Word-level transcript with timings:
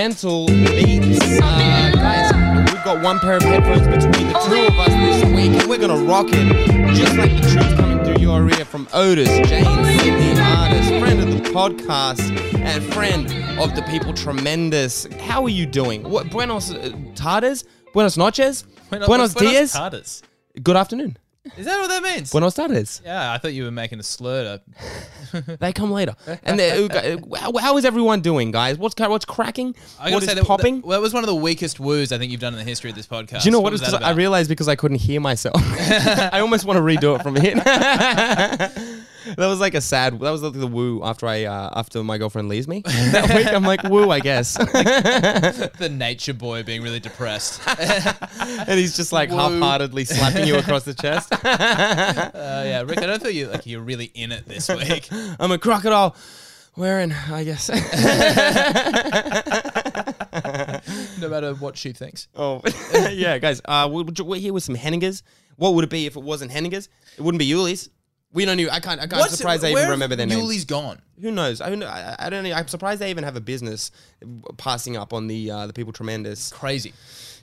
gentle 0.00 0.46
beats. 0.46 1.20
Uh, 1.42 1.90
guys, 1.92 2.32
we've 2.72 2.84
got 2.84 3.02
one 3.02 3.18
pair 3.18 3.36
of 3.36 3.42
headphones 3.42 3.86
between 3.86 4.28
the 4.28 4.38
two 4.48 4.66
of 4.66 4.78
us 4.78 4.88
this 4.88 5.24
week, 5.26 5.60
and 5.60 5.68
we're 5.68 5.76
gonna 5.76 6.04
rock 6.04 6.24
it 6.30 6.94
just 6.94 7.18
like 7.18 7.30
the 7.32 7.46
tunes 7.46 7.74
coming 7.74 8.02
through 8.02 8.16
your 8.16 8.48
ear 8.48 8.64
from 8.64 8.88
Otis, 8.94 9.28
Jane, 9.46 9.66
Sydney 9.98 10.40
artist, 10.40 10.88
friend 11.00 11.20
of 11.20 11.30
the 11.30 11.50
podcast, 11.50 12.34
and 12.60 12.82
friend 12.94 13.26
of 13.60 13.74
the 13.74 13.82
people. 13.90 14.14
Tremendous. 14.14 15.04
How 15.20 15.42
are 15.42 15.50
you 15.50 15.66
doing? 15.66 16.02
What? 16.08 16.30
Buenos 16.30 16.72
uh, 16.72 16.92
tardes. 17.14 17.64
Buenos 17.92 18.16
noches. 18.16 18.64
Buenos 18.88 19.34
dias. 19.34 19.72
Tardes. 19.72 20.22
Good 20.62 20.76
afternoon. 20.76 21.18
Is 21.56 21.64
that 21.64 21.78
what 21.80 21.88
that 21.88 22.02
means? 22.02 22.30
Buenos 22.32 22.52
tardes. 22.54 23.00
yeah, 23.02 23.32
I 23.32 23.38
thought 23.38 23.54
you 23.54 23.64
were 23.64 23.70
making 23.70 23.98
a 23.98 24.02
slur. 24.02 24.60
To, 25.32 25.56
They 25.60 25.72
come 25.72 25.90
later. 25.90 26.14
And 26.42 26.60
how, 27.34 27.56
how 27.56 27.76
is 27.78 27.86
everyone 27.86 28.20
doing, 28.20 28.50
guys? 28.50 28.76
What's 28.76 28.94
what's 28.98 29.24
cracking? 29.24 29.74
I 29.98 30.10
What 30.12 30.22
is 30.22 30.28
that, 30.34 30.44
popping? 30.44 30.82
That, 30.82 30.86
well, 30.86 30.98
that 30.98 31.02
was 31.02 31.14
one 31.14 31.22
of 31.24 31.28
the 31.28 31.34
weakest 31.34 31.80
woos 31.80 32.12
I 32.12 32.18
think 32.18 32.30
you've 32.30 32.42
done 32.42 32.52
in 32.52 32.58
the 32.58 32.64
history 32.64 32.90
of 32.90 32.96
this 32.96 33.06
podcast. 33.06 33.42
Do 33.42 33.48
you 33.48 33.52
know 33.52 33.60
what? 33.60 33.72
was 33.72 33.80
that 33.80 33.90
'cause 33.90 34.02
I 34.02 34.10
realized 34.10 34.50
because 34.50 34.68
I 34.68 34.76
couldn't 34.76 34.98
hear 34.98 35.20
myself. 35.20 35.54
I 36.32 36.40
almost 36.40 36.66
want 36.66 36.76
to 36.76 36.82
redo 36.82 37.18
it 37.18 37.22
from 37.22 37.36
here. 37.36 37.54
that 39.36 39.46
was 39.46 39.60
like 39.60 39.74
a 39.74 39.80
sad. 39.80 40.18
That 40.20 40.30
was 40.30 40.42
like 40.42 40.52
the 40.52 40.66
woo 40.66 41.02
after 41.02 41.26
I 41.26 41.44
uh, 41.44 41.70
after 41.74 42.02
my 42.02 42.18
girlfriend 42.18 42.48
leaves 42.48 42.68
me 42.68 42.80
that 42.86 43.34
week. 43.34 43.46
I'm 43.46 43.64
like 43.64 43.82
woo, 43.84 44.10
I 44.10 44.20
guess. 44.20 44.54
the 44.58 45.90
nature 45.90 46.34
boy 46.34 46.62
being 46.62 46.82
really 46.82 47.00
depressed. 47.00 47.60
uh, 47.66 48.14
and 48.66 48.78
he's 48.78 48.96
just 48.96 49.12
like 49.12 49.30
half-heartedly 49.30 50.04
slapping 50.04 50.46
you 50.46 50.56
across 50.56 50.84
the 50.84 50.94
chest. 50.94 51.32
yeah, 51.44 52.82
Rick, 52.82 52.98
I 52.98 53.06
don't 53.06 53.22
feel 53.22 53.30
you 53.30 53.48
like 53.48 53.66
you're 53.66 53.82
really 53.82 54.06
in 54.14 54.32
it 54.32 54.46
this 54.46 54.68
week. 54.68 55.08
I'm 55.38 55.52
a 55.52 55.58
crocodile 55.58 56.16
wearing, 56.76 57.12
I 57.12 57.44
guess. 57.44 57.68
no 61.20 61.28
matter 61.28 61.54
what 61.54 61.76
she 61.76 61.92
thinks. 61.92 62.28
oh, 62.34 62.62
yeah, 63.10 63.38
guys. 63.38 63.60
Uh, 63.64 63.88
we're, 63.90 64.04
we're 64.24 64.40
here 64.40 64.52
with 64.52 64.62
some 64.62 64.76
Henningers. 64.76 65.22
What 65.56 65.74
would 65.74 65.84
it 65.84 65.90
be 65.90 66.06
if 66.06 66.16
it 66.16 66.22
wasn't 66.22 66.50
Henningers? 66.52 66.88
It 67.18 67.22
wouldn't 67.22 67.38
be 67.38 67.46
Yulli's. 67.46 67.90
We 68.32 68.44
don't 68.44 68.56
know. 68.56 68.68
I 68.70 68.80
can't. 68.80 69.00
I 69.00 69.06
can't. 69.06 69.22
I'm 69.22 69.28
surprised 69.28 69.64
I 69.64 69.70
even 69.70 69.88
remember 69.88 70.16
their 70.16 70.26
names. 70.26 70.40
Yulli's 70.40 70.64
gone. 70.64 71.00
Who 71.20 71.30
knows? 71.30 71.60
I, 71.60 71.68
don't 71.68 71.78
know- 71.80 72.14
I, 72.18 72.30
don't 72.30 72.44
know. 72.44 72.52
I'm 72.52 72.68
surprised 72.68 73.00
they 73.00 73.10
even 73.10 73.24
have 73.24 73.36
a 73.36 73.40
business 73.40 73.90
passing 74.56 74.96
up 74.96 75.12
on 75.12 75.26
the 75.26 75.50
uh, 75.50 75.66
the 75.66 75.72
people 75.72 75.92
tremendous. 75.92 76.52
Crazy. 76.52 76.92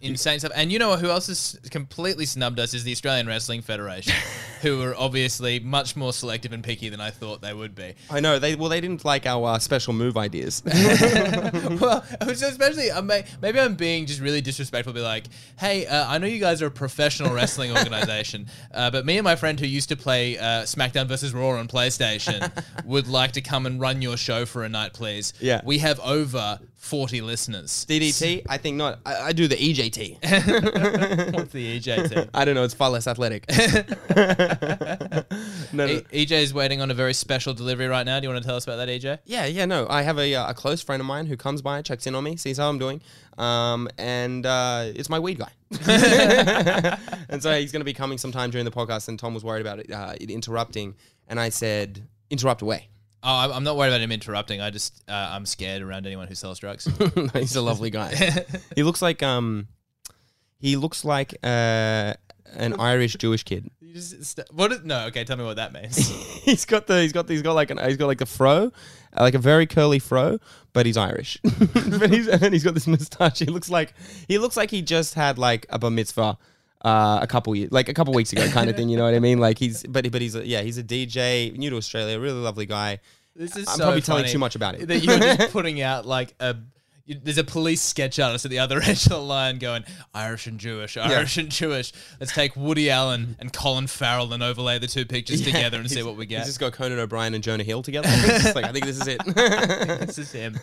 Insane 0.02 0.40
stuff. 0.40 0.52
And 0.56 0.72
you 0.72 0.80
know 0.80 0.96
who 0.96 1.10
else 1.10 1.28
has 1.28 1.60
completely 1.72 2.26
snubbed 2.26 2.60
us 2.60 2.74
is 2.74 2.84
the 2.84 2.92
Australian 2.92 3.28
Wrestling 3.28 3.62
Federation, 3.62 4.14
who 4.62 4.82
are 4.84 4.96
obviously 4.96 5.60
much 5.60 5.96
more 5.96 6.14
selective 6.14 6.54
and 6.54 6.64
picky 6.64 6.90
than 6.90 7.02
I 7.02 7.10
thought 7.10 7.42
they 7.42 7.54
would 7.54 7.74
be. 7.74 7.96
I 8.10 8.20
know 8.20 8.38
they 8.40 8.56
well 8.56 8.70
they 8.70 8.82
didn't 8.82 9.04
like 9.06 9.26
our 9.26 9.54
uh, 9.56 9.60
special 9.60 9.94
move 9.94 10.18
ideas. 10.18 10.62
well, 10.66 12.06
especially 12.22 12.92
I 12.92 13.02
may, 13.02 13.26
maybe 13.42 13.60
I'm 13.60 13.76
being 13.76 14.06
just 14.06 14.22
really 14.22 14.42
disrespectful. 14.42 14.94
Be 14.94 15.02
like, 15.02 15.26
hey, 15.60 15.86
uh, 15.88 16.08
I 16.08 16.18
know 16.20 16.28
you 16.28 16.40
guys 16.40 16.62
are 16.62 16.68
a 16.68 16.72
professional 16.72 17.34
wrestling 17.34 17.72
organization, 17.78 18.48
uh, 18.74 18.92
but 18.92 19.06
me 19.06 19.18
and 19.18 19.24
my 19.24 19.36
friend 19.36 19.60
who 19.60 19.66
used 19.66 19.90
to 19.90 19.96
play 19.96 20.38
uh, 20.38 20.64
SmackDown 20.64 21.08
versus 21.08 21.34
Raw 21.34 21.50
on 21.58 21.68
PlayStation 21.68 22.52
would 22.86 23.08
like 23.08 23.32
to 23.34 23.42
come 23.42 23.66
and 23.68 23.80
run 23.80 24.02
your 24.02 24.18
show 24.18 24.46
for 24.46 24.64
a 24.64 24.70
night, 24.70 24.94
please. 24.94 25.34
Yeah. 25.40 25.62
we 25.64 25.78
have 25.78 26.00
over 26.00 26.60
40 26.76 27.22
listeners. 27.22 27.86
DDT, 27.88 28.44
I 28.50 28.58
think 28.58 28.78
not. 28.78 29.00
I, 29.06 29.16
I 29.28 29.34
do 29.34 29.48
the 29.48 29.56
EJT. 29.56 31.34
What's 31.36 31.52
the 31.52 31.80
EJT? 31.80 32.30
I 32.34 32.46
don't 32.46 32.56
know. 32.56 32.64
It's 32.64 32.74
far 32.74 32.90
less 32.90 33.08
athletic. 33.08 33.46
no, 33.50 35.24
no. 35.74 35.86
E- 35.86 36.26
EJ 36.26 36.32
is 36.32 36.54
waiting 36.54 36.82
on 36.82 36.90
a 36.90 36.94
very 36.94 37.14
special 37.14 37.54
delivery 37.54 37.88
right 37.88 38.06
now. 38.06 38.20
Do 38.20 38.28
you 38.28 38.34
want 38.34 38.42
to 38.42 38.48
tell 38.48 38.56
us 38.56 38.64
about 38.64 38.78
that, 38.78 38.88
EJ? 38.88 39.20
Yeah, 39.26 39.46
yeah, 39.46 39.66
no. 39.66 39.86
I 39.90 40.02
have 40.04 40.18
a, 40.18 40.34
uh, 40.34 40.50
a 40.50 40.54
close 40.54 40.82
friend 40.82 41.02
of 41.02 41.06
mine 41.06 41.26
who 41.26 41.36
comes 41.36 41.62
by, 41.62 41.82
checks 41.82 42.08
in 42.08 42.16
on 42.16 42.24
me, 42.24 42.38
sees 42.38 42.58
how 42.58 42.70
I'm 42.70 42.80
doing, 42.80 43.02
um, 43.38 43.90
and 43.98 44.46
uh, 44.46 44.86
it's 44.96 45.10
my 45.10 45.20
weed 45.20 45.40
guy. 45.40 45.52
and 47.30 47.44
so 47.44 47.54
he's 47.60 47.72
going 47.72 47.82
to 47.82 47.86
be 47.86 47.94
coming 47.94 48.18
sometime 48.18 48.50
during 48.50 48.66
the 48.66 48.72
podcast. 48.72 49.10
And 49.10 49.20
Tom 49.20 49.34
was 49.34 49.44
worried 49.44 49.62
about 49.62 49.80
it, 49.80 49.92
uh, 49.92 50.14
it 50.20 50.30
interrupting, 50.30 50.96
and 51.28 51.40
I 51.40 51.50
said, 51.50 52.08
"Interrupt 52.30 52.62
away." 52.62 52.88
Oh, 53.24 53.34
I'm- 53.36 53.52
I'm 53.52 53.64
not 53.64 53.76
worried 53.78 53.90
about 53.90 54.02
him 54.02 54.12
interrupting. 54.12 54.62
I 54.62 54.70
just 54.70 55.04
uh, 55.10 55.30
I'm 55.32 55.46
scared 55.46 55.82
around 55.82 56.06
anyone 56.06 56.28
who 56.28 56.36
sells 56.36 56.60
drugs. 56.60 56.88
he's 57.34 57.56
a 57.56 57.62
lovely 57.62 57.90
guy. 57.90 58.14
he 58.76 58.84
looks 58.84 59.02
like 59.02 59.24
um, 59.24 59.68
he 60.60 60.76
looks 60.76 61.04
like 61.04 61.34
uh, 61.44 62.14
an 62.56 62.80
Irish 62.80 63.16
Jewish 63.16 63.44
kid. 63.44 63.70
you 63.82 63.94
just 63.96 64.24
st- 64.24 64.48
what? 64.54 64.72
Is, 64.72 64.84
no, 64.84 65.08
okay. 65.08 65.24
Tell 65.24 65.38
me 65.38 65.44
what 65.44 65.56
that 65.58 65.74
means. 65.74 65.98
he's 66.44 66.66
got 66.66 66.88
the 66.88 67.02
he's 67.02 67.12
got 67.12 67.28
he's 67.28 67.42
got 67.42 67.54
like 67.54 67.72
an 67.72 67.80
he's 67.80 67.98
got 67.98 68.08
like 68.08 68.20
the 68.20 68.26
fro, 68.26 68.72
uh, 69.18 69.22
like 69.22 69.34
a 69.34 69.40
very 69.40 69.66
curly 69.66 70.00
fro, 70.00 70.38
but 70.74 70.86
he's 70.86 70.98
Irish. 70.98 71.40
but 71.44 72.10
he's 72.12 72.28
and 72.28 72.40
then 72.42 72.54
he's 72.54 72.64
got 72.64 72.76
this 72.76 72.88
moustache. 72.88 73.40
He 73.40 73.46
looks 73.46 73.70
like 73.70 73.94
he 74.28 74.38
looks 74.38 74.56
like 74.56 74.70
he 74.72 74.82
just 74.82 75.16
had 75.16 75.38
like 75.40 75.66
a 75.70 75.80
bar 75.80 75.90
mitzvah. 75.92 76.38
Uh, 76.82 77.18
a 77.22 77.28
couple 77.28 77.56
years, 77.56 77.72
like 77.72 77.90
a 77.90 77.94
couple 77.94 78.14
weeks 78.14 78.32
ago, 78.32 78.48
kind 78.50 78.70
of 78.70 78.76
thing. 78.78 78.88
You 78.88 78.98
know 78.98 79.04
what 79.04 79.16
I 79.16 79.20
mean? 79.20 79.40
Like 79.40 79.58
he's, 79.58 79.84
but 79.84 80.10
but 80.12 80.22
he's 80.22 80.36
a, 80.36 80.46
yeah, 80.46 80.62
he's 80.62 80.78
a 80.78 80.84
DJ, 80.84 81.58
new 81.58 81.72
to 81.72 81.78
Australia, 81.78 82.20
really 82.20 82.40
lovely 82.40 82.68
guy. 82.68 83.00
This 83.36 83.56
is 83.56 83.68
I'm 83.68 83.78
so 83.78 83.84
probably 83.84 84.02
telling 84.02 84.24
funny 84.24 84.34
too 84.34 84.40
much 84.40 84.56
about 84.56 84.76
it. 84.76 84.88
That 84.88 85.00
you're 85.00 85.18
just 85.18 85.52
putting 85.52 85.82
out 85.82 86.06
like 86.06 86.34
a. 86.40 86.56
There's 87.08 87.38
a 87.38 87.44
police 87.44 87.82
sketch 87.82 88.20
artist 88.20 88.44
at 88.44 88.52
the 88.52 88.60
other 88.60 88.82
edge 88.84 89.06
of 89.06 89.12
the 89.12 89.22
line 89.22 89.60
going 89.60 89.86
Irish 90.14 90.48
and 90.48 90.60
Jewish, 90.60 90.98
Irish 90.98 91.38
and 91.38 91.50
Jewish. 91.50 91.94
Let's 92.20 92.34
take 92.34 92.56
Woody 92.56 92.90
Allen 92.90 93.38
and 93.40 93.54
Colin 93.54 93.88
Farrell 93.88 94.34
and 94.34 94.44
overlay 94.44 94.78
the 94.80 94.88
two 94.88 95.06
pictures 95.06 95.42
together 95.46 95.78
and 95.78 95.90
see 95.90 96.04
what 96.04 96.18
we 96.18 96.26
get. 96.26 96.40
He's 96.40 96.48
just 96.48 96.60
got 96.60 96.74
Conan 96.74 97.00
O'Brien 97.00 97.34
and 97.34 97.44
Jonah 97.44 97.64
Hill 97.64 97.82
together. 97.82 98.10
Like 98.54 98.66
I 98.66 98.72
think 98.72 98.86
this 98.86 99.00
is 99.00 99.08
it. 99.08 99.24
this 100.06 100.18
is 100.18 100.32
him. 100.32 100.58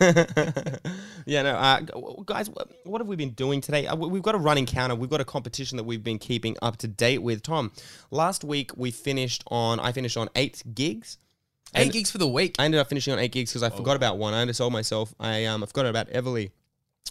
yeah, 1.25 1.41
no, 1.41 1.55
uh, 1.55 1.79
guys, 2.25 2.49
what 2.83 3.01
have 3.01 3.07
we 3.07 3.15
been 3.15 3.31
doing 3.31 3.61
today? 3.61 3.87
Uh, 3.87 3.95
we've 3.95 4.23
got 4.23 4.35
a 4.35 4.39
running 4.39 4.65
counter. 4.65 4.95
We've 4.95 5.09
got 5.09 5.21
a 5.21 5.25
competition 5.25 5.77
that 5.77 5.83
we've 5.83 6.03
been 6.03 6.19
keeping 6.19 6.55
up 6.61 6.77
to 6.77 6.87
date 6.87 7.23
with. 7.23 7.41
Tom, 7.41 7.71
last 8.11 8.43
week 8.43 8.71
we 8.77 8.91
finished 8.91 9.43
on. 9.47 9.79
I 9.79 9.91
finished 9.91 10.17
on 10.17 10.29
eight 10.35 10.61
gigs. 10.73 11.17
Eight 11.75 11.83
And- 11.83 11.91
gigs 11.93 12.11
for 12.11 12.17
the 12.17 12.27
week. 12.27 12.55
I 12.59 12.65
ended 12.65 12.79
up 12.79 12.87
finishing 12.89 13.13
on 13.13 13.19
eight 13.19 13.31
gigs 13.31 13.51
because 13.51 13.63
I 13.63 13.67
Oh. 13.67 13.77
forgot 13.77 13.95
about 13.95 14.17
one. 14.17 14.33
I 14.33 14.41
undersold 14.41 14.71
myself. 14.71 15.13
I 15.19 15.45
um 15.45 15.63
I 15.63 15.65
forgot 15.67 15.85
about 15.85 16.09
Everly 16.09 16.51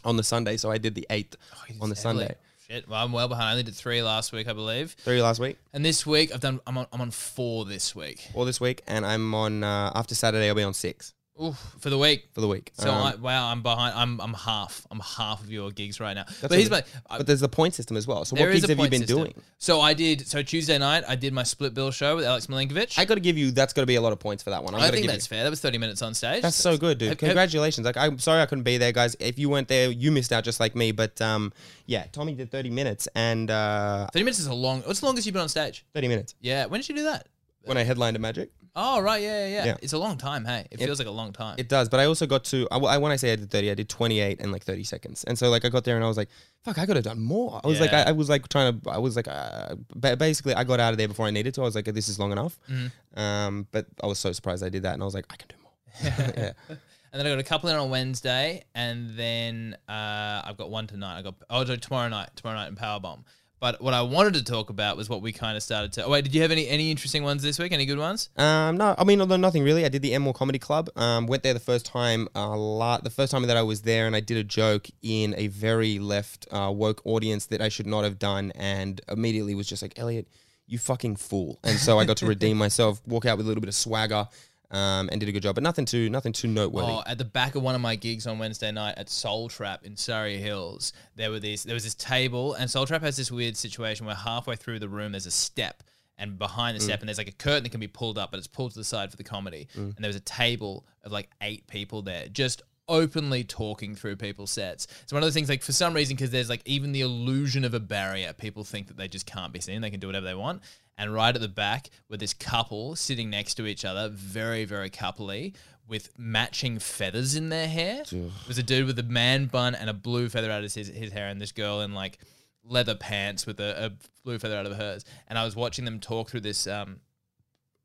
on 0.05 0.17
the 0.17 0.23
Sunday, 0.25 0.57
so 0.57 0.71
I 0.71 0.79
did 0.79 0.95
the 0.95 1.07
eighth 1.11 1.37
on 1.81 1.89
the 1.89 1.95
Heavily. 1.95 1.95
Sunday. 1.97 2.35
Shit. 2.69 2.89
Well, 2.89 3.03
I'm 3.05 3.13
well 3.13 3.29
behind. 3.29 3.49
I 3.49 3.51
only 3.53 3.63
did 3.63 3.75
three 3.75 4.03
last 4.03 4.33
week, 4.33 4.49
I 4.49 4.53
believe. 4.55 4.97
Three 5.05 5.21
last 5.23 5.39
week 5.39 5.59
And 5.73 5.85
this 5.85 6.07
week 6.07 6.33
I've 6.35 6.41
done. 6.41 6.61
I'm 6.67 6.79
on. 6.79 6.87
I'm 6.93 7.01
on 7.01 7.11
four 7.11 7.65
this 7.65 7.95
week. 7.95 8.29
or 8.35 8.45
this 8.47 8.61
week, 8.61 8.83
and 8.87 9.05
I'm 9.07 9.35
on 9.35 9.63
uh, 9.65 9.93
after 9.95 10.15
Saturday. 10.15 10.49
I'll 10.49 10.55
be 10.55 10.63
on 10.63 10.75
six 10.75 11.14
Oof, 11.43 11.57
for 11.81 11.91
the 11.91 11.99
week. 11.99 12.29
for 12.33 12.41
the 12.41 12.47
week. 12.47 12.71
So 12.75 12.89
Um, 12.89 13.03
I, 13.03 13.15
wow, 13.17 13.51
I'm 13.51 13.61
behind. 13.61 13.97
I'm 13.99 14.21
I'm 14.21 14.35
half. 14.35 14.87
I'm 14.89 15.01
half 15.01 15.43
of 15.43 15.51
your 15.51 15.73
gigs 15.73 15.99
right 15.99 16.15
now. 16.15 16.27
But 16.41 16.53
here's 16.53 16.71
my. 16.71 16.85
I- 17.11 17.19
but 17.19 17.27
there's 17.27 17.41
the 17.41 17.49
point 17.49 17.75
system 17.75 17.97
as 17.97 18.07
well. 18.07 18.25
So 18.25 18.37
what 18.37 18.53
gigs 18.53 18.69
have 18.69 18.79
you 18.79 18.89
been 18.89 19.01
system. 19.01 19.17
doing? 19.19 19.35
So 19.59 19.81
I 19.81 19.95
did. 19.95 20.29
So 20.29 20.43
Tuesday 20.43 20.79
night 20.79 21.03
I 21.09 21.17
did 21.17 21.33
my 21.33 21.43
split 21.43 21.75
bill 21.75 21.91
show 21.91 22.15
with 22.15 22.25
Alex 22.25 22.47
Milinkovic. 22.47 22.97
I 22.97 23.05
got 23.05 23.15
to 23.17 23.21
give 23.21 23.37
you. 23.37 23.51
That's 23.51 23.73
got 23.73 23.83
to 23.83 23.87
be 23.87 23.97
a 23.97 24.01
lot 24.01 24.13
of 24.13 24.21
points 24.21 24.45
for 24.45 24.51
that 24.51 24.63
one. 24.63 24.77
I'm 24.77 24.81
I 24.81 24.91
think 24.91 25.03
give 25.03 25.11
that's 25.11 25.27
you. 25.29 25.37
fair. 25.37 25.43
That 25.43 25.51
was 25.51 25.61
30 25.61 25.79
minutes 25.79 26.03
on 26.03 26.15
stage. 26.15 26.41
That's 26.43 26.55
so 26.57 26.77
good, 26.79 26.99
dude. 26.99 27.09
Have- 27.09 27.19
Congratulations. 27.19 27.85
Like 27.85 27.97
I'm 27.97 28.21
sorry 28.21 28.41
I 28.41 28.47
couldn't 28.47 28.63
be 28.65 28.79
there, 28.79 28.93
guys. 28.93 29.17
If 29.19 29.37
you 29.37 29.49
weren't 29.49 29.67
there, 29.67 29.91
you 29.91 30.13
missed 30.13 30.33
out 30.33 30.45
just 30.45 30.61
like 30.61 30.77
me. 30.77 30.93
But 30.93 31.21
um, 31.21 31.53
yeah, 31.87 32.07
Tommy 32.13 32.35
did 32.35 32.53
30 32.53 32.71
minutes 32.71 33.09
and 33.17 33.51
uh, 33.51 34.07
30 34.13 34.23
minutes 34.25 34.39
is 34.39 34.47
a 34.47 34.55
long. 34.55 34.83
What's 34.83 35.01
the 35.01 35.07
longest 35.07 35.27
you've 35.27 35.33
been 35.33 35.43
on 35.43 35.49
stage? 35.49 35.85
30 35.95 36.07
minutes 36.07 36.35
Yeah. 36.41 36.67
When 36.67 36.81
did 36.81 36.89
you 36.89 36.95
do 36.95 37.03
that? 37.05 37.27
when 37.65 37.77
I 37.79 37.83
headlined 37.83 38.15
at 38.15 38.21
Magic. 38.21 38.51
Oh 38.77 39.01
right, 39.01 39.23
yeah, 39.23 39.47
yeah, 39.47 39.65
yeah. 39.67 39.77
It's 39.83 39.93
a 39.93 39.99
long 39.99 40.17
time. 40.19 40.45
Hey, 40.45 40.67
it, 40.71 40.79
feels 40.81 40.99
like 40.99 41.07
a 41.07 41.13
long 41.13 41.33
time. 41.33 41.55
It 41.59 41.69
does, 41.69 41.89
but 41.89 42.01
I 42.01 42.07
also 42.07 42.27
got 42.27 42.43
to. 42.47 42.67
I, 42.73 42.79
I- 42.79 42.99
when 42.99 43.13
I 43.13 43.17
say 43.17 43.33
I 43.33 43.37
did 43.37 43.51
30, 43.51 43.71
I 43.71 43.75
did 43.75 43.89
28 43.89 44.41
and 44.41 44.51
like 44.51 44.65
30 44.65 44.83
seconds. 44.83 45.23
And 45.25 45.39
so 45.39 45.49
like 45.49 45.65
I 45.65 45.69
got 45.69 45.85
there 45.85 45.95
and 45.95 46.05
I 46.05 46.09
was 46.09 46.17
like, 46.17 46.29
fuck, 46.65 46.79
I 46.79 46.87
could 46.87 46.97
have 46.97 47.05
done 47.05 47.21
more. 47.21 47.61
I 47.63 47.69
was 47.69 47.79
like, 47.79 47.93
Yeah. 47.93 48.05
I, 48.07 48.09
I 48.09 48.13
was 48.13 48.29
like 48.29 48.49
trying 48.49 48.81
to. 48.81 48.91
I 48.91 48.99
was 48.99 49.15
like, 49.15 49.29
uh, 49.29 49.77
ba- 49.95 50.17
basically, 50.17 50.55
I 50.55 50.65
got 50.65 50.81
out 50.81 50.93
of 50.93 50.99
there 50.99 51.07
before 51.09 51.27
I 51.27 51.31
needed 51.31 51.55
to. 51.55 51.61
I 51.61 51.65
was 51.65 51.77
like, 51.77 51.85
this 51.85 52.09
is 52.09 52.19
long 52.19 52.33
enough. 52.33 52.59
Mm-hmm. 52.69 53.21
Um, 53.21 53.67
but 53.71 53.87
I 54.03 54.07
was 54.07 54.19
so 54.19 54.33
surprised 54.33 54.65
I 54.65 54.71
did 54.71 54.83
that, 54.83 54.95
and 54.95 55.03
I 55.03 55.05
was 55.05 55.15
like, 55.15 55.27
I 55.31 55.37
can 55.37 55.49
do 55.49 55.57
more. 55.63 55.73
yeah. 56.37 56.53
And 56.69 57.21
then 57.21 57.27
I 57.27 57.31
got 57.31 57.39
a 57.39 57.45
couple 57.45 57.71
in 57.71 57.77
on 57.77 57.91
Wednesday, 57.91 58.65
and 58.75 59.11
then 59.17 59.77
uh, 59.89 60.43
I've 60.45 60.57
got 60.57 60.69
one 60.69 60.89
tonight. 60.89 61.17
I 61.19 61.23
got 61.23 61.37
oh 61.49 61.63
no, 61.63 61.77
tomorrow 61.77 62.09
night, 62.09 62.31
tomorrow 62.35 62.59
night 62.59 62.69
in 62.71 62.75
Powerbomb. 62.75 63.23
But 63.65 63.81
what 63.81 63.95
I 63.95 64.03
wanted 64.03 64.35
to 64.35 64.45
talk 64.45 64.69
about 64.69 64.99
was 64.99 65.09
what 65.09 65.23
we 65.23 65.33
kind 65.33 65.57
of 65.57 65.63
started 65.63 65.91
to. 65.95 66.05
Oh 66.05 66.11
wait, 66.11 66.23
did 66.23 66.35
you 66.35 66.43
have 66.43 66.51
any 66.51 66.69
any 66.69 66.91
interesting 66.91 67.23
ones 67.23 67.43
this 67.43 67.59
week? 67.59 67.73
Any 67.73 67.87
good 67.87 67.97
ones? 67.97 68.29
Um, 68.37 68.77
no, 68.77 68.95
I 68.99 69.05
mean, 69.05 69.23
although 69.23 69.39
nothing 69.39 69.63
really. 69.63 69.87
I 69.87 69.89
did 69.89 70.03
the 70.03 70.13
Emerald 70.13 70.37
Comedy 70.37 70.59
Club. 70.59 70.91
Um, 70.97 71.27
went 71.27 71.43
there 71.43 71.55
the 71.55 71.61
first 71.61 71.87
time. 71.87 72.29
Uh, 72.37 72.55
la- 72.59 72.99
the 72.99 73.09
first 73.09 73.33
time 73.33 73.41
that 73.47 73.57
I 73.57 73.63
was 73.63 73.81
there, 73.81 74.07
and 74.07 74.15
I 74.15 74.21
did 74.21 74.37
a 74.37 74.45
joke 74.45 74.89
in 75.01 75.35
a 75.39 75.47
very 75.47 75.99
left 75.99 76.47
uh, 76.51 76.71
woke 76.75 77.01
audience 77.07 77.47
that 77.47 77.63
I 77.63 77.71
should 77.71 77.87
not 77.87 78.05
have 78.05 78.19
done, 78.19 78.53
and 78.55 79.01
immediately 79.09 79.55
was 79.55 79.67
just 79.67 79.81
like, 79.81 79.99
Elliot, 79.99 80.29
you 80.67 80.77
fucking 80.77 81.17
fool. 81.17 81.59
And 81.65 81.79
so 81.79 81.99
I 81.99 82.05
got 82.05 82.19
to 82.19 82.27
redeem 82.27 82.59
myself, 82.67 83.01
walk 83.07 83.25
out 83.25 83.39
with 83.39 83.47
a 83.47 83.49
little 83.49 83.63
bit 83.63 83.69
of 83.69 83.75
swagger, 83.75 84.29
um, 84.71 85.09
and 85.11 85.21
did 85.21 85.29
a 85.29 85.33
good 85.33 85.43
job. 85.43 85.55
But 85.55 85.63
nothing 85.65 85.85
too, 85.85 86.09
nothing 86.11 86.33
too 86.33 86.49
noteworthy. 86.49 86.93
Oh, 86.93 87.03
at 87.07 87.19
the 87.19 87.25
back 87.25 87.55
of 87.55 87.63
one 87.63 87.75
of 87.75 87.81
my 87.81 87.97
gigs 87.97 88.27
on 88.27 88.39
Wednesday 88.39 88.73
night 88.73 88.95
at 88.97 89.09
Soul 89.09 89.49
Trap 89.49 89.85
in 89.85 89.97
Surry 89.97 90.39
Hills, 90.39 90.93
there 91.17 91.31
were 91.31 91.41
these. 91.41 91.63
There 91.65 91.75
was 91.75 91.85
this 91.85 91.95
table, 91.95 92.55
and 92.55 92.71
Soul 92.71 92.87
Trap 92.87 93.03
has 93.03 93.17
this 93.17 93.31
weird 93.31 93.57
situation 93.57 94.07
where 94.07 94.15
halfway 94.15 94.57
through 94.57 94.79
the 94.81 94.89
room 94.89 95.13
there's 95.13 95.27
a 95.27 95.31
step, 95.31 95.83
and 96.19 96.39
behind 96.39 96.77
the 96.77 96.81
Mm. 96.81 96.85
step, 96.85 97.01
and 97.01 97.09
there's 97.09 97.19
like 97.19 97.29
a 97.29 97.33
curtain 97.33 97.65
that 97.65 97.71
can 97.71 97.81
be 97.81 97.89
pulled 97.89 98.19
up, 98.19 98.31
but 98.31 98.39
it's 98.39 98.47
pulled 98.47 98.73
to 98.73 98.79
the 98.79 98.85
side 98.85 99.11
for 99.11 99.17
the 99.17 99.25
comedy. 99.25 99.69
And 99.75 99.95
there 99.99 100.09
was 100.09 100.17
a 100.17 100.21
table 100.21 100.87
of 101.03 101.13
like 101.13 101.29
eight 101.41 101.67
people 101.67 102.03
there, 102.03 102.29
just 102.29 102.63
openly 102.87 103.43
talking 103.43 103.95
through 103.95 104.15
people's 104.15 104.51
sets. 104.51 104.87
It's 105.03 105.13
one 105.13 105.23
of 105.23 105.27
those 105.27 105.33
things 105.35 105.49
like 105.49 105.63
for 105.63 105.73
some 105.73 105.95
reason 105.95 106.17
because 106.17 106.31
there's 106.31 106.51
like 106.51 106.61
even 106.67 106.93
the 106.93 107.01
illusion 107.01 107.65
of 107.65 107.73
a 107.75 107.81
barrier, 107.81 108.33
people 108.35 108.63
think 108.63 108.89
that 108.89 108.97
they 108.99 109.09
just 109.09 109.25
can't 109.27 109.53
be 109.55 109.61
seen. 109.61 109.81
They 109.81 109.89
can 109.91 110.01
do 110.01 110.07
whatever 110.07 110.27
they 110.27 110.35
want. 110.35 110.61
And 110.97 111.13
right 111.13 111.35
at 111.35 111.41
the 111.41 111.49
back 111.49 111.91
were 112.09 112.17
this 112.17 112.35
couple 112.35 112.95
sitting 112.97 113.31
next 113.31 113.55
to 113.55 113.67
each 113.67 113.85
other, 113.85 114.09
very 114.09 114.65
very 114.65 114.91
coupley. 114.91 115.55
With 115.87 116.19
matching 116.19 116.79
feathers 116.79 117.35
in 117.37 117.51
their 117.51 117.69
hair, 117.69 118.05
there's 118.47 118.57
a 118.57 118.63
dude 118.63 118.87
with 118.87 118.99
a 118.99 119.03
man 119.03 119.47
bun 119.47 119.75
and 119.75 119.91
a 119.91 119.93
blue 119.93 120.31
feather 120.31 120.51
out 120.51 120.65
of 120.65 120.73
his, 120.73 120.89
his 120.89 121.13
hair, 121.13 121.29
and 121.29 121.39
this 121.39 121.53
girl 121.53 121.83
in 121.83 121.93
like 121.93 122.19
leather 122.65 122.95
pants 122.95 123.47
with 123.47 123.61
a, 123.61 123.87
a 123.87 123.93
blue 124.25 124.39
feather 124.39 124.57
out 124.57 124.65
of 124.65 124.75
hers. 124.77 125.05
And 125.29 125.39
I 125.39 125.45
was 125.45 125.55
watching 125.55 125.85
them 125.85 126.01
talk 126.01 126.31
through 126.31 126.41
this. 126.41 126.67
Um, 126.67 127.01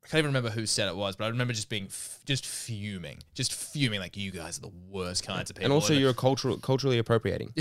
I 0.02 0.08
can't 0.08 0.20
even 0.20 0.30
remember 0.30 0.48
who 0.48 0.64
said 0.64 0.88
it 0.88 0.96
was, 0.96 1.14
but 1.16 1.26
I 1.26 1.28
remember 1.28 1.52
just 1.52 1.68
being 1.68 1.84
f- 1.88 2.20
just 2.24 2.46
fuming, 2.46 3.18
just 3.34 3.52
fuming 3.52 4.00
like 4.00 4.16
you 4.16 4.30
guys 4.30 4.56
are 4.56 4.62
the 4.62 4.72
worst 4.88 5.26
kinds 5.26 5.50
of 5.50 5.56
people. 5.56 5.66
And 5.66 5.72
also, 5.74 5.92
you're 5.92 6.14
cultural, 6.14 6.56
culturally 6.56 6.98
appropriating. 6.98 7.52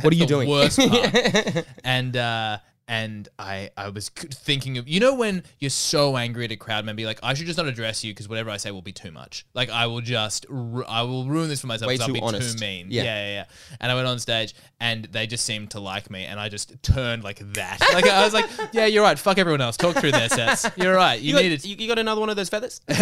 What 0.00 0.12
are 0.12 0.16
you 0.16 0.20
the 0.20 0.26
doing? 0.26 0.48
Worst 0.48 0.78
part. 0.78 1.66
and 1.84 2.16
uh, 2.16 2.58
and 2.88 3.28
I 3.38 3.70
I 3.76 3.88
was 3.88 4.08
thinking 4.10 4.78
of 4.78 4.88
you 4.88 5.00
know 5.00 5.14
when 5.14 5.42
you're 5.58 5.70
so 5.70 6.16
angry 6.16 6.44
at 6.44 6.52
a 6.52 6.56
crowd 6.56 6.84
member, 6.84 7.04
like 7.04 7.18
I 7.22 7.34
should 7.34 7.46
just 7.46 7.58
not 7.58 7.66
address 7.66 8.04
you 8.04 8.12
because 8.12 8.28
whatever 8.28 8.50
I 8.50 8.56
say 8.58 8.70
will 8.70 8.82
be 8.82 8.92
too 8.92 9.10
much. 9.10 9.44
Like 9.54 9.70
I 9.70 9.86
will 9.86 10.00
just 10.00 10.46
I 10.50 11.02
will 11.02 11.26
ruin 11.26 11.48
this 11.48 11.60
for 11.60 11.66
myself. 11.66 11.88
Way 11.88 11.96
'cause 11.98 12.06
I'll 12.08 12.14
be 12.14 12.20
honest. 12.20 12.58
too 12.58 12.64
mean. 12.64 12.86
Yeah. 12.90 13.02
yeah, 13.04 13.26
yeah, 13.26 13.32
yeah. 13.34 13.44
And 13.80 13.90
I 13.90 13.94
went 13.94 14.06
on 14.06 14.18
stage 14.18 14.54
and 14.80 15.06
they 15.06 15.26
just 15.26 15.44
seemed 15.44 15.70
to 15.72 15.80
like 15.80 16.10
me, 16.10 16.24
and 16.26 16.38
I 16.38 16.48
just 16.48 16.80
turned 16.82 17.24
like 17.24 17.38
that. 17.54 17.78
Like 17.96 18.06
I 18.08 18.24
was 18.24 18.34
like, 18.34 18.44
yeah, 18.72 18.84
you're 18.86 19.02
right. 19.02 19.18
Fuck 19.18 19.38
everyone 19.38 19.62
else. 19.62 19.76
Talk 19.78 19.96
through 19.96 20.12
their 20.12 20.28
sets. 20.28 20.66
You're 20.76 20.94
right. 20.94 21.18
You, 21.18 21.34
You 21.36 21.42
needed. 21.42 21.64
you, 21.64 21.76
you 21.76 21.88
got 21.88 21.98
another 21.98 22.20
one 22.20 22.28
of 22.28 22.36
those 22.36 22.50
feathers? 22.50 22.82
Let 22.88 22.98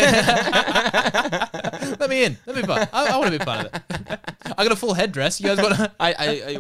me 2.09 2.25
in. 2.25 2.37
Let 2.47 2.55
me 2.57 2.63
part. 2.63 2.89
I, 2.93 3.09
I 3.09 3.17
want 3.19 3.33
to 3.33 3.39
be 3.39 3.45
part 3.45 3.67
of 3.67 3.75
it. 3.75 3.83
I 4.59 4.65
got 4.65 4.73
a 4.73 4.77
full 4.77 4.95
headdress. 4.95 5.41
You 5.41 5.55
guys 5.55 5.59
to... 5.59 5.93
I, 6.01 6.13
I, 6.13 6.27
I, 6.55 6.59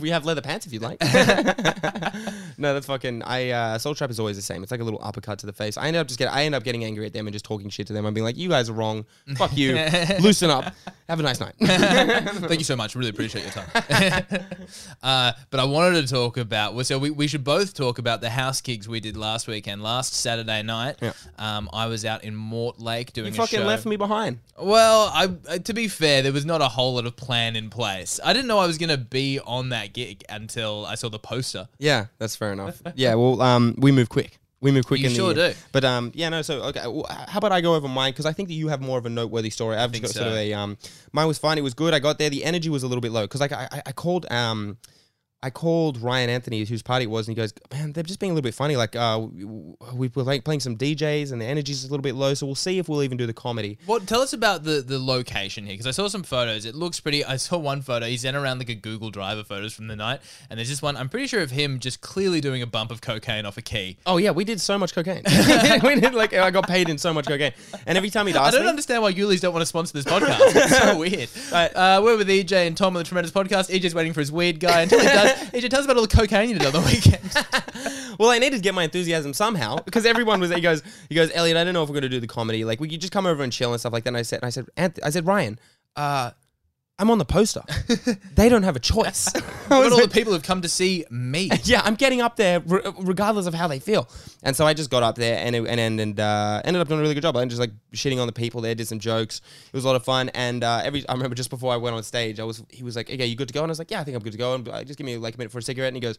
we 0.00 0.10
have 0.10 0.24
leather 0.24 0.40
pants 0.40 0.66
if 0.66 0.72
you'd 0.72 0.82
like. 0.82 1.00
no, 2.58 2.74
that's 2.74 2.86
fucking. 2.86 3.22
I 3.22 3.50
uh, 3.50 3.78
Soul 3.78 3.94
Trap 3.94 4.10
is 4.10 4.18
always 4.18 4.36
the 4.36 4.42
same. 4.42 4.62
It's 4.62 4.70
like 4.70 4.80
a 4.80 4.84
little 4.84 5.00
uppercut 5.02 5.38
to 5.40 5.46
the 5.46 5.52
face. 5.52 5.76
I 5.76 5.88
end 5.88 5.96
up 5.96 6.06
just 6.06 6.18
get. 6.18 6.32
I 6.32 6.44
end 6.44 6.54
up 6.54 6.64
getting 6.64 6.84
angry 6.84 7.06
at 7.06 7.12
them 7.12 7.26
and 7.26 7.32
just 7.32 7.44
talking 7.44 7.68
shit 7.68 7.86
to 7.88 7.92
them. 7.92 8.06
I'm 8.06 8.14
being 8.14 8.24
like, 8.24 8.36
you 8.36 8.48
guys 8.48 8.68
are 8.70 8.72
wrong. 8.72 9.04
Fuck 9.36 9.56
you. 9.56 9.74
Loosen 10.20 10.50
up. 10.50 10.74
Have 11.08 11.20
a 11.20 11.22
nice 11.22 11.40
night. 11.40 11.54
Thank 11.60 12.58
you 12.58 12.64
so 12.64 12.76
much. 12.76 12.94
Really 12.96 13.10
appreciate 13.10 13.42
your 13.44 13.52
time. 13.52 14.46
uh, 15.02 15.32
but 15.50 15.60
I 15.60 15.64
wanted 15.64 16.06
to 16.06 16.12
talk 16.12 16.36
about. 16.36 16.84
So 16.86 16.98
we, 16.98 17.10
we 17.10 17.26
should 17.26 17.44
both 17.44 17.74
talk 17.74 17.98
about 17.98 18.20
the 18.20 18.30
house 18.30 18.60
gigs 18.60 18.88
we 18.88 19.00
did 19.00 19.16
last 19.16 19.46
weekend. 19.46 19.82
Last 19.82 20.14
Saturday 20.14 20.62
night, 20.62 20.96
Yeah. 21.00 21.12
um, 21.38 21.68
I 21.72 21.86
was 21.86 22.04
out 22.04 22.24
in 22.24 22.34
Mortlake 22.34 23.12
doing 23.12 23.32
you 23.32 23.36
fucking 23.36 23.64
left 23.64 23.86
me 23.86 23.96
behind. 23.96 24.38
Well, 24.58 25.10
I 25.12 25.28
uh, 25.48 25.58
to 25.58 25.74
be 25.74 25.88
fair, 25.88 26.22
there 26.22 26.32
was 26.32 26.44
not 26.46 26.60
a 26.60 26.68
whole 26.68 26.94
lot 26.94 27.06
of 27.06 27.16
plan 27.26 27.56
in 27.56 27.70
place. 27.70 28.20
I 28.24 28.32
didn't 28.32 28.46
know 28.46 28.58
I 28.58 28.66
was 28.66 28.78
gonna 28.78 28.96
be 28.96 29.40
on 29.40 29.70
that 29.70 29.92
gig 29.92 30.22
until 30.28 30.86
I 30.86 30.94
saw 30.94 31.08
the 31.08 31.18
poster. 31.18 31.68
Yeah, 31.78 32.06
that's 32.18 32.36
fair 32.36 32.52
enough. 32.52 32.80
yeah, 32.94 33.14
well, 33.14 33.42
um, 33.42 33.74
we 33.78 33.90
move 33.90 34.08
quick. 34.08 34.38
We 34.60 34.70
move 34.70 34.86
quick 34.86 35.00
You 35.00 35.08
in 35.08 35.14
sure 35.14 35.34
the 35.34 35.50
do. 35.50 35.58
But 35.72 35.84
um, 35.84 36.12
yeah, 36.14 36.28
no. 36.28 36.42
So 36.42 36.62
okay, 36.62 36.86
well, 36.86 37.06
how 37.28 37.38
about 37.38 37.52
I 37.52 37.60
go 37.60 37.74
over 37.74 37.88
mine 37.88 38.12
because 38.12 38.26
I 38.26 38.32
think 38.32 38.48
that 38.48 38.54
you 38.54 38.68
have 38.68 38.80
more 38.80 38.96
of 38.96 39.04
a 39.04 39.10
noteworthy 39.10 39.50
story. 39.50 39.76
I've 39.76 39.92
got 39.92 40.10
sort 40.10 40.28
of 40.28 40.34
a 40.34 40.52
um, 40.54 40.78
mine 41.12 41.26
was 41.26 41.36
fine. 41.36 41.58
It 41.58 41.62
was 41.62 41.74
good. 41.74 41.92
I 41.92 41.98
got 41.98 42.18
there. 42.18 42.30
The 42.30 42.44
energy 42.44 42.70
was 42.70 42.82
a 42.82 42.86
little 42.86 43.02
bit 43.02 43.12
low 43.12 43.22
because 43.22 43.40
like 43.40 43.52
I, 43.52 43.68
I, 43.70 43.82
I 43.86 43.92
called 43.92 44.26
um. 44.30 44.78
I 45.46 45.50
called 45.50 46.02
Ryan 46.02 46.28
Anthony, 46.28 46.64
whose 46.64 46.82
party 46.82 47.04
it 47.04 47.08
was, 47.08 47.28
and 47.28 47.36
he 47.36 47.40
goes, 47.40 47.54
"Man, 47.70 47.92
they're 47.92 48.02
just 48.02 48.18
being 48.18 48.32
a 48.32 48.34
little 48.34 48.42
bit 48.42 48.54
funny. 48.54 48.76
Like, 48.76 48.96
uh, 48.96 49.28
we, 49.32 49.44
we 49.94 50.08
were 50.08 50.24
like 50.24 50.42
playing 50.42 50.58
some 50.58 50.76
DJs, 50.76 51.30
and 51.30 51.40
the 51.40 51.46
energy's 51.46 51.84
a 51.84 51.88
little 51.88 52.02
bit 52.02 52.16
low. 52.16 52.34
So 52.34 52.46
we'll 52.46 52.56
see 52.56 52.80
if 52.80 52.88
we'll 52.88 53.04
even 53.04 53.16
do 53.16 53.26
the 53.26 53.32
comedy." 53.32 53.78
What? 53.86 54.08
Tell 54.08 54.22
us 54.22 54.32
about 54.32 54.64
the 54.64 54.82
the 54.82 54.98
location 54.98 55.64
here, 55.64 55.74
because 55.74 55.86
I 55.86 55.92
saw 55.92 56.08
some 56.08 56.24
photos. 56.24 56.64
It 56.64 56.74
looks 56.74 56.98
pretty. 56.98 57.24
I 57.24 57.36
saw 57.36 57.58
one 57.58 57.80
photo. 57.80 58.06
He 58.06 58.16
sent 58.16 58.36
around 58.36 58.58
like 58.58 58.70
a 58.70 58.74
Google 58.74 59.10
Drive 59.10 59.38
of 59.38 59.46
photos 59.46 59.72
from 59.72 59.86
the 59.86 59.94
night, 59.94 60.20
and 60.50 60.58
there's 60.58 60.68
this 60.68 60.82
one. 60.82 60.96
I'm 60.96 61.08
pretty 61.08 61.28
sure 61.28 61.42
of 61.42 61.52
him 61.52 61.78
just 61.78 62.00
clearly 62.00 62.40
doing 62.40 62.60
a 62.60 62.66
bump 62.66 62.90
of 62.90 63.00
cocaine 63.00 63.46
off 63.46 63.56
a 63.56 63.62
key. 63.62 63.98
Oh 64.04 64.16
yeah, 64.16 64.32
we 64.32 64.42
did 64.42 64.60
so 64.60 64.76
much 64.76 64.94
cocaine. 64.96 65.22
we 65.84 66.00
did 66.00 66.12
like 66.12 66.34
I 66.34 66.50
got 66.50 66.66
paid 66.66 66.88
in 66.88 66.98
so 66.98 67.14
much 67.14 67.28
cocaine, 67.28 67.52
and 67.86 67.96
every 67.96 68.10
time 68.10 68.26
he'd 68.26 68.34
I 68.34 68.50
don't 68.50 68.64
me, 68.64 68.68
understand 68.68 69.02
why 69.02 69.12
Yulli's 69.12 69.40
don't 69.42 69.52
want 69.52 69.62
to 69.62 69.66
sponsor 69.66 69.92
this 69.92 70.04
podcast. 70.04 70.40
It's 70.40 70.76
so 70.76 70.98
weird. 70.98 71.28
Right. 71.52 71.68
Uh, 71.72 72.00
we're 72.02 72.16
with 72.16 72.28
EJ 72.28 72.66
and 72.66 72.76
Tom 72.76 72.96
on 72.96 73.02
the 73.02 73.04
Tremendous 73.04 73.30
Podcast. 73.30 73.70
EJ's 73.70 73.94
waiting 73.94 74.12
for 74.12 74.20
his 74.20 74.32
weird 74.32 74.58
guy 74.58 74.82
until 74.82 74.98
he 75.00 75.06
does. 75.06 75.35
EJ, 75.52 75.68
tell 75.70 75.80
us 75.80 75.84
about 75.84 75.96
all 75.96 76.06
the 76.06 76.16
cocaine 76.16 76.50
you 76.50 76.58
did 76.58 76.66
on 76.66 76.72
the 76.72 76.80
weekend. 76.80 77.22
Well, 78.18 78.30
I 78.30 78.38
needed 78.38 78.56
to 78.56 78.62
get 78.62 78.74
my 78.74 78.84
enthusiasm 78.84 79.34
somehow 79.34 79.76
because 79.82 80.06
everyone 80.06 80.40
was. 80.40 80.50
He 80.50 80.62
goes, 80.62 80.82
he 81.10 81.14
goes, 81.14 81.30
Elliot. 81.34 81.58
I 81.58 81.64
don't 81.64 81.74
know 81.74 81.82
if 81.82 81.90
we're 81.90 81.96
gonna 81.96 82.08
do 82.08 82.18
the 82.18 82.26
comedy. 82.26 82.64
Like, 82.64 82.80
we 82.80 82.88
could 82.88 82.98
just 83.00 83.12
come 83.12 83.26
over 83.26 83.42
and 83.42 83.52
chill 83.52 83.72
and 83.72 83.78
stuff 83.80 83.92
like 83.92 84.04
that. 84.04 84.08
And 84.08 84.16
I 84.16 84.22
said, 84.22 84.38
and 84.38 84.46
I 84.46 84.50
said, 84.50 84.66
Anth- 84.78 84.98
I 85.04 85.10
said, 85.10 85.26
Ryan, 85.26 85.58
uh, 85.96 86.30
I'm 86.98 87.10
on 87.10 87.18
the 87.18 87.26
poster. 87.26 87.62
they 88.34 88.48
don't 88.48 88.62
have 88.62 88.76
a 88.76 88.80
choice. 88.80 89.30
But 89.68 89.92
all 89.92 90.00
the 90.00 90.08
people 90.08 90.32
have 90.32 90.44
come 90.44 90.62
to 90.62 90.68
see 90.68 91.04
me. 91.10 91.50
yeah, 91.64 91.82
I'm 91.84 91.96
getting 91.96 92.20
up 92.20 92.36
there 92.36 92.60
re- 92.60 92.82
regardless 92.98 93.46
of 93.46 93.54
how 93.54 93.66
they 93.66 93.80
feel. 93.80 94.08
And 94.44 94.54
so 94.54 94.64
I 94.64 94.74
just 94.74 94.90
got 94.90 95.02
up 95.02 95.16
there 95.16 95.38
and 95.38 95.56
it, 95.56 95.66
and 95.66 95.80
and, 95.80 96.00
and 96.00 96.20
uh, 96.20 96.62
ended 96.64 96.80
up 96.80 96.86
doing 96.86 97.00
a 97.00 97.02
really 97.02 97.14
good 97.14 97.22
job. 97.22 97.36
I 97.36 97.44
just 97.46 97.60
like 97.60 97.72
shitting 97.92 98.20
on 98.20 98.28
the 98.28 98.32
people 98.32 98.60
there, 98.60 98.76
did 98.76 98.86
some 98.86 99.00
jokes. 99.00 99.40
It 99.66 99.72
was 99.72 99.84
a 99.84 99.88
lot 99.88 99.96
of 99.96 100.04
fun. 100.04 100.28
And 100.30 100.62
uh, 100.62 100.82
every 100.84 101.06
I 101.08 101.12
remember 101.14 101.34
just 101.34 101.50
before 101.50 101.72
I 101.72 101.76
went 101.78 101.96
on 101.96 102.02
stage, 102.04 102.38
I 102.38 102.44
was 102.44 102.62
he 102.70 102.84
was 102.84 102.94
like, 102.94 103.10
"Okay, 103.10 103.26
you 103.26 103.34
good 103.34 103.48
to 103.48 103.54
go?" 103.54 103.62
And 103.62 103.70
I 103.70 103.72
was 103.72 103.80
like, 103.80 103.90
"Yeah, 103.90 104.00
I 104.00 104.04
think 104.04 104.16
I'm 104.16 104.22
good 104.22 104.32
to 104.32 104.38
go." 104.38 104.54
And 104.54 104.68
uh, 104.68 104.84
just 104.84 104.98
give 104.98 105.04
me 105.04 105.16
like 105.16 105.34
a 105.34 105.38
minute 105.38 105.50
for 105.50 105.58
a 105.58 105.62
cigarette. 105.62 105.88
And 105.88 105.96
he 105.96 106.00
goes. 106.00 106.18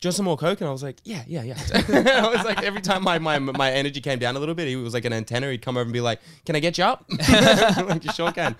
Just 0.00 0.16
some 0.16 0.24
more 0.24 0.36
coke, 0.38 0.60
and 0.62 0.68
I 0.68 0.72
was 0.72 0.82
like, 0.82 0.96
"Yeah, 1.04 1.22
yeah, 1.26 1.42
yeah." 1.42 1.58
I 2.24 2.34
was 2.34 2.44
like, 2.44 2.62
every 2.62 2.80
time 2.80 3.02
my, 3.02 3.18
my 3.18 3.38
my 3.38 3.70
energy 3.70 4.00
came 4.00 4.18
down 4.18 4.34
a 4.34 4.38
little 4.40 4.54
bit, 4.54 4.66
he 4.66 4.76
was 4.76 4.94
like 4.94 5.04
an 5.04 5.12
antenna. 5.12 5.50
He'd 5.50 5.60
come 5.60 5.76
over 5.76 5.82
and 5.84 5.92
be 5.92 6.00
like, 6.00 6.20
"Can 6.46 6.56
I 6.56 6.60
get 6.60 6.78
you 6.78 6.84
up?" 6.84 7.04
Like, 7.90 8.04
you 8.04 8.12
sure 8.12 8.32
can. 8.32 8.56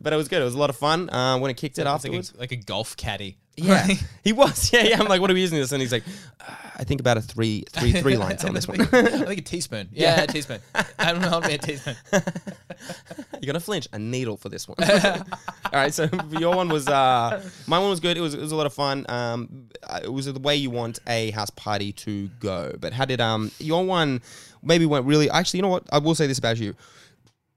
But 0.00 0.12
it 0.12 0.16
was 0.16 0.28
good. 0.28 0.42
It 0.42 0.44
was 0.44 0.54
a 0.54 0.58
lot 0.58 0.68
of 0.68 0.76
fun. 0.76 1.08
Uh, 1.08 1.38
when 1.38 1.50
it 1.50 1.56
kicked 1.56 1.78
it 1.78 1.84
like 1.86 1.94
afterwards, 1.94 2.34
a, 2.36 2.40
like 2.40 2.52
a 2.52 2.56
golf 2.56 2.96
caddy. 2.96 3.38
Yeah, 3.56 3.86
he 4.24 4.32
was. 4.32 4.72
Yeah, 4.72 4.82
yeah. 4.82 5.00
I'm 5.00 5.06
like, 5.06 5.20
what 5.20 5.30
are 5.30 5.34
we 5.34 5.40
using 5.40 5.58
this? 5.58 5.72
And 5.72 5.80
he's 5.80 5.92
like, 5.92 6.04
uh, 6.40 6.54
I 6.76 6.84
think 6.84 7.00
about 7.00 7.16
a 7.16 7.20
three, 7.20 7.64
three, 7.70 7.92
three 8.00 8.16
lines 8.16 8.44
on 8.44 8.54
this 8.54 8.66
one. 8.66 8.80
I 8.80 8.84
think 8.84 9.38
a 9.38 9.42
teaspoon. 9.42 9.88
Yeah, 9.92 10.22
a 10.22 10.26
teaspoon. 10.26 10.60
I 10.98 11.12
don't 11.12 11.20
know 11.22 11.40
be 11.40 11.54
a 11.54 11.58
teaspoon. 11.58 11.94
You're 12.12 13.46
gonna 13.46 13.60
flinch 13.60 13.88
a 13.92 13.98
needle 13.98 14.36
for 14.36 14.48
this 14.48 14.66
one. 14.68 14.76
All 14.82 15.24
right, 15.72 15.92
so 15.94 16.08
your 16.30 16.56
one 16.56 16.68
was 16.68 16.88
uh, 16.88 17.42
my 17.66 17.78
one 17.78 17.90
was 17.90 18.00
good. 18.00 18.16
It 18.16 18.20
was 18.20 18.34
it 18.34 18.40
was 18.40 18.52
a 18.52 18.56
lot 18.56 18.66
of 18.66 18.74
fun. 18.74 19.06
Um, 19.08 19.68
it 20.02 20.12
was 20.12 20.26
the 20.26 20.38
way 20.40 20.56
you 20.56 20.70
want 20.70 20.98
a 21.06 21.30
house 21.30 21.50
party 21.50 21.92
to 21.92 22.28
go. 22.40 22.74
But 22.80 22.92
how 22.92 23.04
did 23.04 23.20
um 23.20 23.50
your 23.58 23.84
one 23.84 24.22
maybe 24.62 24.86
went 24.86 25.06
really? 25.06 25.30
Actually, 25.30 25.58
you 25.58 25.62
know 25.62 25.68
what? 25.68 25.84
I 25.92 25.98
will 25.98 26.14
say 26.14 26.26
this 26.26 26.38
about 26.38 26.58
you. 26.58 26.74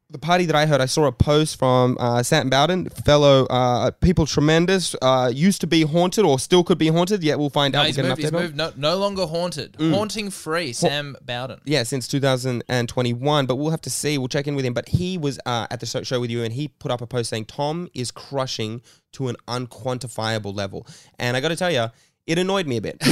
The 0.10 0.20
party 0.20 0.46
that 0.46 0.56
I 0.56 0.66
heard, 0.66 0.80
I 0.80 0.86
saw 0.86 1.04
a 1.06 1.12
post 1.12 1.60
from 1.60 1.98
uh, 2.00 2.24
Sam 2.24 2.50
Bowden, 2.50 2.88
fellow 2.88 3.46
uh, 3.48 3.92
people 3.92 4.26
tremendous, 4.26 4.96
uh, 5.02 5.30
used 5.36 5.60
to 5.60 5.68
be 5.68 5.82
haunted 5.82 6.24
or 6.24 6.40
still 6.40 6.64
could 6.64 6.78
be 6.78 6.88
haunted. 6.88 7.22
Yet 7.26 7.38
we'll 7.38 7.50
find 7.50 7.74
No, 7.74 7.82
out. 7.82 7.88
he's 7.88 7.98
moved. 7.98 8.22
He's 8.22 8.32
moved. 8.32 8.56
No, 8.56 8.72
no 8.78 8.96
longer 8.96 9.26
haunted. 9.26 9.76
Haunting 9.78 10.30
free. 10.30 10.72
Sam 10.72 11.18
Bowden. 11.26 11.60
yeah, 11.66 11.84
since 11.84 12.08
2021, 12.08 13.46
but 13.48 13.58
we'll 13.58 13.72
have 13.72 13.82
to 13.82 13.90
see. 13.90 14.18
We'll 14.18 14.30
check 14.30 14.48
in 14.48 14.56
with 14.56 14.64
him. 14.64 14.74
But 14.74 14.88
he 14.88 15.18
was 15.18 15.40
uh, 15.46 15.68
at 15.70 15.82
the 15.82 15.86
show 15.86 16.22
with 16.22 16.30
you, 16.32 16.42
and 16.42 16.54
he 16.54 16.70
put 16.70 16.90
up 16.90 17.02
a 17.02 17.08
post 17.08 17.30
saying 17.30 17.44
Tom 17.46 17.90
is 17.94 18.10
crushing 18.10 18.82
to 19.12 19.28
an 19.28 19.36
unquantifiable 19.50 20.56
level. 20.56 20.88
And 21.20 21.36
I 21.36 21.42
got 21.42 21.50
to 21.50 21.58
tell 21.58 21.72
you, 21.72 21.88
it 22.28 22.38
annoyed 22.38 22.68
me 22.68 22.78
a 22.78 22.82
bit. 22.82 23.00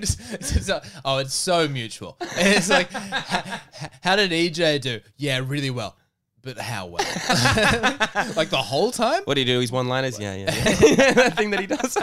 Just- 0.00 0.70
oh, 1.04 1.18
it's 1.18 1.34
so 1.34 1.68
mutual. 1.68 2.16
And 2.20 2.48
it's 2.56 2.68
like, 2.70 2.90
how 4.02 4.16
did 4.16 4.30
EJ 4.30 4.80
do? 4.80 5.00
Yeah, 5.16 5.40
really 5.44 5.70
well. 5.70 5.96
But 6.44 6.58
how 6.58 6.84
well? 6.86 6.98
like 8.36 8.50
the 8.50 8.60
whole 8.62 8.90
time? 8.90 9.22
what 9.24 9.32
do 9.34 9.40
you 9.40 9.46
do? 9.46 9.60
He's 9.60 9.72
one-liners. 9.72 10.20
Yeah, 10.20 10.34
yeah. 10.34 10.54
yeah. 10.54 10.54
that 11.14 11.36
thing 11.38 11.50
that 11.50 11.60
he 11.60 11.66
does. 11.66 11.94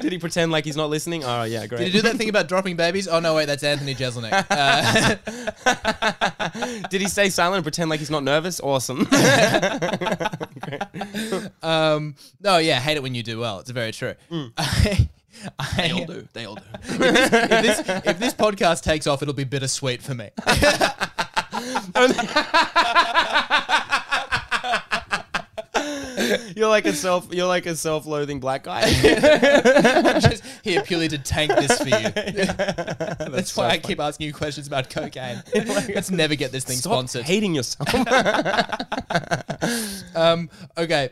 Did 0.00 0.12
he 0.12 0.18
pretend 0.18 0.52
like 0.52 0.66
he's 0.66 0.76
not 0.76 0.90
listening? 0.90 1.24
Oh, 1.24 1.44
yeah, 1.44 1.66
great. 1.66 1.78
Did 1.78 1.86
he 1.86 1.92
do 1.92 2.02
that 2.02 2.16
thing 2.16 2.28
about 2.28 2.46
dropping 2.46 2.76
babies? 2.76 3.08
Oh 3.08 3.20
no, 3.20 3.34
wait, 3.34 3.46
that's 3.46 3.62
Anthony 3.62 3.94
Jeselnik. 3.94 4.44
Uh, 4.50 5.16
Did 6.88 7.00
he 7.00 7.08
stay 7.08 7.30
silent 7.30 7.56
and 7.56 7.64
pretend 7.64 7.88
like 7.88 8.00
he's 8.00 8.10
not 8.10 8.22
nervous? 8.22 8.60
Awesome. 8.60 9.08
um, 11.62 12.16
no, 12.40 12.58
yeah, 12.58 12.78
hate 12.80 12.98
it 12.98 13.02
when 13.02 13.14
you 13.14 13.22
do 13.22 13.38
well. 13.38 13.60
It's 13.60 13.70
very 13.70 13.92
true. 13.92 14.14
I, 14.58 15.08
I, 15.58 15.74
they 15.76 15.90
all 15.92 16.04
do. 16.04 16.28
They 16.34 16.44
all 16.44 16.56
do. 16.56 16.62
if, 16.84 16.98
this, 16.98 17.80
if 18.04 18.18
this 18.18 18.34
podcast 18.34 18.82
takes 18.82 19.06
off, 19.06 19.22
it'll 19.22 19.32
be 19.32 19.44
bittersweet 19.44 20.02
for 20.02 20.14
me. 20.14 20.28
You're 26.56 26.68
like 26.68 26.86
a 26.86 26.92
self. 26.94 27.32
You're 27.32 27.46
like 27.46 27.66
a 27.66 27.76
self-loathing 27.76 28.40
black 28.40 28.64
guy. 28.64 28.80
I'm 28.82 30.20
just 30.20 30.42
here 30.62 30.82
purely 30.82 31.08
to 31.08 31.18
tank 31.18 31.52
this 31.54 31.78
for 31.78 31.88
you. 31.88 31.92
That's, 33.30 33.52
so 33.52 33.62
why 33.62 33.68
I 33.68 33.70
funny. 33.72 33.80
keep 33.80 34.00
asking 34.00 34.26
you 34.26 34.32
questions 34.32 34.66
about 34.66 34.88
cocaine. 34.90 35.42
Let's 35.54 36.10
never 36.10 36.34
get 36.34 36.52
this 36.52 36.64
thing 36.64 36.78
Stop 36.78 36.92
sponsored. 36.92 37.22
hating 37.24 37.54
yourself. 37.54 37.88
Um, 40.16 40.48
okay. 40.78 41.10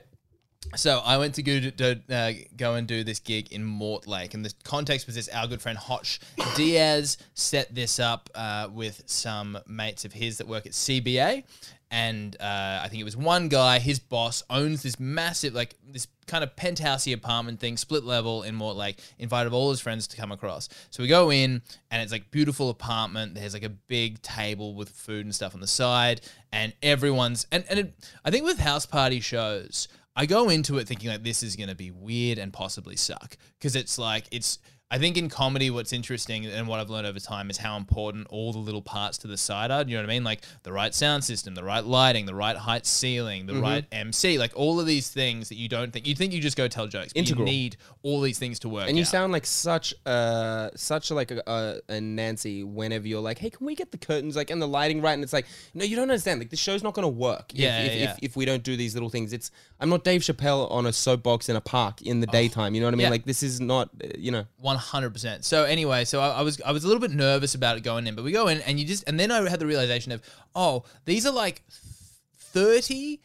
So 0.77 1.01
I 1.05 1.19
went 1.19 1.35
to 1.37 1.43
go, 1.43 1.61
to, 1.61 2.01
uh, 2.11 2.33
go 2.57 2.75
and 2.75 2.87
do 2.87 3.05
this 3.05 3.21
gig 3.21 3.53
in 3.53 3.65
Mortlake, 3.65 4.35
and 4.35 4.45
the 4.45 4.53
context 4.65 5.07
was 5.07 5.15
this: 5.15 5.29
our 5.29 5.47
good 5.47 5.63
friend 5.63 5.79
Hotch 5.79 6.21
Diaz 6.57 7.17
set 7.35 7.75
this 7.75 8.01
up 8.01 8.31
uh, 8.35 8.69
with 8.73 9.03
some 9.07 9.59
mates 9.67 10.05
of 10.05 10.13
his 10.13 10.39
that 10.39 10.49
work 10.49 10.67
at 10.67 10.73
CBA, 10.73 11.45
and 11.91 12.37
uh, 12.41 12.81
I 12.83 12.89
think 12.89 13.01
it 13.01 13.05
was 13.05 13.17
one 13.17 13.49
guy. 13.49 13.79
His 13.79 14.01
boss 14.01 14.43
owns 14.51 14.83
this 14.83 14.99
massive, 14.99 15.55
like 15.55 15.77
this 15.87 16.09
kind 16.27 16.43
of 16.43 16.57
penthousey 16.57 17.15
apartment 17.15 17.61
thing, 17.61 17.77
split 17.77 18.03
level 18.03 18.43
in 18.43 18.57
Mortlake. 18.57 18.99
Invited 19.19 19.53
all 19.53 19.71
his 19.71 19.81
friends 19.81 20.09
to 20.09 20.17
come 20.17 20.33
across. 20.33 20.69
So 20.91 21.05
we 21.05 21.09
go 21.09 21.31
in, 21.31 21.63
and 21.93 22.03
it's 22.03 22.11
like 22.11 22.33
beautiful 22.33 22.69
apartment. 22.69 23.37
There's 23.37 23.55
like 23.55 23.63
a 23.63 23.69
big 23.69 24.21
table 24.23 24.75
with 24.75 24.89
food 24.89 25.25
and 25.25 25.35
stuff 25.35 25.55
on 25.55 25.61
the 25.61 25.69
side, 25.69 26.23
and 26.53 26.73
everyone's 26.83 27.47
and 27.53 27.65
and 27.71 27.79
it, 27.79 27.95
I 28.25 28.31
think 28.31 28.45
with 28.45 28.59
house 28.59 28.87
party 28.87 29.21
shows. 29.21 29.87
I 30.17 30.27
go 30.27 30.49
into 30.49 30.79
it 30.79 30.87
thinking 30.87 31.11
like 31.11 31.25
this 31.25 31.43
is 31.43 31.57
going 31.57 31.69
to 31.69 31.75
be 31.75 31.91
weird 31.91 32.39
and 32.39 32.53
possibly 32.53 32.97
suck 32.97 33.37
because 33.59 33.75
it's 33.75 33.99
like 33.99 34.27
it's 34.31 34.59
I 34.91 34.99
think 34.99 35.17
in 35.17 35.29
comedy, 35.29 35.71
what's 35.71 35.93
interesting 35.93 36.47
and 36.47 36.69
what 36.69 36.79
I've 36.79 36.91
learned 36.91 37.07
over 37.07 37.19
time 37.19 37.51
is 37.51 37.57
how 37.57 37.77
important 37.77 38.29
all 38.29 38.53
the 38.53 38.59
little 38.61 38.83
parts 38.83 39.19
to 39.19 39.27
the 39.27 39.37
side 39.37 39.71
are. 39.73 39.83
You 39.83 39.97
know 39.97 40.03
what 40.03 40.11
I 40.11 40.15
mean? 40.15 40.23
Like 40.25 40.43
the 40.63 40.73
right 40.73 40.95
sound 40.95 41.25
system, 41.25 41.55
the 41.57 41.65
right 41.65 41.83
lighting, 41.85 42.27
the 42.27 42.35
right 42.35 42.57
height 42.57 42.87
ceiling, 42.87 43.47
the 43.47 43.55
Mm-hmm. 43.55 43.63
right 43.63 43.85
MC, 43.91 44.39
like 44.39 44.53
all 44.55 44.79
of 44.79 44.87
these 44.87 45.09
things 45.09 45.49
that 45.49 45.57
you 45.57 45.69
don't 45.69 45.93
think 45.93 46.07
you 46.07 46.15
think 46.15 46.33
you 46.33 46.41
just 46.41 46.57
go 46.57 46.69
tell 46.69 46.87
jokes. 46.87 47.13
Integral. 47.17 47.47
You 47.49 47.53
need 47.53 47.77
all 48.03 48.21
these 48.21 48.39
things 48.39 48.59
to 48.61 48.69
work. 48.69 48.89
And 48.89 48.97
you 48.97 49.03
out. 49.03 49.09
sound 49.09 49.33
like 49.33 49.47
such 49.47 49.95
a 50.07 50.71
such 50.77 51.11
like 51.11 51.31
a, 51.33 51.43
a, 51.47 51.95
a 51.95 52.01
Nancy 52.01 52.63
whenever 52.63 53.09
you're 53.09 53.21
like, 53.23 53.39
hey, 53.39 53.51
can 53.51 53.67
we 53.67 53.75
get 53.75 53.91
the 53.91 53.99
curtains 53.99 54.37
like 54.37 54.51
and 54.51 54.61
the 54.63 54.69
lighting 54.69 55.01
right? 55.01 55.15
And 55.15 55.25
it's 55.25 55.33
like, 55.33 55.47
no, 55.73 55.85
you 55.85 55.97
don't 55.97 56.11
understand. 56.11 56.41
Like 56.41 56.51
the 56.51 56.57
show's 56.57 56.83
not 56.85 56.95
gonna 56.95 57.09
work. 57.09 57.53
if- 57.55 57.59
Yeah, 57.59 57.81
if, 57.83 57.93
yeah, 57.99 58.13
if, 58.13 58.19
if 58.23 58.37
we 58.37 58.45
don't 58.45 58.63
do 58.63 58.77
these 58.77 58.95
little 58.95 59.11
things. 59.11 59.33
It's 59.33 59.51
I'm 59.81 59.89
not 59.89 60.05
Dave 60.05 60.21
Chappelle 60.21 60.71
on 60.71 60.87
a 60.87 60.93
soapbox 60.93 61.49
in 61.49 61.57
a 61.57 61.61
park 61.61 62.03
in 62.03 62.21
the 62.21 62.27
daytime. 62.29 62.75
You 62.75 62.81
know 62.83 62.87
what 62.87 62.95
I 62.95 62.97
mean? 62.97 63.07
Oh, 63.07 63.09
yeah. 63.09 63.11
Like 63.11 63.25
this 63.25 63.43
is 63.43 63.61
not 63.61 63.89
uh, 64.05 64.09
you 64.19 64.31
know. 64.31 64.45
One 64.59 64.77
hundred 64.85 65.11
percent. 65.11 65.45
So 65.45 65.65
anyway, 65.65 66.05
so 66.05 66.21
I, 66.21 66.29
I 66.29 66.43
was 66.43 66.61
I 66.63 66.73
was 66.73 66.85
a 66.85 66.87
little 66.87 67.01
bit 67.01 67.11
nervous 67.11 67.55
about 67.55 67.77
it 67.77 67.83
going 67.83 68.07
in, 68.07 68.15
but 68.15 68.25
we 68.25 68.33
go 68.33 68.49
in 68.49 68.61
and 68.63 68.79
you 68.79 68.87
just 68.87 69.05
and 69.09 69.19
then 69.19 69.31
I 69.31 69.49
had 69.49 69.61
the 69.61 69.67
realization 69.67 70.13
of 70.13 70.23
oh 70.55 70.85
these 71.05 71.27
are 71.27 71.33
like 71.33 71.63
30 72.39 73.21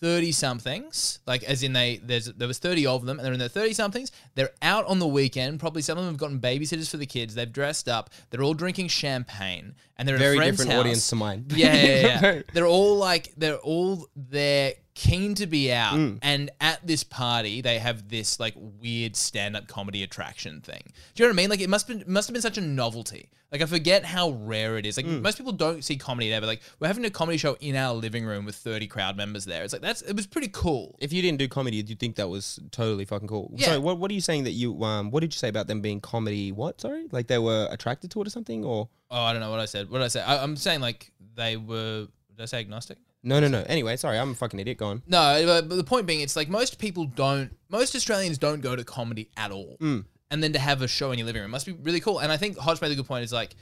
30 0.00 0.32
somethings 0.32 1.18
like 1.26 1.42
as 1.42 1.62
in 1.62 1.74
they 1.74 1.98
there's 2.02 2.24
there 2.24 2.48
was 2.48 2.58
30 2.58 2.86
of 2.86 3.04
them 3.04 3.18
and 3.18 3.26
they're 3.26 3.34
in 3.34 3.38
their 3.38 3.48
30 3.50 3.74
somethings 3.74 4.10
they're 4.34 4.48
out 4.62 4.86
on 4.86 4.98
the 4.98 5.06
weekend 5.06 5.60
probably 5.60 5.82
some 5.82 5.98
of 5.98 6.04
them 6.04 6.14
have 6.14 6.18
gotten 6.18 6.40
babysitters 6.40 6.88
for 6.90 6.96
the 6.96 7.04
kids 7.04 7.34
they've 7.34 7.52
dressed 7.52 7.86
up 7.86 8.08
they're 8.30 8.42
all 8.42 8.54
drinking 8.54 8.88
champagne 8.88 9.74
and 9.98 10.08
they're 10.08 10.16
Very 10.16 10.38
different 10.38 10.70
house. 10.70 10.80
audience 10.80 11.10
to 11.10 11.16
mine. 11.16 11.44
Yeah, 11.50 11.74
yeah, 11.74 12.22
yeah. 12.22 12.42
they're 12.54 12.66
all 12.66 12.96
like 12.96 13.34
they're 13.36 13.58
all 13.58 14.06
there 14.16 14.72
keen 14.94 15.34
to 15.36 15.46
be 15.46 15.72
out, 15.72 15.94
Mm. 15.94 16.18
and 16.22 16.50
at 16.60 16.86
this 16.86 17.04
party 17.04 17.60
they 17.60 17.78
have 17.78 18.08
this 18.08 18.38
like 18.40 18.54
weird 18.56 19.16
stand-up 19.16 19.66
comedy 19.68 20.02
attraction 20.02 20.60
thing. 20.60 20.82
Do 21.14 21.22
you 21.22 21.26
know 21.28 21.30
what 21.30 21.34
I 21.34 21.42
mean? 21.42 21.50
Like 21.50 21.60
it 21.60 21.70
must 21.70 21.86
been 21.88 22.04
must 22.06 22.28
have 22.28 22.32
been 22.32 22.42
such 22.42 22.58
a 22.58 22.60
novelty. 22.60 23.30
Like 23.52 23.62
I 23.62 23.66
forget 23.66 24.04
how 24.04 24.30
rare 24.30 24.78
it 24.78 24.86
is. 24.86 24.96
Like 24.96 25.06
Mm. 25.06 25.22
most 25.22 25.36
people 25.38 25.52
don't 25.52 25.82
see 25.84 25.96
comedy 25.96 26.28
there, 26.30 26.40
but 26.40 26.46
like 26.46 26.60
we're 26.78 26.86
having 26.86 27.04
a 27.04 27.10
comedy 27.10 27.36
show 27.38 27.56
in 27.60 27.74
our 27.76 27.94
living 27.94 28.24
room 28.24 28.44
with 28.44 28.54
thirty 28.56 28.86
crowd 28.86 29.16
members 29.16 29.44
there. 29.44 29.62
It's 29.64 29.72
like 29.72 29.82
that's 29.82 30.02
it 30.02 30.14
was 30.14 30.26
pretty 30.26 30.48
cool. 30.52 30.96
If 31.00 31.12
you 31.12 31.20
didn't 31.22 31.38
do 31.38 31.48
comedy, 31.48 31.82
do 31.82 31.90
you 31.90 31.96
think 31.96 32.16
that 32.16 32.28
was 32.28 32.58
totally 32.70 33.04
fucking 33.04 33.28
cool? 33.28 33.52
Yeah. 33.56 33.66
Sorry, 33.66 33.78
what 33.78 33.98
what 33.98 34.10
are 34.10 34.14
you 34.14 34.20
saying 34.20 34.44
that 34.44 34.52
you 34.52 34.82
um 34.84 35.10
what 35.10 35.20
did 35.20 35.32
you 35.34 35.38
say 35.38 35.48
about 35.48 35.66
them 35.66 35.80
being 35.80 36.00
comedy? 36.00 36.52
What 36.52 36.80
sorry, 36.80 37.06
like 37.10 37.26
they 37.26 37.38
were 37.38 37.68
attracted 37.70 38.10
to 38.12 38.22
it 38.22 38.26
or 38.26 38.30
something 38.30 38.64
or? 38.64 38.88
Oh, 39.10 39.20
I 39.22 39.32
don't 39.32 39.40
know 39.40 39.50
what 39.50 39.60
I 39.60 39.64
said. 39.66 39.90
What 39.90 39.98
did 39.98 40.04
I 40.04 40.08
say? 40.08 40.22
I, 40.22 40.42
I'm 40.42 40.56
saying 40.56 40.80
like 40.80 41.10
they 41.34 41.56
were. 41.56 42.06
Did 42.36 42.42
I 42.42 42.46
say 42.46 42.60
agnostic? 42.60 42.98
No, 43.22 43.38
no, 43.38 43.48
no. 43.48 43.62
Anyway, 43.66 43.96
sorry, 43.96 44.18
I'm 44.18 44.30
a 44.30 44.34
fucking 44.34 44.58
idiot. 44.60 44.78
Go 44.78 44.86
on. 44.86 45.02
No, 45.06 45.42
but 45.44 45.68
but 45.68 45.76
the 45.76 45.84
point 45.84 46.06
being, 46.06 46.20
it's 46.20 46.36
like 46.36 46.48
most 46.48 46.78
people 46.78 47.04
don't, 47.04 47.50
most 47.68 47.94
Australians 47.94 48.38
don't 48.38 48.60
go 48.60 48.74
to 48.74 48.84
comedy 48.84 49.30
at 49.36 49.50
all. 49.50 49.76
Mm. 49.80 50.04
And 50.30 50.42
then 50.42 50.52
to 50.52 50.58
have 50.58 50.80
a 50.80 50.88
show 50.88 51.10
in 51.12 51.18
your 51.18 51.26
living 51.26 51.42
room 51.42 51.50
must 51.50 51.66
be 51.66 51.72
really 51.72 52.00
cool. 52.00 52.20
And 52.20 52.30
I 52.30 52.36
think 52.36 52.56
Hodge 52.56 52.80
made 52.80 52.92
a 52.92 52.94
good 52.94 53.06
point 53.06 53.24
is 53.24 53.32
like, 53.32 53.56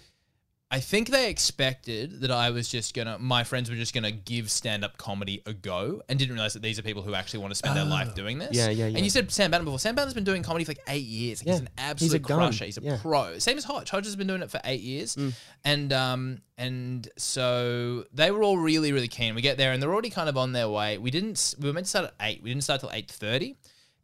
I 0.70 0.80
think 0.80 1.08
they 1.08 1.30
expected 1.30 2.20
that 2.20 2.30
I 2.30 2.50
was 2.50 2.68
just 2.68 2.92
gonna, 2.92 3.18
my 3.18 3.42
friends 3.42 3.70
were 3.70 3.76
just 3.76 3.94
gonna 3.94 4.10
give 4.10 4.50
stand 4.50 4.84
up 4.84 4.98
comedy 4.98 5.42
a 5.46 5.54
go 5.54 6.02
and 6.10 6.18
didn't 6.18 6.34
realize 6.34 6.52
that 6.52 6.62
these 6.62 6.78
are 6.78 6.82
people 6.82 7.02
who 7.02 7.14
actually 7.14 7.40
want 7.40 7.52
to 7.52 7.54
spend 7.54 7.74
their 7.74 7.86
life 7.86 8.14
doing 8.14 8.38
this. 8.38 8.50
Yeah, 8.54 8.68
yeah, 8.68 8.84
And 8.84 8.98
you 9.00 9.08
said 9.08 9.30
Sam 9.32 9.50
Bowden 9.50 9.64
before. 9.64 9.78
Sam 9.78 9.94
Bowden's 9.94 10.12
been 10.12 10.24
doing 10.24 10.42
comedy 10.42 10.66
for 10.66 10.72
like 10.72 10.82
eight 10.88 11.06
years. 11.06 11.40
Like, 11.42 11.54
He's 11.54 11.62
Yeah. 11.62 11.66
an 11.66 11.68
He's 11.72 12.12
a 12.12 12.16
absolute 12.16 12.22
gun. 12.22 12.38
crusher. 12.38 12.64
He's 12.66 12.76
a 12.76 12.82
Yeah. 12.82 12.98
pro. 13.00 13.38
Same 13.38 13.56
as 13.56 13.64
Hodge. 13.64 13.88
Hodge 13.88 14.04
has 14.04 14.14
been 14.14 14.26
doing 14.26 14.42
it 14.42 14.50
for 14.50 14.60
eight 14.64 14.82
years. 14.82 15.16
Mm. 15.16 15.32
And 15.64 15.92
um 15.94 16.42
and 16.58 17.08
so 17.16 18.04
they 18.12 18.30
were 18.30 18.42
all 18.42 18.58
really, 18.58 18.92
really 18.92 19.08
keen. 19.08 19.34
We 19.34 19.40
get 19.40 19.56
there 19.56 19.72
and 19.72 19.82
they're 19.82 19.92
already 19.92 20.10
kind 20.10 20.28
of 20.28 20.36
on 20.36 20.52
their 20.52 20.68
way. 20.68 20.98
We 20.98 21.10
didn't 21.10 21.38
s- 21.38 21.54
we 21.58 21.68
were 21.68 21.72
meant 21.72 21.86
to 21.86 21.90
start 21.90 22.04
at 22.06 22.14
eight. 22.20 22.42
We 22.42 22.50
didn't 22.50 22.64
start 22.64 22.80
till 22.80 22.90
eight 22.92 23.10
thirty. 23.10 23.56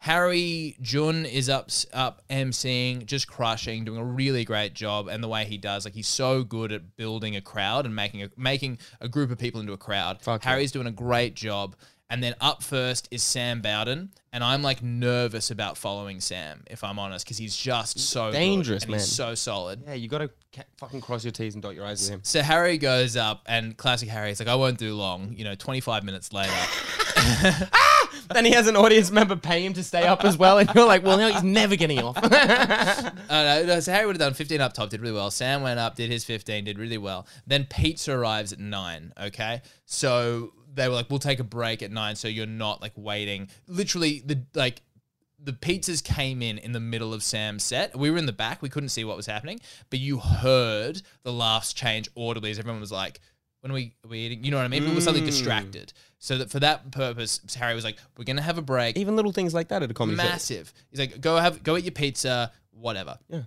Harry 0.04 0.76
Jun 0.82 1.24
is 1.24 1.48
up 1.48 1.70
up 1.94 2.20
emceeing, 2.28 3.06
just 3.06 3.26
crushing, 3.26 3.86
doing 3.86 3.98
a 3.98 4.04
really 4.04 4.44
great 4.44 4.74
job. 4.74 5.08
And 5.08 5.24
the 5.24 5.28
way 5.28 5.46
he 5.46 5.56
does, 5.56 5.86
like 5.86 5.94
he's 5.94 6.06
so 6.06 6.44
good 6.44 6.72
at 6.72 6.94
building 6.98 7.36
a 7.36 7.40
crowd 7.40 7.86
and 7.86 7.96
making 7.96 8.22
a 8.22 8.28
making 8.36 8.76
a 9.00 9.08
group 9.08 9.30
of 9.30 9.38
people 9.38 9.62
into 9.62 9.72
a 9.72 9.78
crowd. 9.78 10.20
Fuck 10.20 10.44
yeah. 10.44 10.50
Harry's 10.50 10.72
doing 10.72 10.86
a 10.86 10.92
great 10.92 11.34
job. 11.34 11.74
And 12.14 12.22
then 12.22 12.36
up 12.40 12.62
first 12.62 13.08
is 13.10 13.24
Sam 13.24 13.60
Bowden, 13.60 14.10
and 14.32 14.44
I'm 14.44 14.62
like 14.62 14.84
nervous 14.84 15.50
about 15.50 15.76
following 15.76 16.20
Sam, 16.20 16.62
if 16.70 16.84
I'm 16.84 16.96
honest, 16.96 17.26
because 17.26 17.38
he's 17.38 17.56
just 17.56 17.98
so 17.98 18.26
good, 18.30 18.38
Dangerous, 18.38 18.84
and 18.84 18.92
man. 18.92 19.00
He's 19.00 19.10
so 19.10 19.34
solid. 19.34 19.82
Yeah, 19.84 19.94
you 19.94 20.06
gotta 20.06 20.30
ca- 20.52 20.62
fucking 20.78 21.00
cross 21.00 21.24
your 21.24 21.32
T's 21.32 21.54
and 21.54 21.62
dot 21.62 21.74
your 21.74 21.84
I's 21.84 22.02
with 22.02 22.10
him. 22.10 22.20
So 22.22 22.40
Harry 22.40 22.78
goes 22.78 23.16
up, 23.16 23.42
and 23.46 23.76
classic 23.76 24.08
Harry 24.10 24.30
is 24.30 24.38
like, 24.38 24.46
I 24.46 24.54
won't 24.54 24.78
do 24.78 24.94
long. 24.94 25.34
You 25.36 25.42
know, 25.42 25.56
25 25.56 26.04
minutes 26.04 26.32
later. 26.32 26.52
then 28.32 28.44
he 28.44 28.52
has 28.52 28.68
an 28.68 28.76
audience 28.76 29.10
member 29.10 29.34
pay 29.34 29.66
him 29.66 29.72
to 29.72 29.82
stay 29.82 30.06
up 30.06 30.24
as 30.24 30.38
well, 30.38 30.58
and 30.58 30.72
you're 30.72 30.86
like, 30.86 31.02
well, 31.02 31.18
no, 31.18 31.32
he's 31.32 31.42
never 31.42 31.74
getting 31.74 31.98
off. 31.98 32.16
Uh, 33.26 33.42
no, 33.42 33.64
no, 33.66 33.80
so 33.80 33.90
Harry 33.90 34.06
would 34.06 34.14
have 34.14 34.20
done 34.20 34.34
15 34.34 34.60
up 34.60 34.74
top, 34.74 34.90
did 34.90 35.00
really 35.00 35.14
well. 35.14 35.30
Sam 35.30 35.62
went 35.62 35.80
up, 35.80 35.96
did 35.96 36.10
his 36.10 36.24
15, 36.24 36.64
did 36.64 36.78
really 36.78 36.98
well. 36.98 37.26
Then 37.46 37.64
pizza 37.64 38.12
arrives 38.12 38.52
at 38.52 38.60
9, 38.60 39.14
okay? 39.18 39.62
So 39.86 40.52
they 40.74 40.88
were 40.88 40.94
like, 40.94 41.08
we'll 41.10 41.18
take 41.18 41.40
a 41.40 41.44
break 41.44 41.82
at 41.82 41.90
9 41.90 42.16
so 42.16 42.28
you're 42.28 42.46
not 42.46 42.82
like 42.82 42.92
waiting. 42.96 43.48
Literally, 43.68 44.22
the 44.26 44.42
like, 44.54 44.82
the 45.42 45.52
pizzas 45.52 46.02
came 46.02 46.40
in 46.42 46.58
in 46.58 46.72
the 46.72 46.80
middle 46.80 47.12
of 47.14 47.22
Sam's 47.22 47.62
set. 47.64 47.96
We 47.96 48.10
were 48.10 48.16
in 48.18 48.26
the 48.26 48.32
back, 48.32 48.62
we 48.62 48.68
couldn't 48.68 48.88
see 48.88 49.04
what 49.04 49.16
was 49.16 49.26
happening, 49.26 49.60
but 49.90 49.98
you 49.98 50.18
heard 50.18 51.02
the 51.22 51.32
laughs 51.32 51.72
change 51.74 52.08
audibly 52.16 52.50
as 52.50 52.58
everyone 52.58 52.80
was 52.80 52.90
like, 52.92 53.20
when 53.60 53.70
are 53.70 53.74
we, 53.74 53.94
are 54.04 54.08
we 54.08 54.18
eating? 54.20 54.44
You 54.44 54.50
know 54.50 54.56
what 54.58 54.64
I 54.64 54.68
mean? 54.68 54.80
People 54.82 54.94
were 54.94 55.00
suddenly 55.00 55.26
Mm. 55.26 55.30
distracted. 55.30 55.92
So 56.18 56.38
that 56.38 56.50
for 56.50 56.60
that 56.60 56.90
purpose, 56.90 57.40
Harry 57.56 57.74
was 57.74 57.84
like, 57.84 57.98
we're 58.16 58.24
going 58.24 58.36
to 58.36 58.42
have 58.42 58.56
a 58.58 58.62
break 58.62 58.96
Even 58.96 59.16
little 59.16 59.32
things 59.32 59.52
like 59.54 59.68
that 59.68 59.82
at 59.82 59.90
a 59.90 59.94
comedy 59.94 60.16
show. 60.18 60.24
massive. 60.24 60.72
He's 60.90 60.98
like, 61.00 61.20
go 61.20 61.36
have 61.36 61.62
go 61.62 61.76
eat 61.76 61.84
your 61.84 61.92
pizza, 61.92 62.50
whatever. 62.72 63.18
Yeah. 63.28 63.42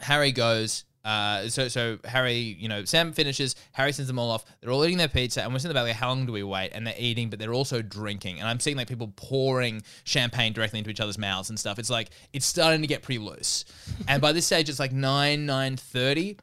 Harry 0.00 0.32
goes. 0.32 0.84
Uh, 1.04 1.48
so 1.48 1.68
so 1.68 1.98
Harry, 2.04 2.36
you 2.36 2.68
know, 2.68 2.84
Sam 2.84 3.12
finishes. 3.12 3.56
Harry 3.72 3.92
sends 3.92 4.06
them 4.06 4.18
all 4.18 4.30
off. 4.30 4.44
They're 4.60 4.70
all 4.70 4.84
eating 4.84 4.98
their 4.98 5.08
pizza, 5.08 5.42
and 5.42 5.52
we're 5.52 5.58
sitting 5.58 5.76
about 5.76 5.86
like, 5.86 5.96
how 5.96 6.08
long 6.08 6.26
do 6.26 6.32
we 6.32 6.42
wait? 6.42 6.70
And 6.72 6.86
they're 6.86 6.94
eating, 6.96 7.28
but 7.28 7.38
they're 7.38 7.54
also 7.54 7.82
drinking. 7.82 8.38
And 8.38 8.48
I'm 8.48 8.60
seeing 8.60 8.76
like 8.76 8.88
people 8.88 9.12
pouring 9.16 9.82
champagne 10.04 10.52
directly 10.52 10.78
into 10.78 10.90
each 10.90 11.00
other's 11.00 11.18
mouths 11.18 11.50
and 11.50 11.58
stuff. 11.58 11.78
It's 11.78 11.90
like 11.90 12.10
it's 12.32 12.46
starting 12.46 12.82
to 12.82 12.86
get 12.86 13.02
pretty 13.02 13.18
loose. 13.18 13.64
and 14.08 14.22
by 14.22 14.32
this 14.32 14.46
stage, 14.46 14.68
it's 14.68 14.78
like 14.78 14.92
nine 14.92 15.46
nine 15.46 15.76
thirty. 15.76 16.36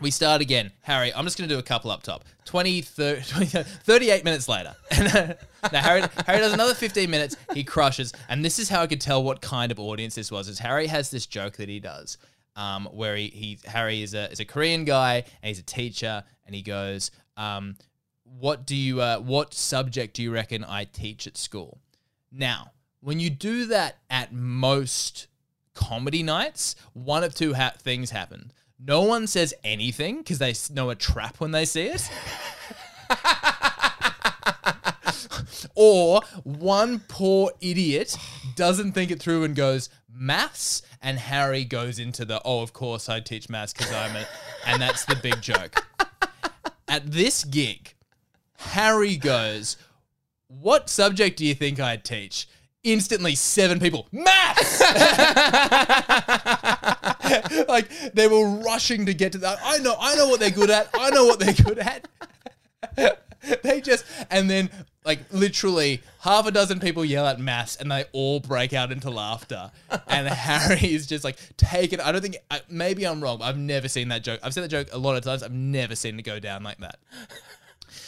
We 0.00 0.10
start 0.10 0.42
again. 0.42 0.72
Harry, 0.82 1.14
I'm 1.14 1.24
just 1.24 1.38
going 1.38 1.48
to 1.48 1.54
do 1.54 1.60
a 1.60 1.62
couple 1.62 1.88
up 1.92 2.02
top. 2.02 2.24
20, 2.44 2.80
30, 2.80 3.46
38 3.84 4.24
minutes 4.24 4.48
later. 4.48 4.74
And 4.90 5.16
uh, 5.16 5.34
now 5.72 5.80
Harry, 5.80 6.02
Harry 6.26 6.40
does 6.40 6.52
another 6.52 6.74
15 6.74 7.08
minutes. 7.08 7.36
He 7.54 7.62
crushes. 7.62 8.12
And 8.28 8.44
this 8.44 8.58
is 8.58 8.68
how 8.68 8.82
I 8.82 8.88
could 8.88 9.00
tell 9.00 9.22
what 9.22 9.40
kind 9.40 9.70
of 9.70 9.78
audience 9.78 10.16
this 10.16 10.32
was. 10.32 10.48
Is 10.48 10.58
Harry 10.58 10.88
has 10.88 11.12
this 11.12 11.24
joke 11.24 11.56
that 11.58 11.68
he 11.68 11.78
does 11.78 12.18
um, 12.56 12.88
where 12.92 13.16
he, 13.16 13.28
he 13.28 13.58
Harry 13.66 14.02
is 14.02 14.14
a, 14.14 14.30
is 14.30 14.40
a 14.40 14.44
Korean 14.44 14.84
guy 14.84 15.24
and 15.42 15.48
he's 15.48 15.58
a 15.58 15.64
teacher 15.64 16.24
and 16.46 16.54
he 16.54 16.62
goes, 16.62 17.10
um, 17.36 17.76
what 18.24 18.66
do 18.66 18.76
you, 18.76 19.00
uh, 19.00 19.18
what 19.18 19.54
subject 19.54 20.14
do 20.14 20.22
you 20.22 20.32
reckon 20.32 20.64
I 20.64 20.84
teach 20.84 21.26
at 21.26 21.36
school? 21.36 21.80
Now, 22.30 22.72
when 23.00 23.20
you 23.20 23.30
do 23.30 23.66
that 23.66 23.98
at 24.08 24.32
most 24.32 25.26
comedy 25.74 26.22
nights, 26.22 26.76
one 26.92 27.24
of 27.24 27.34
two 27.34 27.54
ha- 27.54 27.74
things 27.78 28.10
happen. 28.10 28.52
No 28.78 29.02
one 29.02 29.26
says 29.26 29.54
anything 29.62 30.18
because 30.18 30.38
they 30.38 30.54
know 30.72 30.90
a 30.90 30.94
trap 30.94 31.40
when 31.40 31.52
they 31.52 31.64
see 31.64 31.86
it. 31.86 32.10
or 35.74 36.20
one 36.42 37.00
poor 37.08 37.52
idiot 37.60 38.16
doesn't 38.56 38.92
think 38.92 39.10
it 39.10 39.20
through 39.20 39.44
and 39.44 39.54
goes 39.54 39.88
maths 40.12 40.82
and 41.02 41.18
Harry 41.18 41.64
goes 41.64 41.98
into 41.98 42.24
the 42.24 42.40
oh 42.44 42.62
of 42.62 42.72
course 42.72 43.08
I 43.08 43.20
teach 43.20 43.48
maths 43.48 43.72
because 43.72 43.92
I'm 43.92 44.16
a 44.16 44.26
and 44.66 44.80
that's 44.80 45.04
the 45.04 45.16
big 45.16 45.40
joke. 45.40 45.84
At 46.88 47.10
this 47.10 47.44
gig, 47.44 47.94
Harry 48.58 49.16
goes, 49.16 49.76
What 50.48 50.88
subject 50.88 51.38
do 51.38 51.44
you 51.44 51.54
think 51.54 51.80
I 51.80 51.96
teach? 51.96 52.48
Instantly, 52.84 53.36
seven 53.36 53.78
people, 53.78 54.08
maths! 54.10 54.80
like, 57.68 57.88
they 58.12 58.26
were 58.26 58.44
rushing 58.58 59.06
to 59.06 59.14
get 59.14 59.32
to 59.32 59.38
that. 59.38 59.58
I 59.62 59.78
know, 59.78 59.94
I 59.98 60.16
know 60.16 60.28
what 60.28 60.40
they're 60.40 60.50
good 60.50 60.70
at. 60.70 60.88
I 60.92 61.10
know 61.10 61.24
what 61.24 61.38
they're 61.38 61.54
good 61.54 61.78
at. 61.78 62.08
they 63.62 63.80
just, 63.80 64.04
and 64.30 64.48
then 64.50 64.70
like 65.04 65.18
literally 65.32 66.00
half 66.20 66.46
a 66.46 66.50
dozen 66.52 66.78
people 66.78 67.04
yell 67.04 67.26
at 67.26 67.40
mass 67.40 67.74
and 67.76 67.90
they 67.90 68.04
all 68.12 68.38
break 68.40 68.72
out 68.72 68.92
into 68.92 69.10
laughter. 69.10 69.70
And 70.08 70.28
Harry 70.28 70.92
is 70.94 71.06
just 71.06 71.24
like 71.24 71.36
taken. 71.56 72.00
I 72.00 72.12
don't 72.12 72.20
think, 72.20 72.36
I- 72.50 72.60
maybe 72.68 73.04
I'm 73.04 73.20
wrong, 73.22 73.38
but 73.38 73.46
I've 73.46 73.58
never 73.58 73.88
seen 73.88 74.08
that 74.08 74.22
joke. 74.22 74.40
I've 74.42 74.54
seen 74.54 74.62
that 74.62 74.68
joke 74.68 74.88
a 74.92 74.98
lot 74.98 75.16
of 75.16 75.24
times. 75.24 75.42
I've 75.42 75.52
never 75.52 75.96
seen 75.96 76.18
it 76.18 76.22
go 76.22 76.38
down 76.38 76.62
like 76.62 76.78
that. 76.78 76.98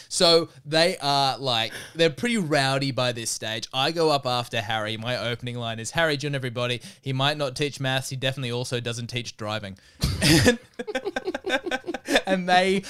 So 0.09 0.49
they 0.65 0.97
are 1.01 1.37
like, 1.37 1.73
they're 1.95 2.09
pretty 2.09 2.37
rowdy 2.37 2.91
by 2.91 3.11
this 3.11 3.29
stage. 3.31 3.67
I 3.73 3.91
go 3.91 4.09
up 4.09 4.25
after 4.25 4.61
Harry. 4.61 4.97
My 4.97 5.17
opening 5.17 5.55
line 5.57 5.79
is 5.79 5.91
Harry, 5.91 6.17
Jun, 6.17 6.35
everybody. 6.35 6.81
He 7.01 7.13
might 7.13 7.37
not 7.37 7.55
teach 7.55 7.79
maths. 7.79 8.09
He 8.09 8.15
definitely 8.15 8.51
also 8.51 8.79
doesn't 8.79 9.07
teach 9.07 9.37
driving. 9.37 9.77
and 12.25 12.47
they 12.49 12.83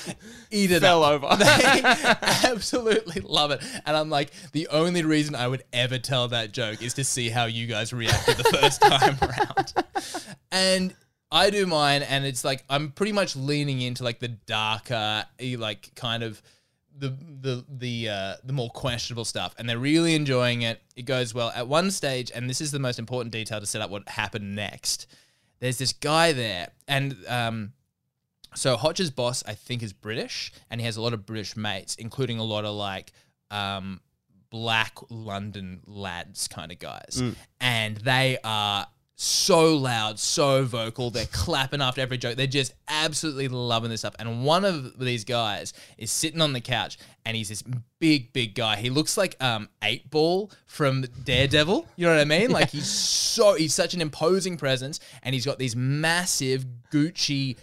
eat 0.52 0.72
it 0.72 0.82
Fell 0.82 1.04
up. 1.04 1.24
over. 1.24 1.36
They 1.46 1.82
absolutely 2.50 3.22
love 3.22 3.52
it. 3.52 3.62
And 3.86 3.96
I'm 3.96 4.10
like, 4.10 4.32
the 4.52 4.68
only 4.70 5.04
reason 5.04 5.36
I 5.36 5.48
would 5.48 5.64
ever 5.74 5.98
tell 5.98 6.28
that 6.30 6.52
joke 6.52 6.82
is 6.82 6.94
to 6.96 7.04
see 7.04 7.30
how 7.30 7.46
you 7.46 7.68
guys 7.68 7.94
reacted 7.94 8.38
the 8.38 8.44
first 8.46 8.82
time 8.82 9.18
around. 9.22 9.74
And 10.52 10.96
I 11.32 11.50
do 11.50 11.66
mine, 11.66 12.04
and 12.04 12.26
it's 12.26 12.44
like 12.46 12.64
I'm 12.70 12.92
pretty 12.92 13.12
much 13.12 13.36
leaning 13.36 13.82
into 13.82 14.04
like 14.04 14.20
the 14.20 14.28
darker, 14.30 15.26
like 15.58 15.94
kind 15.96 16.24
of 16.24 16.42
the 16.98 17.10
the 17.42 17.66
the 17.70 18.10
uh, 18.10 18.34
the 18.44 18.54
more 18.54 18.70
questionable 18.70 19.26
stuff, 19.26 19.54
and 19.58 19.68
they're 19.70 19.78
really 19.78 20.16
enjoying 20.16 20.62
it. 20.62 20.82
It 20.96 21.04
goes 21.04 21.34
well. 21.34 21.52
At 21.56 21.68
one 21.68 21.92
stage, 21.92 22.32
and 22.34 22.50
this 22.50 22.62
is 22.62 22.72
the 22.72 22.80
most 22.80 23.00
important 23.00 23.32
detail 23.32 23.60
to 23.60 23.66
set 23.66 23.82
up 23.82 23.90
what 23.90 24.08
happened 24.10 24.56
next. 24.56 25.08
There's 25.60 25.78
this 25.78 25.94
guy 25.94 26.34
there, 26.34 26.70
and 26.88 27.16
um, 27.28 27.74
so 28.56 28.78
Hodge's 28.78 29.12
boss, 29.12 29.44
I 29.48 29.54
think, 29.54 29.84
is 29.84 29.94
British, 29.94 30.52
and 30.70 30.80
he 30.82 30.86
has 30.86 30.98
a 30.98 31.02
lot 31.02 31.14
of 31.14 31.26
British 31.26 31.56
mates, 31.56 31.96
including 31.96 32.40
a 32.40 32.44
lot 32.44 32.66
of 32.66 32.76
like 32.76 33.12
um, 33.52 34.02
black 34.50 34.98
London 35.10 35.82
lads 35.86 36.48
kind 36.48 36.72
of 36.72 36.80
guys, 36.80 37.22
and 37.60 37.98
they 37.98 38.38
are 38.44 38.88
so 39.16 39.76
loud, 39.76 40.20
so 40.20 40.66
vocal. 40.66 41.10
They're 41.10 41.26
clapping 41.28 41.82
after 41.82 42.02
every 42.02 42.18
joke. 42.18 42.36
They're 42.36 42.48
just 42.48 42.74
absolutely 42.88 43.48
loving 43.48 43.90
this 43.90 44.02
stuff. 44.02 44.16
And 44.20 44.44
one 44.44 44.66
of 44.66 45.00
these 45.00 45.24
guys 45.24 45.74
is 45.98 46.12
sitting 46.12 46.42
on 46.42 46.54
the 46.54 46.62
couch, 46.62 46.98
and 47.26 47.36
he's 47.38 47.50
this 47.50 47.64
big, 48.00 48.34
big 48.34 48.56
guy. 48.56 48.76
He 48.76 48.90
looks 48.90 49.18
like 49.18 49.36
um 49.42 49.70
Eight 49.84 50.10
Ball 50.10 50.52
from 50.66 51.06
Daredevil. 51.24 51.88
You 51.96 52.08
know 52.08 52.14
what 52.14 52.22
I 52.22 52.26
mean? 52.26 52.52
Like 52.56 52.70
he's 52.70 52.88
so 52.88 53.56
he's 53.56 53.74
such 53.74 53.94
an 53.94 54.02
imposing 54.02 54.58
presence, 54.58 55.00
and 55.24 55.34
he's 55.34 55.46
got 55.46 55.60
these 55.60 55.76
massive 55.76 56.66
Gucci 56.92 57.58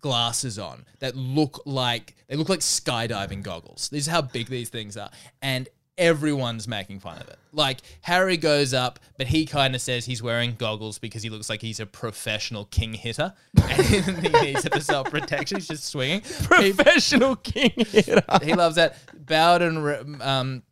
glasses 0.00 0.58
on 0.58 0.86
that 1.00 1.14
look 1.14 1.60
like 1.66 2.14
they 2.28 2.36
look 2.36 2.48
like 2.48 2.60
skydiving 2.60 3.42
goggles. 3.42 3.88
This 3.90 4.02
is 4.02 4.06
how 4.06 4.22
big 4.22 4.48
these 4.48 4.68
things 4.68 4.96
are. 4.96 5.10
And 5.42 5.68
everyone's 5.98 6.66
making 6.68 7.00
fun 7.00 7.18
of 7.18 7.28
it. 7.28 7.38
Like 7.52 7.80
Harry 8.02 8.36
goes 8.36 8.72
up, 8.72 8.98
but 9.18 9.26
he 9.26 9.44
kind 9.46 9.74
of 9.74 9.80
says 9.80 10.04
he's 10.06 10.22
wearing 10.22 10.54
goggles 10.56 10.98
because 10.98 11.22
he 11.22 11.30
looks 11.30 11.50
like 11.50 11.60
he's 11.60 11.80
a 11.80 11.86
professional 11.86 12.64
king 12.66 12.94
hitter 12.94 13.34
and 13.62 14.18
he 14.24 14.28
needs 14.28 14.64
it 14.64 14.72
for 14.72 14.80
self 14.80 15.10
protection. 15.10 15.58
He's 15.58 15.68
just 15.68 15.84
swinging. 15.84 16.22
He- 16.22 16.72
Professional 16.72 17.36
king 17.36 17.72
hitter. 17.76 18.22
he 18.42 18.54
loves 18.54 18.76
that. 18.76 18.96
Bowden, 19.26 19.78
re- 19.80 20.04
um, 20.20 20.62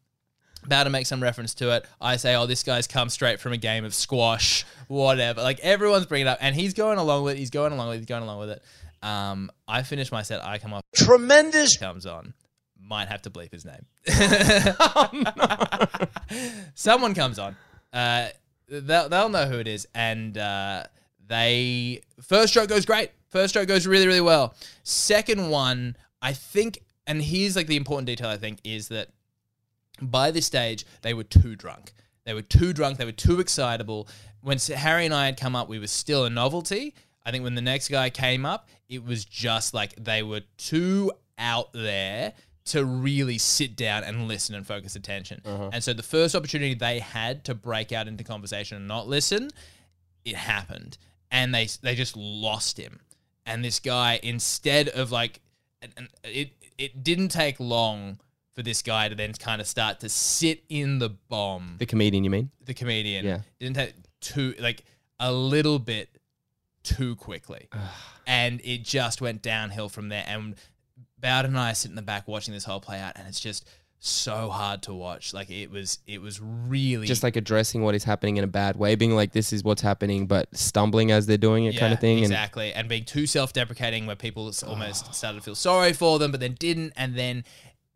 Bowden 0.67 0.93
makes 0.93 1.09
some 1.09 1.23
reference 1.23 1.55
to 1.55 1.71
it. 1.75 1.87
I 2.01 2.17
say, 2.17 2.35
oh, 2.35 2.47
this 2.47 2.63
guy's 2.63 2.87
come 2.87 3.09
straight 3.09 3.41
from 3.41 3.53
a 3.53 3.57
game 3.57 3.85
of 3.85 3.95
squash, 3.95 4.65
whatever. 4.87 5.43
Like 5.43 5.61
everyone's 5.61 6.07
bringing 6.07 6.27
it 6.27 6.31
up, 6.31 6.39
and 6.41 6.55
he's 6.55 6.75
going 6.75 6.99
along 6.99 7.25
with 7.25 7.37
it. 7.37 7.39
He's 7.39 7.51
going 7.51 7.73
along 7.73 7.89
with 7.89 7.97
it. 7.97 8.01
He's 8.01 8.07
going 8.07 8.23
along 8.23 8.39
with 8.41 8.51
it. 8.51 8.63
Um, 9.03 9.51
I 9.67 9.83
finish 9.83 10.11
my 10.13 10.23
set. 10.23 10.45
I 10.45 10.59
come 10.59 10.75
off. 10.75 10.83
Tremendous 10.95 11.77
Comes 11.77 12.05
on. 12.07 12.35
Might 12.89 13.09
have 13.09 13.23
to 13.23 13.31
bleep 13.31 13.53
his 13.53 13.67
name. 13.67 13.85
Someone 16.75 17.15
comes 17.15 17.39
on. 17.39 17.57
Uh, 17.93 18.29
they'll, 18.69 19.09
they'll 19.09 19.29
know 19.29 19.47
who 19.47 19.59
it 19.59 19.69
is, 19.69 19.87
and 19.95 20.37
uh, 20.39 20.85
they 21.27 22.01
first 22.23 22.49
stroke 22.49 22.69
goes 22.69 22.87
great. 22.87 23.11
First 23.29 23.51
stroke 23.51 23.69
goes 23.69 23.87
really 23.87 24.07
really 24.07 24.23
well. 24.23 24.55
Second 24.85 25.51
one, 25.51 25.97
I 26.23 26.33
think, 26.33 26.79
and 27.07 27.23
here's 27.23 27.57
like 27.57 27.67
the 27.67 27.77
important 27.77 28.07
detail. 28.07 28.29
I 28.29 28.39
think 28.39 28.61
is 28.65 28.89
that 28.89 29.09
by 30.01 30.31
this 30.31 30.47
stage 30.47 30.87
they 31.03 31.13
were 31.13 31.25
too 31.25 31.57
drunk. 31.57 31.93
They 32.25 32.35
were 32.35 32.43
too 32.43 32.73
drunk. 32.73 32.99
They 32.99 33.05
were 33.05 33.13
too 33.13 33.41
excitable. 33.41 34.09
When 34.43 34.59
Harry 34.59 35.05
and 35.05 35.15
I 35.15 35.27
had 35.27 35.39
come 35.39 35.57
up, 35.57 35.69
we 35.69 35.79
were 35.79 35.87
still 35.87 36.25
a 36.25 36.31
novelty. 36.31 36.95
I 37.25 37.31
think 37.31 37.45
when 37.45 37.55
the 37.55 37.63
next 37.63 37.89
guy 37.89 38.11
came 38.11 38.47
up, 38.47 38.69
it 38.89 39.05
was 39.05 39.25
just 39.25 39.75
like 39.75 39.95
they 39.97 40.23
were 40.23 40.43
too 40.57 41.13
out 41.39 41.73
there 41.73 42.35
to 42.69 42.85
really 42.85 43.39
sit 43.39 43.77
down 43.77 44.05
and 44.05 44.29
listen 44.29 44.55
and 44.55 44.67
focus 44.67 44.97
attention. 44.97 45.43
Uh-huh. 45.45 45.71
And 45.73 45.83
so 45.83 45.93
the 45.93 46.03
first 46.03 46.35
opportunity 46.35 46.75
they 46.75 46.99
had 47.01 47.45
to 47.45 47.55
break 47.55 47.93
out 47.93 48.09
into 48.09 48.25
conversation 48.25 48.77
and 48.77 48.89
not 48.89 49.07
listen, 49.09 49.51
it 50.25 50.35
happened, 50.37 50.99
and 51.31 51.55
they 51.55 51.69
they 51.83 51.95
just 51.95 52.17
lost 52.17 52.79
him. 52.79 53.01
And 53.47 53.65
this 53.65 53.81
guy, 53.81 54.21
instead 54.23 54.89
of 54.89 55.11
like, 55.11 55.41
and 55.83 56.09
it 56.25 56.51
it 56.77 57.03
didn't 57.03 57.29
take 57.29 57.59
long 57.61 58.19
for 58.55 58.63
this 58.63 58.83
guy 58.83 59.09
to 59.09 59.15
then 59.15 59.33
kind 59.35 59.61
of 59.61 59.67
start 59.67 60.01
to 60.01 60.09
sit 60.09 60.65
in 60.69 60.99
the 60.99 61.09
bomb. 61.09 61.77
The 61.79 61.87
comedian, 61.87 62.25
you 62.25 62.31
mean? 62.31 62.51
The 62.65 62.75
comedian, 62.75 63.25
Yeah. 63.25 63.41
didn't 63.61 63.77
take 63.77 63.95
too 64.21 64.55
like 64.59 64.85
a 65.21 65.33
little 65.33 65.79
bit 65.79 66.09
too 66.83 67.17
quickly, 67.17 67.69
and 68.27 68.61
it 68.65 68.83
just 68.83 69.21
went 69.21 69.43
downhill 69.43 69.89
from 69.89 70.09
there. 70.09 70.25
And 70.27 70.57
Bowden 71.21 71.53
and 71.53 71.59
I 71.59 71.73
sit 71.73 71.91
in 71.91 71.97
the 71.97 72.03
back 72.03 72.29
watching 72.29 72.55
this 72.55 72.65
whole 72.65 72.81
play 72.81 73.01
out, 73.01 73.13
and 73.17 73.27
it's 73.27 73.41
just 73.41 73.69
so 74.01 74.49
hard 74.49 74.83
to 74.83 74.95
watch. 74.95 75.35
Like 75.35 75.51
it 75.51 75.71
was, 75.71 75.99
it 76.07 76.21
was 76.21 76.41
really 76.41 77.07
Just 77.07 77.23
like 77.23 77.37
addressing 77.37 77.83
what 77.83 77.95
is 77.95 78.05
happening 78.05 78.37
in 78.37 78.45
a 78.45 78.49
bad 78.49 78.77
way, 78.77 78.95
being 78.95 79.15
like, 79.15 79.33
this 79.33 79.53
is 79.53 79.65
what's 79.65 79.83
happening, 79.83 80.27
but 80.27 80.55
stumbling 80.57 81.11
as 81.11 81.27
they're 81.27 81.37
doing 81.37 81.65
it, 81.65 81.77
kind 81.77 81.93
of 81.93 82.01
thing. 82.01 82.19
Exactly. 82.19 82.73
And, 82.73 82.89
being 82.89 83.05
too 83.05 83.27
self 83.27 83.53
deprecating 83.53 84.07
where 84.07 84.17
people 84.17 84.53
almost 84.67 85.07
ah. 85.09 85.13
started 85.13 85.39
to 85.39 85.45
feel 85.45 85.55
sorry 85.55 85.93
for 85.93 86.19
them, 86.19 86.31
but 86.31 86.41
then 86.41 86.55
didn't, 86.55 86.93
and 86.97 87.17
then 87.17 87.45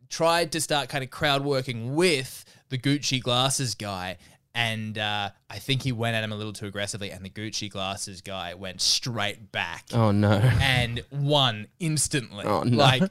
tried 0.09 0.51
to 0.51 0.61
start 0.61 0.89
kind 0.89 1.03
of 1.03 1.09
crowd 1.09 1.43
working 1.43 1.95
with 1.95 2.45
the 2.69 2.77
Gucci 2.77 3.21
glasses 3.21 3.73
guy. 3.75 4.17
And 4.55 4.97
uh, 4.99 5.31
I 5.49 5.57
think 5.57 5.81
he 5.81 5.91
went 5.91 6.15
at 6.15 6.23
him 6.23 6.31
a 6.31 6.35
little 6.35 6.53
too 6.53 6.67
aggressively, 6.67 7.09
and 7.09 7.25
the 7.25 7.29
Gucci 7.29 7.69
glasses 7.71 8.21
guy 8.21 8.53
went 8.53 8.81
straight 8.81 9.51
back 9.51 9.85
oh 9.93 10.11
no. 10.11 10.33
and 10.61 11.03
won 11.11 11.67
instantly. 11.79 12.45
Oh, 12.45 12.61
no. 12.61 12.77
Like, 12.77 13.03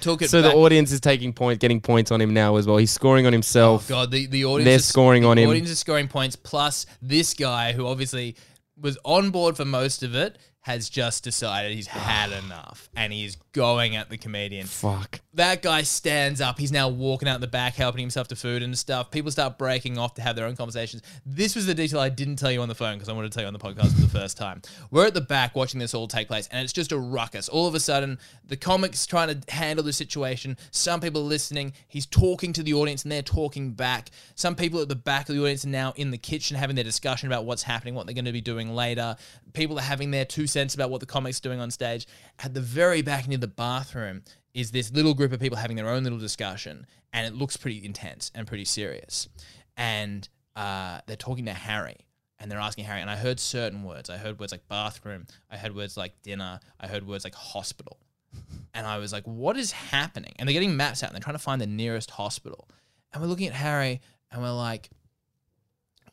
took 0.00 0.22
it 0.22 0.30
So 0.30 0.42
back. 0.42 0.52
the 0.52 0.58
audience 0.58 0.90
is 0.90 1.00
taking 1.00 1.32
points, 1.32 1.60
getting 1.60 1.80
points 1.80 2.10
on 2.10 2.20
him 2.20 2.34
now 2.34 2.56
as 2.56 2.66
well. 2.66 2.78
He's 2.78 2.90
scoring 2.90 3.26
on 3.26 3.32
himself. 3.32 3.88
Oh 3.88 3.94
God, 3.94 4.10
the, 4.10 4.26
the 4.26 4.44
audience 4.44 4.64
They're 4.64 4.74
is, 4.76 4.84
scoring 4.86 5.22
the 5.22 5.28
on 5.28 5.38
him. 5.38 5.50
Audience 5.50 5.70
is 5.70 5.78
scoring 5.78 6.08
points. 6.08 6.34
Plus, 6.34 6.86
this 7.00 7.34
guy 7.34 7.72
who 7.72 7.86
obviously 7.86 8.34
was 8.76 8.98
on 9.04 9.30
board 9.30 9.56
for 9.56 9.64
most 9.64 10.02
of 10.02 10.16
it 10.16 10.36
has 10.60 10.88
just 10.88 11.24
decided 11.24 11.72
he's 11.72 11.86
had 11.86 12.30
enough 12.44 12.90
and 12.94 13.12
he's 13.12 13.36
going 13.52 13.96
at 13.96 14.10
the 14.10 14.18
comedian. 14.18 14.66
Fuck. 14.66 15.20
That 15.38 15.62
guy 15.62 15.82
stands 15.82 16.40
up. 16.40 16.58
He's 16.58 16.72
now 16.72 16.88
walking 16.88 17.28
out 17.28 17.40
the 17.40 17.46
back, 17.46 17.76
helping 17.76 18.00
himself 18.00 18.26
to 18.26 18.34
food 18.34 18.60
and 18.60 18.76
stuff. 18.76 19.12
People 19.12 19.30
start 19.30 19.56
breaking 19.56 19.96
off 19.96 20.14
to 20.14 20.22
have 20.22 20.34
their 20.34 20.46
own 20.46 20.56
conversations. 20.56 21.00
This 21.24 21.54
was 21.54 21.64
the 21.64 21.76
detail 21.76 22.00
I 22.00 22.08
didn't 22.08 22.40
tell 22.40 22.50
you 22.50 22.60
on 22.60 22.66
the 22.66 22.74
phone 22.74 22.94
because 22.94 23.08
I 23.08 23.12
wanted 23.12 23.30
to 23.30 23.36
tell 23.36 23.44
you 23.44 23.46
on 23.46 23.52
the 23.52 23.60
podcast 23.60 23.94
for 23.94 24.00
the 24.00 24.08
first 24.08 24.36
time. 24.36 24.62
We're 24.90 25.06
at 25.06 25.14
the 25.14 25.20
back 25.20 25.54
watching 25.54 25.78
this 25.78 25.94
all 25.94 26.08
take 26.08 26.26
place, 26.26 26.48
and 26.50 26.64
it's 26.64 26.72
just 26.72 26.90
a 26.90 26.98
ruckus. 26.98 27.48
All 27.48 27.68
of 27.68 27.76
a 27.76 27.78
sudden, 27.78 28.18
the 28.48 28.56
comic's 28.56 29.06
trying 29.06 29.40
to 29.40 29.54
handle 29.54 29.84
the 29.84 29.92
situation. 29.92 30.56
Some 30.72 31.00
people 31.00 31.20
are 31.20 31.24
listening. 31.24 31.72
He's 31.86 32.06
talking 32.06 32.52
to 32.54 32.64
the 32.64 32.74
audience, 32.74 33.04
and 33.04 33.12
they're 33.12 33.22
talking 33.22 33.74
back. 33.74 34.10
Some 34.34 34.56
people 34.56 34.80
at 34.80 34.88
the 34.88 34.96
back 34.96 35.28
of 35.28 35.36
the 35.36 35.40
audience 35.40 35.64
are 35.64 35.68
now 35.68 35.92
in 35.94 36.10
the 36.10 36.18
kitchen 36.18 36.56
having 36.56 36.74
their 36.74 36.84
discussion 36.84 37.28
about 37.28 37.44
what's 37.44 37.62
happening, 37.62 37.94
what 37.94 38.06
they're 38.06 38.14
going 38.14 38.24
to 38.24 38.32
be 38.32 38.40
doing 38.40 38.74
later. 38.74 39.14
People 39.52 39.78
are 39.78 39.82
having 39.82 40.10
their 40.10 40.24
two 40.24 40.48
cents 40.48 40.74
about 40.74 40.90
what 40.90 40.98
the 40.98 41.06
comic's 41.06 41.38
doing 41.38 41.60
on 41.60 41.70
stage. 41.70 42.08
At 42.40 42.54
the 42.54 42.60
very 42.60 43.02
back 43.02 43.28
near 43.28 43.38
the 43.38 43.46
bathroom 43.46 44.24
is 44.54 44.70
this 44.70 44.92
little 44.92 45.14
group 45.14 45.32
of 45.32 45.40
people 45.40 45.58
having 45.58 45.76
their 45.76 45.88
own 45.88 46.04
little 46.04 46.18
discussion, 46.18 46.86
and 47.12 47.26
it 47.26 47.38
looks 47.38 47.56
pretty 47.56 47.84
intense 47.84 48.30
and 48.34 48.46
pretty 48.46 48.64
serious. 48.64 49.28
And 49.76 50.28
uh, 50.56 51.00
they're 51.06 51.16
talking 51.16 51.46
to 51.46 51.52
Harry, 51.52 51.96
and 52.38 52.50
they're 52.50 52.58
asking 52.58 52.84
Harry. 52.84 53.00
And 53.00 53.10
I 53.10 53.16
heard 53.16 53.40
certain 53.40 53.82
words. 53.82 54.10
I 54.10 54.16
heard 54.16 54.38
words 54.38 54.52
like 54.52 54.66
bathroom. 54.68 55.26
I 55.50 55.56
heard 55.56 55.74
words 55.74 55.96
like 55.96 56.20
dinner. 56.22 56.60
I 56.80 56.86
heard 56.86 57.06
words 57.06 57.24
like 57.24 57.34
hospital. 57.34 57.98
And 58.74 58.86
I 58.86 58.98
was 58.98 59.12
like, 59.12 59.24
what 59.24 59.56
is 59.56 59.72
happening? 59.72 60.34
And 60.38 60.46
they're 60.46 60.52
getting 60.52 60.76
maps 60.76 61.02
out 61.02 61.08
and 61.08 61.16
they're 61.16 61.24
trying 61.24 61.34
to 61.34 61.42
find 61.42 61.60
the 61.60 61.66
nearest 61.66 62.10
hospital. 62.10 62.68
And 63.12 63.20
we're 63.20 63.28
looking 63.28 63.48
at 63.48 63.54
Harry 63.54 64.00
and 64.30 64.40
we're 64.40 64.52
like, 64.52 64.90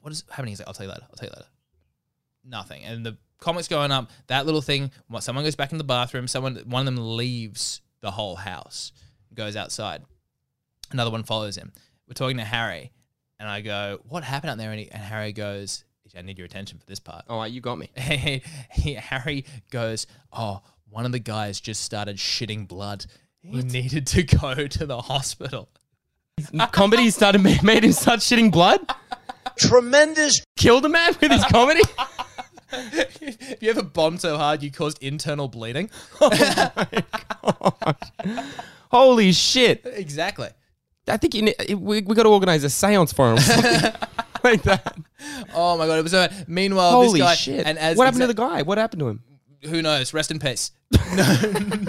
what 0.01 0.11
is 0.11 0.23
happening? 0.31 0.53
He's 0.53 0.59
like, 0.59 0.67
I'll 0.67 0.73
tell 0.73 0.85
you 0.85 0.91
later. 0.91 1.05
I'll 1.07 1.15
tell 1.15 1.27
you 1.27 1.33
later. 1.35 1.49
Nothing. 2.43 2.83
And 2.83 3.05
the 3.05 3.17
comics 3.39 3.67
going 3.67 3.91
up, 3.91 4.09
that 4.27 4.45
little 4.45 4.61
thing, 4.61 4.89
someone 5.19 5.43
goes 5.43 5.55
back 5.55 5.73
in 5.73 5.77
the 5.77 5.83
bathroom, 5.83 6.27
someone 6.27 6.55
one 6.65 6.87
of 6.87 6.95
them 6.95 7.17
leaves 7.17 7.81
the 8.01 8.11
whole 8.11 8.35
house, 8.35 8.91
goes 9.33 9.55
outside. 9.55 10.03
Another 10.91 11.11
one 11.11 11.23
follows 11.23 11.55
him. 11.55 11.71
We're 12.07 12.13
talking 12.13 12.37
to 12.37 12.43
Harry, 12.43 12.91
and 13.39 13.49
I 13.49 13.61
go, 13.61 13.99
What 14.07 14.23
happened 14.23 14.51
out 14.51 14.57
there? 14.57 14.71
And, 14.71 14.79
he, 14.79 14.91
and 14.91 15.01
Harry 15.01 15.33
goes, 15.33 15.83
I 16.17 16.21
need 16.21 16.37
your 16.37 16.45
attention 16.45 16.77
for 16.79 16.85
this 16.85 16.99
part. 16.99 17.25
Oh, 17.27 17.43
you 17.43 17.59
got 17.59 17.77
me. 17.77 17.89
He- 17.97 18.41
he- 18.71 18.93
Harry 18.93 19.43
goes, 19.71 20.07
Oh, 20.31 20.61
one 20.89 21.05
of 21.05 21.11
the 21.11 21.19
guys 21.19 21.59
just 21.59 21.83
started 21.83 22.15
shitting 22.17 22.67
blood. 22.67 23.05
He 23.41 23.61
needed 23.61 24.07
to 24.07 24.23
go 24.41 24.67
to 24.67 24.85
the 24.85 25.01
hospital. 25.01 25.67
comedy 26.71 27.09
started 27.09 27.41
ma- 27.43 27.55
made 27.63 27.83
him 27.83 27.91
start 27.91 28.19
shitting 28.21 28.51
blood. 28.51 28.79
Tremendous 29.57 30.41
Killed 30.57 30.85
a 30.85 30.89
man 30.89 31.13
with 31.21 31.31
his 31.31 31.43
comedy. 31.45 31.81
If 32.71 33.61
you 33.61 33.69
ever 33.69 33.83
bombed 33.83 34.21
so 34.21 34.37
hard 34.37 34.63
you 34.63 34.71
caused 34.71 35.01
internal 35.01 35.47
bleeding. 35.47 35.89
Oh 37.47 37.93
Holy 38.91 39.31
shit! 39.33 39.81
exactly. 39.85 40.49
I 41.07 41.17
think 41.17 41.35
you 41.35 41.41
ne- 41.43 41.75
we 41.75 42.01
we 42.01 42.15
got 42.15 42.23
to 42.23 42.29
organize 42.29 42.63
a 42.63 42.67
séance 42.67 43.13
for 43.13 43.29
him, 43.29 43.35
like 44.43 44.63
that. 44.63 44.97
Oh 45.53 45.77
my 45.77 45.85
god, 45.85 45.99
it 45.99 46.01
was 46.03 46.11
so 46.11 46.27
bad. 46.27 46.47
Meanwhile, 46.47 46.91
Holy 46.91 47.19
this 47.19 47.27
guy 47.27 47.35
shit! 47.35 47.65
and 47.67 47.77
as 47.77 47.97
what 47.97 48.05
happened 48.05 48.21
to 48.21 48.27
the 48.27 48.33
guy? 48.33 48.61
What 48.63 48.77
happened 48.77 49.01
to 49.01 49.09
him? 49.09 49.23
who 49.69 49.81
knows? 49.81 50.13
Rest 50.13 50.31
in 50.31 50.39
peace. 50.39 50.71
no, 51.15 51.37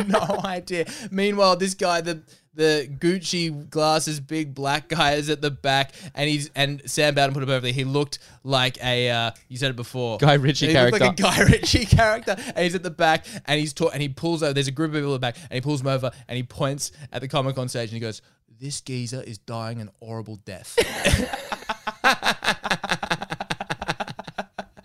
no 0.06 0.40
idea. 0.44 0.86
Meanwhile, 1.10 1.56
this 1.56 1.74
guy, 1.74 2.00
the 2.00 2.22
the 2.56 2.88
Gucci 2.98 3.68
glasses, 3.70 4.18
big 4.18 4.54
black 4.54 4.88
guy, 4.88 5.12
is 5.12 5.30
at 5.30 5.40
the 5.40 5.50
back, 5.50 5.92
and 6.14 6.28
he's 6.28 6.50
and 6.56 6.82
Sam 6.86 7.14
Bowden 7.14 7.34
put 7.34 7.42
it 7.42 7.46
perfectly. 7.46 7.72
He 7.72 7.84
looked 7.84 8.18
like 8.42 8.82
a 8.82 9.10
uh, 9.10 9.30
you 9.48 9.58
said 9.58 9.70
it 9.70 9.76
before, 9.76 10.18
Guy 10.18 10.34
Ritchie 10.34 10.68
he 10.68 10.74
looked 10.74 10.92
like 10.92 11.02
a 11.02 11.14
character. 11.14 11.22
Guy 11.22 11.42
Ritchie 11.52 11.86
character, 11.86 12.34
and 12.38 12.58
he's 12.58 12.74
at 12.74 12.82
the 12.82 12.90
back, 12.90 13.26
and 13.44 13.60
he's 13.60 13.72
ta- 13.72 13.88
and 13.88 14.02
he 14.02 14.08
pulls 14.08 14.42
over. 14.42 14.52
There's 14.52 14.68
a 14.68 14.72
group 14.72 14.90
of 14.90 14.94
people 14.96 15.10
at 15.12 15.16
the 15.16 15.20
back, 15.20 15.36
and 15.36 15.52
he 15.52 15.60
pulls 15.60 15.82
them 15.82 15.92
over, 15.92 16.10
and 16.28 16.36
he 16.36 16.42
points 16.42 16.92
at 17.12 17.20
the 17.20 17.28
Comic 17.28 17.54
Con 17.54 17.68
stage, 17.68 17.90
and 17.90 17.94
he 17.94 18.00
goes. 18.00 18.22
This 18.58 18.80
geezer 18.80 19.20
is 19.20 19.36
dying 19.36 19.82
an 19.82 19.90
horrible 20.00 20.36
death. 20.36 20.78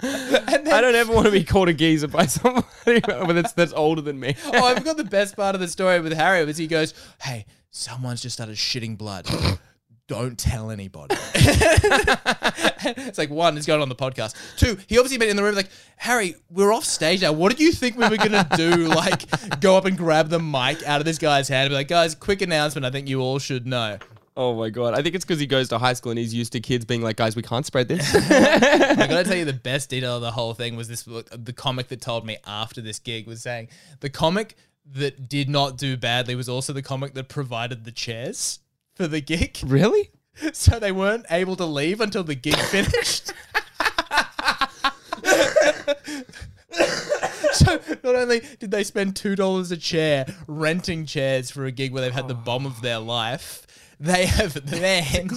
I 0.03 0.81
don't 0.81 0.95
ever 0.95 1.13
want 1.13 1.25
to 1.25 1.31
be 1.31 1.43
called 1.43 1.69
a 1.69 1.73
geezer 1.73 2.07
by 2.07 2.25
somebody 2.27 2.99
that's 3.33 3.53
that's 3.53 3.73
older 3.73 4.01
than 4.01 4.19
me. 4.19 4.35
oh, 4.45 4.65
I've 4.65 4.83
got 4.83 4.97
the 4.97 5.03
best 5.03 5.35
part 5.35 5.55
of 5.55 5.61
the 5.61 5.67
story 5.67 5.99
with 5.99 6.13
Harry 6.13 6.43
was 6.45 6.57
he 6.57 6.67
goes, 6.67 6.93
"Hey, 7.21 7.45
someone's 7.71 8.21
just 8.21 8.33
started 8.35 8.55
shitting 8.55 8.97
blood. 8.97 9.27
Don't 10.07 10.37
tell 10.37 10.71
anybody." 10.71 11.15
it's 12.83 13.17
like 13.17 13.29
one, 13.29 13.57
it's 13.57 13.65
going 13.65 13.81
on 13.81 13.89
the 13.89 13.95
podcast. 13.95 14.35
Two, 14.57 14.77
he 14.87 14.97
obviously 14.97 15.17
been 15.17 15.29
in 15.29 15.35
the 15.37 15.43
room 15.43 15.55
like, 15.55 15.69
Harry, 15.97 16.35
we're 16.49 16.73
off 16.73 16.83
stage 16.83 17.21
now. 17.21 17.31
What 17.31 17.49
did 17.49 17.59
you 17.59 17.71
think 17.71 17.97
we 17.97 18.07
were 18.07 18.17
gonna 18.17 18.47
do? 18.55 18.89
Like, 19.01 19.59
go 19.61 19.77
up 19.77 19.85
and 19.85 19.97
grab 19.97 20.29
the 20.29 20.39
mic 20.39 20.83
out 20.85 20.99
of 20.99 21.05
this 21.05 21.17
guy's 21.17 21.47
hand 21.47 21.65
and 21.65 21.71
be 21.71 21.75
like, 21.75 21.87
guys, 21.87 22.13
quick 22.13 22.41
announcement. 22.41 22.85
I 22.85 22.91
think 22.91 23.07
you 23.07 23.21
all 23.21 23.39
should 23.39 23.65
know. 23.65 23.97
Oh 24.35 24.53
my 24.55 24.69
god! 24.69 24.93
I 24.93 25.01
think 25.01 25.15
it's 25.15 25.25
because 25.25 25.39
he 25.39 25.47
goes 25.47 25.69
to 25.69 25.77
high 25.77 25.93
school 25.93 26.11
and 26.11 26.19
he's 26.19 26.33
used 26.33 26.53
to 26.53 26.61
kids 26.61 26.85
being 26.85 27.01
like, 27.01 27.17
"Guys, 27.17 27.35
we 27.35 27.41
can't 27.41 27.65
spread 27.65 27.89
this." 27.89 28.15
I 28.15 28.95
gotta 29.07 29.23
tell 29.25 29.35
you, 29.35 29.43
the 29.43 29.51
best 29.51 29.89
detail 29.89 30.15
of 30.15 30.21
the 30.21 30.31
whole 30.31 30.53
thing 30.53 30.77
was 30.77 30.87
this: 30.87 31.03
the 31.03 31.53
comic 31.53 31.89
that 31.89 31.99
told 31.99 32.25
me 32.25 32.37
after 32.45 32.79
this 32.79 32.99
gig 32.99 33.27
was 33.27 33.41
saying 33.41 33.67
the 33.99 34.09
comic 34.09 34.55
that 34.93 35.29
did 35.29 35.49
not 35.49 35.77
do 35.77 35.97
badly 35.97 36.35
was 36.35 36.49
also 36.49 36.73
the 36.73 36.81
comic 36.81 37.13
that 37.13 37.29
provided 37.29 37.85
the 37.85 37.91
chairs 37.91 38.59
for 38.95 39.07
the 39.07 39.21
gig. 39.21 39.59
really? 39.65 40.09
So 40.53 40.79
they 40.79 40.91
weren't 40.91 41.25
able 41.29 41.55
to 41.57 41.65
leave 41.65 42.01
until 42.01 42.23
the 42.23 42.35
gig 42.35 42.55
finished. 42.71 43.33
so 47.53 47.79
not 48.03 48.15
only 48.15 48.41
did 48.59 48.71
they 48.71 48.83
spend 48.83 49.15
two 49.15 49.35
dollars 49.35 49.71
a 49.71 49.77
chair 49.77 50.25
renting 50.47 51.05
chairs 51.05 51.51
for 51.51 51.65
a 51.65 51.71
gig 51.71 51.91
where 51.91 52.01
they've 52.01 52.13
had 52.13 52.27
the 52.27 52.33
oh. 52.33 52.43
bomb 52.45 52.65
of 52.65 52.81
their 52.81 52.99
life, 52.99 53.67
they 53.99 54.25
have 54.25 54.53
then 54.65 55.29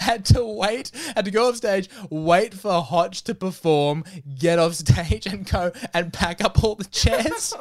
had 0.00 0.24
to 0.24 0.44
wait, 0.44 0.90
had 1.16 1.24
to 1.24 1.30
go 1.30 1.48
off 1.48 1.56
stage, 1.56 1.88
wait 2.10 2.52
for 2.52 2.82
Hotch 2.82 3.22
to 3.24 3.34
perform, 3.34 4.04
get 4.38 4.58
off 4.58 4.74
stage, 4.74 5.26
and 5.26 5.48
go 5.48 5.70
and 5.94 6.12
pack 6.12 6.42
up 6.42 6.64
all 6.64 6.74
the 6.74 6.84
chairs. 6.84 7.54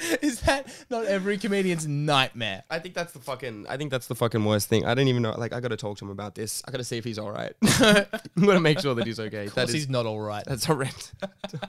Is 0.22 0.40
that 0.42 0.66
not 0.90 1.04
every 1.06 1.36
comedian's 1.38 1.86
nightmare? 1.86 2.62
I 2.70 2.78
think 2.78 2.94
that's 2.94 3.12
the 3.12 3.18
fucking. 3.18 3.66
I 3.68 3.76
think 3.76 3.90
that's 3.90 4.06
the 4.06 4.14
fucking 4.14 4.44
worst 4.44 4.68
thing. 4.68 4.84
I 4.86 4.94
don't 4.94 5.08
even 5.08 5.22
know. 5.22 5.34
Like, 5.36 5.52
I 5.52 5.60
got 5.60 5.68
to 5.68 5.76
talk 5.76 5.98
to 5.98 6.04
him 6.04 6.10
about 6.10 6.34
this. 6.34 6.62
I 6.66 6.70
got 6.70 6.78
to 6.78 6.84
see 6.84 6.96
if 6.98 7.04
he's 7.04 7.18
all 7.18 7.30
right. 7.30 7.52
I'm 7.62 8.06
gonna 8.44 8.60
make 8.60 8.80
sure 8.80 8.94
that 8.94 9.06
he's 9.06 9.20
okay. 9.20 9.46
Of 9.46 9.54
That 9.54 9.62
course 9.62 9.68
is. 9.70 9.74
he's 9.74 9.88
not 9.88 10.06
all 10.06 10.20
right. 10.20 10.44
That's 10.46 10.64
horrendous. 10.64 11.12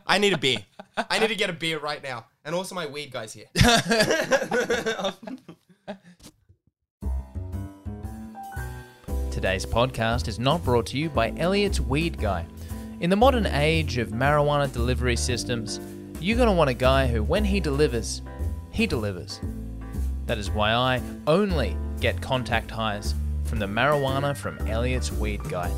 I 0.08 0.18
need 0.18 0.34
a 0.34 0.38
beer. 0.38 0.60
I 1.10 1.20
need 1.20 1.28
to 1.28 1.36
get 1.36 1.50
a 1.50 1.54
beer 1.54 1.80
right 1.80 2.02
now. 2.02 2.26
And 2.46 2.56
also, 2.56 2.74
my 2.76 2.88
weed 2.88 3.12
guy's 3.12 3.34
here. 3.34 3.48
Today's 9.32 9.66
podcast 9.66 10.28
is 10.28 10.40
not 10.40 10.64
brought 10.64 10.86
to 10.88 10.98
you 10.98 11.10
by 11.10 11.32
Elliot's 11.38 11.80
Weed 11.80 12.18
Guy. 12.20 12.46
In 13.00 13.10
the 13.10 13.16
modern 13.16 13.46
age 13.48 13.98
of 13.98 14.10
marijuana 14.10 14.72
delivery 14.72 15.16
systems, 15.16 15.80
you're 16.22 16.38
going 16.38 16.48
to 16.50 16.54
want 16.54 16.70
a 16.70 16.76
guy 16.76 17.08
who, 17.08 17.24
when 17.24 17.44
he 17.44 17.60
delivers, 17.60 18.22
he 18.70 18.86
delivers. 18.86 19.40
That 20.28 20.38
is 20.38 20.52
why 20.52 20.72
I 20.72 21.02
only 21.26 21.76
get 22.00 22.22
contact 22.22 22.70
highs 22.70 23.16
from 23.46 23.58
the 23.58 23.66
marijuana 23.66 24.38
from 24.38 24.60
Elliot's 24.68 25.12
Weed 25.12 25.44
Guy. 25.50 25.72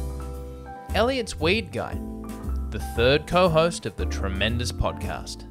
Elliot's 0.96 1.40
Weed 1.40 1.72
Guy, 1.72 1.98
the 2.72 2.80
third 2.96 3.26
co 3.26 3.48
host 3.48 3.86
of 3.86 3.96
the 3.96 4.06
tremendous 4.08 4.72
podcast. 4.72 5.46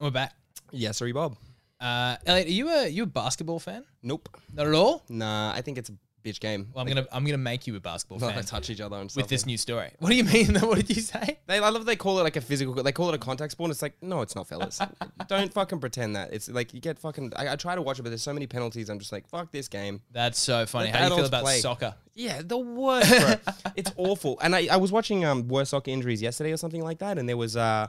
We're 0.00 0.10
back. 0.10 0.34
yes, 0.72 0.98
sorry, 0.98 1.12
Bob. 1.12 1.36
Uh, 1.80 2.16
Elliot, 2.26 2.48
are 2.48 2.50
you 2.50 2.68
a 2.68 2.88
you 2.88 3.04
a 3.04 3.06
basketball 3.06 3.60
fan? 3.60 3.84
Nope. 4.02 4.28
Not 4.52 4.66
at 4.66 4.74
all. 4.74 5.04
Nah, 5.08 5.52
I 5.52 5.62
think 5.62 5.78
it's 5.78 5.90
a 5.90 5.92
bitch 6.22 6.40
game. 6.40 6.68
Well, 6.72 6.82
I'm 6.82 6.88
gonna 6.88 7.06
I'm 7.12 7.24
gonna 7.24 7.38
make 7.38 7.66
you 7.66 7.76
a 7.76 7.80
basketball 7.80 8.18
Like, 8.18 8.34
fan 8.34 8.42
they 8.42 8.46
touch 8.48 8.70
each 8.70 8.80
other 8.80 8.96
and 8.96 9.10
stuff. 9.10 9.22
with 9.24 9.28
this 9.30 9.46
new 9.46 9.56
story. 9.56 9.90
What 9.98 10.10
do 10.10 10.16
you 10.16 10.24
mean? 10.24 10.54
What 10.60 10.76
did 10.78 10.94
you 10.96 11.02
say? 11.02 11.38
They, 11.46 11.58
I 11.58 11.68
love 11.68 11.84
they 11.86 11.96
call 11.96 12.18
it 12.18 12.22
like 12.22 12.36
a 12.36 12.40
physical. 12.40 12.74
They 12.74 12.92
call 12.92 13.08
it 13.10 13.14
a 13.14 13.18
contact 13.18 13.52
sport. 13.52 13.66
and 13.68 13.72
It's 13.72 13.82
like 13.82 13.94
no, 14.02 14.20
it's 14.22 14.34
not, 14.34 14.48
fellas. 14.48 14.80
Don't 15.28 15.52
fucking 15.52 15.80
pretend 15.80 16.16
that. 16.16 16.32
It's 16.32 16.48
like 16.48 16.72
you 16.74 16.80
get 16.80 16.98
fucking. 16.98 17.32
I, 17.36 17.52
I 17.52 17.56
try 17.56 17.74
to 17.74 17.82
watch 17.82 17.98
it, 17.98 18.02
but 18.02 18.08
there's 18.10 18.22
so 18.22 18.32
many 18.32 18.46
penalties. 18.46 18.88
I'm 18.88 18.98
just 18.98 19.12
like, 19.12 19.26
fuck 19.28 19.50
this 19.52 19.68
game. 19.68 20.00
That's 20.12 20.38
so 20.38 20.66
funny. 20.66 20.86
Let 20.92 20.94
How 20.94 20.98
do 21.00 21.04
you 21.04 21.08
feel 21.08 21.14
adults 21.24 21.28
about 21.28 21.42
play. 21.44 21.58
soccer? 21.60 21.94
Yeah, 22.14 22.42
the 22.44 22.58
worst, 22.58 23.10
bro. 23.10 23.34
it's 23.76 23.90
awful. 23.96 24.38
And 24.42 24.54
I, 24.54 24.68
I 24.70 24.76
was 24.76 24.92
watching 24.92 25.24
um 25.24 25.48
worst 25.48 25.70
soccer 25.70 25.90
injuries 25.90 26.20
yesterday 26.22 26.52
or 26.52 26.56
something 26.56 26.82
like 26.82 26.98
that, 26.98 27.18
and 27.18 27.28
there 27.28 27.36
was 27.38 27.56
uh 27.56 27.86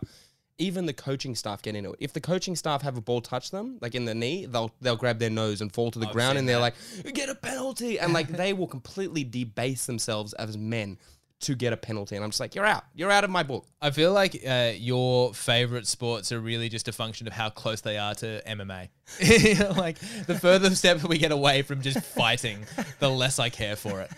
even 0.57 0.85
the 0.85 0.93
coaching 0.93 1.35
staff 1.35 1.61
get 1.61 1.75
into 1.75 1.91
it. 1.91 1.97
If 1.99 2.13
the 2.13 2.21
coaching 2.21 2.55
staff 2.55 2.81
have 2.83 2.97
a 2.97 3.01
ball 3.01 3.21
touch 3.21 3.51
them, 3.51 3.77
like 3.81 3.95
in 3.95 4.05
the 4.05 4.15
knee, 4.15 4.45
they'll 4.45 4.71
they'll 4.81 4.95
grab 4.95 5.19
their 5.19 5.29
nose 5.29 5.61
and 5.61 5.71
fall 5.71 5.91
to 5.91 5.99
the 5.99 6.07
ground, 6.07 6.37
and 6.37 6.47
they're 6.47 6.59
that. 6.59 6.75
like, 7.05 7.13
get 7.13 7.29
a 7.29 7.35
penalty, 7.35 7.99
and 7.99 8.13
like 8.13 8.27
they 8.27 8.53
will 8.53 8.67
completely 8.67 9.23
debase 9.23 9.85
themselves 9.85 10.33
as 10.33 10.57
men 10.57 10.97
to 11.43 11.55
get 11.55 11.73
a 11.73 11.77
penalty, 11.77 12.15
and 12.15 12.23
I'm 12.23 12.31
just 12.31 12.39
like, 12.39 12.55
you're 12.55 12.65
out, 12.65 12.85
you're 12.93 13.11
out 13.11 13.23
of 13.23 13.29
my 13.29 13.43
book. 13.43 13.65
I 13.81 13.91
feel 13.91 14.13
like 14.13 14.41
uh, 14.47 14.71
your 14.75 15.33
favorite 15.33 15.87
sports 15.87 16.31
are 16.31 16.39
really 16.39 16.69
just 16.69 16.87
a 16.87 16.93
function 16.93 17.27
of 17.27 17.33
how 17.33 17.49
close 17.49 17.81
they 17.81 17.97
are 17.97 18.15
to 18.15 18.41
MMA. 18.47 18.89
Like 19.77 19.99
the 20.25 20.37
further 20.39 20.69
step 20.75 21.03
we 21.03 21.17
get 21.17 21.31
away 21.31 21.61
from 21.61 21.81
just 21.81 21.99
fighting, 22.01 22.65
the 22.99 23.09
less 23.09 23.39
I 23.39 23.49
care 23.49 23.75
for 23.75 24.01
it. 24.01 24.11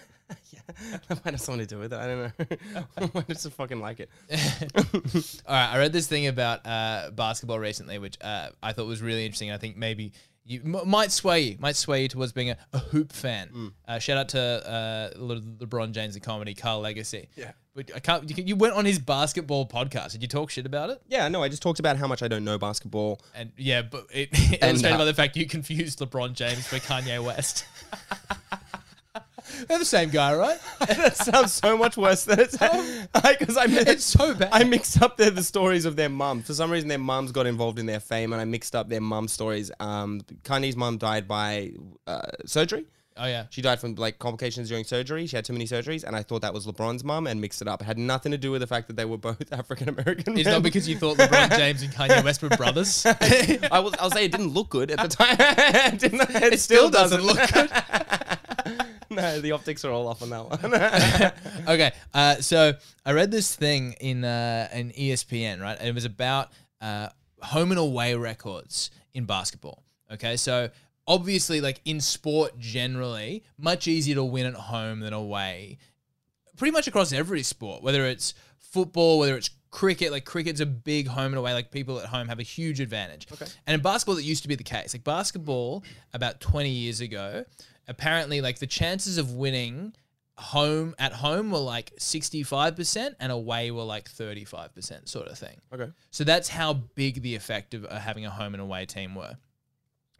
that 1.08 1.24
might 1.26 1.32
have 1.34 1.42
something 1.42 1.66
to 1.66 1.76
do 1.76 1.80
with 1.80 1.94
it. 1.94 2.00
I 2.00 2.08
don't 2.08 2.40
know. 2.98 3.10
I 3.28 3.34
just 3.34 3.50
fucking 3.52 3.80
like 3.80 4.00
it. 4.00 4.10
All 5.48 5.54
right, 5.54 5.74
I 5.74 5.78
read 5.78 5.94
this 5.94 6.08
thing 6.08 6.28
about 6.28 6.66
uh, 6.66 7.12
basketball 7.12 7.60
recently, 7.60 8.00
which 8.00 8.18
uh, 8.22 8.50
I 8.64 8.74
thought 8.74 8.88
was 8.88 9.02
really 9.02 9.26
interesting. 9.26 9.52
I 9.52 9.58
think 9.58 9.78
maybe 9.78 10.14
you 10.46 10.62
m- 10.64 10.88
might 10.90 11.12
sway 11.12 11.40
you, 11.42 11.58
might 11.60 11.76
sway 11.76 12.04
you 12.04 12.08
towards 12.08 12.32
being 12.32 12.52
a, 12.52 12.58
a 12.74 12.80
hoop 12.80 13.12
fan. 13.12 13.50
Mm. 13.54 13.72
Uh, 13.88 14.00
shout 14.00 14.18
out 14.18 14.30
to 14.30 14.40
uh, 14.40 15.10
Le- 15.20 15.42
LeBron 15.42 15.92
James, 15.92 16.14
the 16.14 16.20
comedy, 16.20 16.54
Carl 16.54 16.82
Legacy. 16.82 17.30
Yeah. 17.36 17.52
but 17.74 17.90
I 17.96 18.00
can't. 18.00 18.30
You, 18.38 18.44
you 18.44 18.56
went 18.56 18.74
on 18.76 18.86
his 18.86 19.00
basketball 19.00 19.68
podcast. 19.68 20.12
Did 20.12 20.22
you 20.22 20.28
talk 20.28 20.52
shit 20.52 20.66
about 20.66 20.90
it? 20.92 21.02
Yeah, 21.08 21.28
no, 21.30 21.42
I 21.44 21.50
just 21.50 21.62
talked 21.64 21.80
about 21.80 21.98
how 21.98 22.08
much 22.08 22.22
I 22.22 22.28
don't 22.28 22.44
know 22.44 22.58
basketball. 22.58 23.22
And 23.34 23.52
yeah, 23.58 23.82
but 23.82 24.06
it 24.12 24.30
illustrated 24.62 24.96
uh, 24.96 24.98
by 25.00 25.06
the 25.06 25.14
fact 25.14 25.36
you 25.36 25.48
confused 25.48 26.00
LeBron 26.00 26.34
James 26.34 26.68
for 26.68 26.78
Kanye 26.78 27.24
West. 27.24 27.66
They're 29.68 29.80
the 29.80 29.86
same 29.86 30.10
guy, 30.10 30.36
right? 30.36 30.60
that 30.80 31.16
sounds 31.16 31.54
so 31.54 31.78
much 31.78 31.98
worse 31.98 32.26
than 32.26 32.40
it's 32.40 32.58
because 32.58 33.58
I 33.58 33.66
It's 33.68 34.04
so 34.04 34.34
bad. 34.34 34.50
I 34.52 34.64
mixed 34.64 35.02
up 35.02 35.18
the, 35.18 35.32
the 35.32 35.44
stories 35.44 35.86
of 35.86 35.96
their 35.96 36.10
mum. 36.10 36.42
For 36.44 36.54
some 36.54 36.72
reason, 36.72 36.90
their 36.90 36.98
mums 36.98 37.32
got 37.32 37.48
involved 37.48 37.80
in 37.80 37.86
their 37.86 38.00
fame, 38.00 38.34
and 38.34 38.42
I 38.42 38.46
mixed 38.46 38.76
up 38.76 38.90
their 38.90 39.02
mum 39.02 39.28
stories. 39.28 39.72
Um, 39.80 40.22
Kanye's 40.44 40.76
mum 40.76 40.98
died 40.98 41.28
by 41.28 41.74
uh, 42.08 42.22
surgery. 42.46 42.86
Oh 43.18 43.28
yeah. 43.28 43.46
She 43.50 43.62
died 43.62 43.80
from 43.80 43.96
like 43.96 44.20
complications 44.20 44.68
during 44.68 44.84
surgery. 44.84 45.26
She 45.26 45.38
had 45.38 45.46
too 45.46 45.54
many 45.54 45.66
surgeries, 45.66 46.04
and 46.04 46.16
I 46.16 46.22
thought 46.22 46.42
that 46.42 46.54
was 46.54 46.66
LeBron's 46.66 47.04
mum, 47.04 47.28
and 47.28 47.40
mixed 47.40 47.62
it 47.62 47.68
up. 47.68 47.82
It 47.82 47.86
had 47.86 47.98
nothing 47.98 48.34
to 48.34 48.38
do 48.38 48.52
with 48.52 48.60
the 48.60 48.68
fact 48.68 48.88
that 48.88 48.98
they 48.98 49.06
were 49.06 49.18
both 49.18 49.42
African 49.54 49.88
American. 49.88 50.38
It's 50.38 50.50
not 50.50 50.64
because 50.64 50.88
you 50.90 50.98
thought 50.98 51.18
LeBron 51.18 51.50
James 51.58 51.82
and 51.82 51.94
Kanye 51.94 52.24
West 52.24 52.42
were 52.44 52.50
brothers. 52.50 53.06
I 53.06 53.80
will. 53.80 53.94
I'll 54.00 54.12
say 54.12 54.26
it 54.26 54.32
didn't 54.32 54.50
look 54.54 54.70
good 54.70 54.92
at 54.92 55.00
the 55.00 55.08
time. 55.08 55.38
it, 55.40 56.04
it, 56.04 56.54
It 56.54 56.60
still 56.60 56.90
doesn't 56.90 57.24
look 57.24 57.38
good. 57.54 57.72
no, 59.10 59.40
the 59.42 59.52
optics 59.52 59.86
are 59.86 59.92
all 59.92 60.08
off 60.08 60.22
on 60.22 60.30
that 60.30 60.46
one. 60.46 61.68
okay, 61.68 61.92
uh, 62.14 62.36
so 62.36 62.74
I 63.06 63.14
read 63.14 63.32
this 63.32 63.56
thing 63.56 63.94
in 64.00 64.24
uh, 64.24 64.68
an 64.72 64.92
ESPN, 64.92 65.62
right? 65.62 65.78
And 65.78 65.88
it 65.88 65.96
was 65.96 66.06
about 66.06 66.52
uh, 66.82 67.10
home 67.42 67.72
and 67.72 67.80
away 67.80 68.16
records 68.16 68.92
in 69.14 69.26
basketball. 69.26 69.84
Okay, 70.12 70.38
so 70.38 70.70
obviously, 71.08 71.62
like 71.62 71.82
in 71.86 72.00
sport 72.00 72.58
generally, 72.58 73.44
much 73.58 73.88
easier 73.88 74.16
to 74.16 74.24
win 74.24 74.46
at 74.46 74.54
home 74.54 75.00
than 75.00 75.14
away. 75.14 75.78
Pretty 76.58 76.72
much 76.72 76.88
across 76.88 77.12
every 77.12 77.44
sport, 77.44 77.84
whether 77.84 78.06
it's 78.06 78.34
football, 78.58 79.20
whether 79.20 79.36
it's 79.36 79.50
cricket, 79.72 80.12
like 80.12 80.24
cricket's 80.24 80.62
a 80.62 80.66
big 80.66 81.08
home 81.08 81.28
and 81.28 81.36
away. 81.36 81.54
Like 81.54 81.70
people 81.70 82.00
at 82.00 82.06
home 82.06 82.30
have 82.30 82.40
a 82.40 82.44
huge 82.44 82.80
advantage. 82.80 83.28
Okay. 83.32 83.46
And 83.68 83.76
in 83.76 83.82
basketball, 83.82 84.16
that 84.16 84.24
used 84.24 84.44
to 84.44 84.48
be 84.48 84.56
the 84.56 84.64
case. 84.64 84.94
Like 84.94 85.04
basketball, 85.04 85.84
about 86.14 86.40
20 86.40 86.70
years 86.70 87.02
ago, 87.02 87.44
apparently, 87.88 88.42
like 88.42 88.60
the 88.60 88.68
chances 88.68 89.18
of 89.18 89.34
winning 89.34 89.94
home 90.38 90.94
at 91.00 91.14
home 91.14 91.52
were 91.52 91.60
like 91.60 91.94
65% 91.98 93.16
and 93.20 93.32
away 93.32 93.72
were 93.72 93.84
like 93.84 94.10
35% 94.10 95.08
sort 95.08 95.28
of 95.28 95.38
thing. 95.38 95.62
Okay. 95.74 95.90
So 96.12 96.24
that's 96.24 96.50
how 96.50 96.74
big 96.74 97.22
the 97.22 97.36
effect 97.36 97.74
of 97.74 97.86
uh, 97.86 98.00
having 98.00 98.26
a 98.26 98.30
home 98.30 98.54
and 98.54 98.62
away 98.62 98.86
team 98.86 99.16
were. 99.16 99.38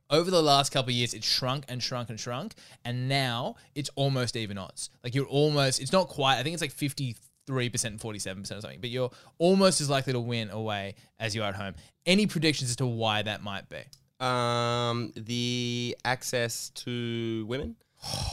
Over 0.10 0.30
the 0.30 0.42
last 0.42 0.72
couple 0.72 0.92
of 0.92 0.96
years, 0.96 1.14
it's 1.14 1.26
shrunk 1.26 1.66
and 1.68 1.82
shrunk 1.82 2.10
and 2.10 2.20
shrunk, 2.20 2.54
and 2.86 3.10
now 3.10 3.56
it's 3.74 3.90
almost 3.96 4.36
even 4.36 4.58
odds. 4.58 4.92
Like 5.04 5.16
you're 5.16 5.26
almost, 5.26 5.82
it's 5.82 5.92
not 5.92 6.10
quite. 6.10 6.38
I 6.38 6.44
think 6.44 6.54
it's 6.54 6.62
like 6.62 6.72
fifty 6.72 7.16
three 7.48 7.70
percent 7.70 7.94
and 7.94 8.02
forty 8.02 8.20
seven 8.20 8.44
percent 8.44 8.60
or 8.60 8.62
something, 8.62 8.82
but 8.82 8.92
you're 8.92 9.10
almost 9.40 9.82
as 9.82 9.90
likely 9.90 10.14
to 10.14 10.20
win 10.20 10.52
away 10.52 10.94
as 11.20 11.36
you 11.36 11.42
are 11.42 11.50
at 11.50 11.56
home. 11.56 11.74
Any 12.06 12.28
predictions 12.28 12.70
as 12.70 12.76
to 12.76 12.86
why 12.86 13.24
that 13.24 13.42
might 13.42 13.68
be? 13.68 13.80
Um, 14.20 15.12
the 15.16 15.98
access 16.06 16.70
to 16.76 17.46
women 17.48 17.76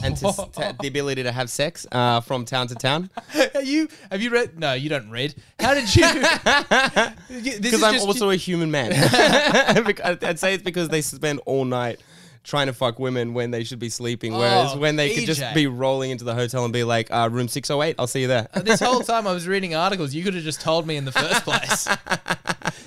and 0.03 0.15
to, 0.17 0.31
to- 0.53 0.75
the 0.79 0.87
ability 0.87 1.23
to 1.23 1.31
have 1.31 1.49
sex 1.49 1.85
uh, 1.91 2.21
from 2.21 2.45
town 2.45 2.67
to 2.67 2.75
town. 2.75 3.09
Are 3.55 3.61
you 3.61 3.87
have 4.11 4.21
you 4.21 4.29
read? 4.29 4.57
No, 4.57 4.73
you 4.73 4.89
don't 4.89 5.09
read. 5.09 5.35
How 5.59 5.73
did 5.73 5.93
you? 5.95 6.03
Because 7.61 7.83
I'm 7.83 7.99
also 7.99 8.29
a 8.29 8.35
human 8.35 8.71
man. 8.71 8.93
I'd 8.93 10.39
say 10.39 10.53
it's 10.53 10.63
because 10.63 10.89
they 10.89 11.01
spend 11.01 11.41
all 11.45 11.65
night 11.65 11.99
trying 12.43 12.67
to 12.67 12.73
fuck 12.73 12.99
women 12.99 13.33
when 13.33 13.51
they 13.51 13.63
should 13.63 13.79
be 13.79 13.89
sleeping, 13.89 14.33
whereas 14.33 14.71
Oh, 14.73 14.77
when 14.77 14.95
they 14.95 15.15
could 15.15 15.25
just 15.25 15.53
be 15.53 15.67
rolling 15.67 16.11
into 16.11 16.23
the 16.25 16.35
hotel 16.35 16.63
and 16.65 16.73
be 16.73 16.83
like, 16.83 17.09
uh, 17.11 17.29
"Room 17.31 17.47
608, 17.47 17.95
I'll 17.97 18.07
see 18.07 18.21
you 18.21 18.27
there." 18.27 18.47
this 18.55 18.79
whole 18.79 18.99
time 19.13 19.25
I 19.27 19.33
was 19.33 19.47
reading 19.47 19.75
articles, 19.75 20.13
you 20.13 20.23
could 20.23 20.33
have 20.33 20.43
just 20.43 20.61
told 20.61 20.85
me 20.85 20.97
in 20.97 21.05
the 21.05 21.11
first 21.11 21.43
place. 21.43 21.87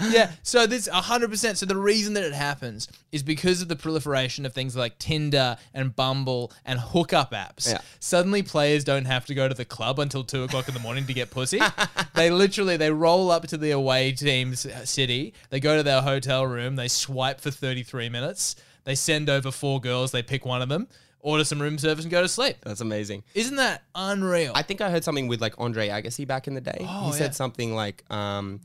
yeah, 0.10 0.32
so 0.42 0.66
this 0.66 0.88
100%. 0.88 1.56
So 1.56 1.66
the 1.66 1.76
reason 1.76 2.14
that 2.14 2.24
it 2.24 2.32
happens 2.34 2.88
is 3.12 3.22
because 3.22 3.62
of 3.62 3.68
the 3.68 3.76
proliferation 3.76 4.44
of 4.46 4.52
things 4.52 4.76
like 4.76 4.98
Tinder 4.98 5.56
and 5.74 5.94
Bumble 5.94 6.52
and 6.64 6.78
hookup 6.78 7.32
apps. 7.32 7.70
Yeah. 7.70 7.80
Suddenly 8.00 8.42
players 8.42 8.84
don't 8.84 9.06
have 9.06 9.26
to 9.26 9.34
go 9.34 9.48
to 9.48 9.54
the 9.54 9.64
club 9.64 9.98
until 9.98 10.24
2 10.24 10.44
o'clock 10.44 10.68
in 10.68 10.74
the 10.74 10.80
morning 10.80 11.06
to 11.06 11.14
get 11.14 11.30
pussy. 11.30 11.60
they 12.14 12.30
literally, 12.30 12.76
they 12.76 12.90
roll 12.90 13.30
up 13.30 13.46
to 13.48 13.56
the 13.56 13.70
away 13.70 14.12
team's 14.12 14.66
city, 14.88 15.32
they 15.50 15.60
go 15.60 15.76
to 15.76 15.82
their 15.82 16.02
hotel 16.02 16.46
room, 16.46 16.76
they 16.76 16.88
swipe 16.88 17.40
for 17.40 17.50
33 17.50 18.08
minutes, 18.08 18.56
they 18.86 18.94
send 18.94 19.28
over 19.28 19.50
four 19.50 19.80
girls, 19.80 20.12
they 20.12 20.22
pick 20.22 20.46
one 20.46 20.62
of 20.62 20.70
them, 20.70 20.88
order 21.20 21.44
some 21.44 21.60
room 21.60 21.76
service 21.76 22.04
and 22.04 22.10
go 22.10 22.22
to 22.22 22.28
sleep. 22.28 22.56
That's 22.62 22.80
amazing. 22.80 23.24
Isn't 23.34 23.56
that 23.56 23.82
unreal? 23.94 24.52
I 24.54 24.62
think 24.62 24.80
I 24.80 24.90
heard 24.90 25.04
something 25.04 25.26
with 25.28 25.42
like 25.42 25.54
Andre 25.58 25.88
Agassi 25.88 26.26
back 26.26 26.46
in 26.46 26.54
the 26.54 26.60
day. 26.60 26.78
Oh, 26.88 27.08
he 27.08 27.12
said 27.12 27.34
something 27.34 27.74
like, 27.74 28.04
um, 28.10 28.60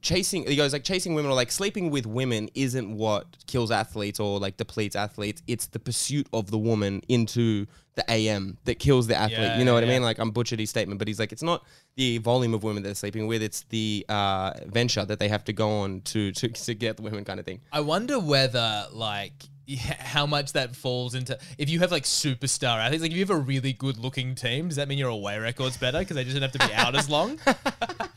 chasing, 0.00 0.46
he 0.46 0.56
goes 0.56 0.72
like 0.72 0.84
chasing 0.84 1.14
women 1.14 1.30
or 1.30 1.34
like 1.34 1.50
sleeping 1.50 1.90
with 1.90 2.06
women 2.06 2.48
isn't 2.54 2.96
what 2.96 3.26
kills 3.46 3.70
athletes 3.70 4.20
or 4.20 4.38
like 4.38 4.56
depletes 4.56 4.96
athletes. 4.96 5.42
It's 5.46 5.66
the 5.66 5.78
pursuit 5.78 6.26
of 6.32 6.50
the 6.50 6.58
woman 6.58 7.02
into 7.08 7.66
the 7.94 8.04
AM 8.10 8.58
that 8.64 8.78
kills 8.78 9.06
the 9.06 9.16
athlete. 9.16 9.38
Yeah, 9.38 9.58
you 9.58 9.64
know 9.64 9.74
what 9.74 9.84
yeah. 9.84 9.90
I 9.90 9.92
mean? 9.92 10.02
Like 10.02 10.18
I'm 10.18 10.30
butchered 10.30 10.58
his 10.58 10.70
statement, 10.70 10.98
but 10.98 11.08
he's 11.08 11.18
like, 11.18 11.32
it's 11.32 11.42
not 11.42 11.64
the 11.96 12.18
volume 12.18 12.54
of 12.54 12.62
women 12.62 12.82
they're 12.82 12.94
sleeping 12.94 13.26
with. 13.26 13.42
It's 13.42 13.62
the 13.64 14.06
uh, 14.08 14.52
venture 14.66 15.04
that 15.04 15.18
they 15.18 15.28
have 15.28 15.44
to 15.44 15.52
go 15.52 15.80
on 15.80 16.00
to, 16.02 16.32
to, 16.32 16.48
to 16.48 16.74
get 16.74 16.96
the 16.96 17.02
women 17.02 17.24
kind 17.24 17.40
of 17.40 17.46
thing. 17.46 17.60
I 17.72 17.80
wonder 17.80 18.18
whether 18.18 18.86
like 18.92 19.32
how 19.98 20.26
much 20.26 20.52
that 20.52 20.74
falls 20.74 21.14
into 21.14 21.38
if 21.58 21.68
you 21.68 21.80
have 21.80 21.92
like 21.92 22.04
superstar 22.04 22.78
athletes. 22.78 23.02
Like 23.02 23.10
if 23.10 23.16
you 23.16 23.22
have 23.22 23.30
a 23.30 23.36
really 23.36 23.72
good 23.72 23.98
looking 23.98 24.34
team, 24.34 24.68
does 24.68 24.76
that 24.76 24.88
mean 24.88 24.98
your 24.98 25.10
away 25.10 25.38
record's 25.38 25.76
better 25.76 25.98
because 25.98 26.16
they 26.16 26.24
just 26.24 26.34
don't 26.34 26.42
have 26.42 26.52
to 26.52 26.66
be 26.66 26.74
out 26.74 26.94
as 26.94 27.08
long? 27.08 27.38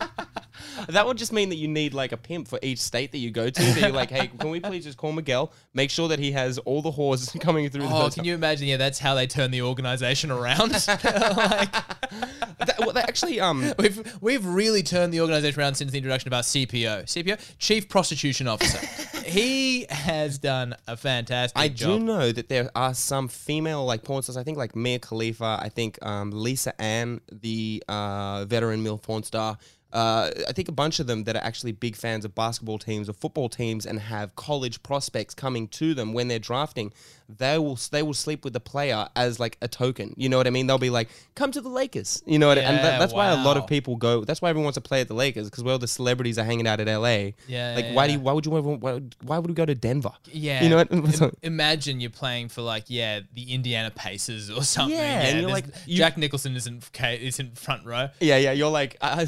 That 0.89 1.05
would 1.05 1.17
just 1.17 1.31
mean 1.33 1.49
that 1.49 1.55
you 1.55 1.67
need 1.67 1.93
like 1.93 2.11
a 2.11 2.17
pimp 2.17 2.47
for 2.47 2.59
each 2.61 2.79
state 2.79 3.11
that 3.11 3.17
you 3.17 3.31
go 3.31 3.49
to. 3.49 3.61
That 3.61 3.79
you're 3.79 3.91
like, 3.91 4.09
hey, 4.11 4.27
can 4.27 4.49
we 4.49 4.59
please 4.59 4.83
just 4.83 4.97
call 4.97 5.11
Miguel? 5.11 5.51
Make 5.73 5.89
sure 5.89 6.07
that 6.09 6.19
he 6.19 6.31
has 6.33 6.57
all 6.59 6.81
the 6.81 6.91
whores 6.91 7.39
coming 7.41 7.69
through 7.69 7.83
the 7.87 7.93
Oh, 7.93 8.09
can 8.09 8.23
you 8.25 8.33
imagine? 8.33 8.67
Yeah, 8.67 8.77
that's 8.77 8.99
how 8.99 9.15
they 9.15 9.27
turn 9.27 9.51
the 9.51 9.61
organization 9.61 10.31
around. 10.31 10.71
like, 10.87 11.71
That- 11.71 12.75
well, 12.79 12.91
they 12.93 13.01
actually, 13.01 13.39
um, 13.39 13.73
we've 13.77 14.17
we've 14.21 14.45
really 14.45 14.83
turned 14.83 15.13
the 15.13 15.21
organization 15.21 15.59
around 15.59 15.75
since 15.75 15.91
the 15.91 15.97
introduction 15.97 16.27
of 16.29 16.33
our 16.33 16.41
CPO, 16.41 17.03
CPO, 17.03 17.55
Chief 17.59 17.87
Prostitution 17.89 18.47
Officer. 18.47 18.79
he 19.23 19.85
has 19.89 20.37
done 20.37 20.75
a 20.87 20.95
fantastic 20.97 21.57
I 21.59 21.67
job. 21.69 21.99
do 21.99 22.05
know 22.05 22.31
that 22.31 22.49
there 22.49 22.69
are 22.75 22.93
some 22.93 23.27
female 23.27 23.85
like 23.85 24.03
porn 24.03 24.21
stars. 24.23 24.37
I 24.37 24.43
think 24.43 24.57
like 24.57 24.75
Mia 24.75 24.99
Khalifa. 24.99 25.59
I 25.61 25.69
think 25.69 25.97
um, 26.05 26.31
Lisa 26.31 26.79
Ann, 26.81 27.21
the 27.31 27.83
uh, 27.87 28.45
veteran 28.45 28.83
male 28.83 28.97
porn 28.97 29.23
star. 29.23 29.57
Uh, 29.93 30.31
I 30.49 30.51
think 30.53 30.67
a 30.69 30.71
bunch 30.73 30.99
of 30.99 31.05
them 31.07 31.23
that 31.25 31.35
are 31.35 31.43
actually 31.43 31.71
big 31.71 31.95
fans 31.95 32.25
of 32.25 32.33
basketball 32.33 32.79
teams 32.79 33.07
or 33.07 33.13
football 33.13 33.47
teams 33.47 33.85
and 33.85 33.99
have 33.99 34.35
college 34.35 34.81
prospects 34.83 35.33
coming 35.35 35.67
to 35.69 35.93
them 35.93 36.13
when 36.13 36.27
they're 36.27 36.39
drafting. 36.39 36.91
They 37.37 37.57
will 37.57 37.79
they 37.91 38.03
will 38.03 38.13
sleep 38.13 38.43
with 38.43 38.53
the 38.53 38.59
player 38.59 39.07
as 39.15 39.39
like 39.39 39.57
a 39.61 39.67
token. 39.67 40.13
You 40.17 40.27
know 40.29 40.37
what 40.37 40.45
I 40.45 40.49
mean? 40.49 40.67
They'll 40.67 40.77
be 40.77 40.89
like, 40.89 41.09
"Come 41.35 41.51
to 41.51 41.61
the 41.61 41.69
Lakers." 41.69 42.21
You 42.25 42.37
know 42.37 42.47
what? 42.49 42.57
I 42.57 42.61
and 42.61 42.77
that, 42.77 42.99
that's 42.99 43.13
why 43.13 43.27
a 43.29 43.43
lot 43.43 43.55
of 43.55 43.65
people 43.65 43.95
go. 43.95 44.23
That's 44.25 44.41
why 44.41 44.49
everyone 44.49 44.65
wants 44.65 44.75
to 44.75 44.81
play 44.81 44.99
at 45.01 45.07
the 45.07 45.13
Lakers 45.13 45.49
because 45.49 45.63
all 45.63 45.79
the 45.79 45.87
celebrities 45.87 46.37
are 46.37 46.43
hanging 46.43 46.67
out 46.67 46.79
at 46.81 46.87
LA. 46.87 47.31
Yeah, 47.47 47.73
Like, 47.75 47.85
yeah, 47.85 47.93
why 47.93 48.07
do 48.07 48.13
you, 48.13 48.19
why 48.19 48.33
would 48.33 48.45
you 48.45 48.57
ever, 48.57 48.69
why, 48.75 49.01
why 49.21 49.37
would 49.39 49.47
we 49.49 49.53
go 49.55 49.65
to 49.65 49.73
Denver? 49.73 50.11
Yeah. 50.31 50.63
You 50.63 50.69
know 50.69 50.75
what? 50.77 50.91
Im- 50.91 51.31
imagine 51.43 52.01
you're 52.01 52.09
playing 52.09 52.49
for 52.49 52.61
like 52.61 52.85
yeah 52.87 53.21
the 53.33 53.53
Indiana 53.53 53.89
Pacers 53.89 54.51
or 54.51 54.61
something. 54.63 54.97
Yeah, 54.97 55.21
and 55.21 55.41
you're 55.41 55.49
like- 55.49 55.65
you- 55.85 55.97
Jack 55.97 56.17
Nicholson 56.17 56.55
isn't 56.57 56.89
isn't 57.03 57.57
front 57.57 57.85
row. 57.85 58.09
Yeah, 58.19 58.37
yeah. 58.37 58.51
You're 58.51 58.69
like, 58.69 58.97
uh, 59.01 59.25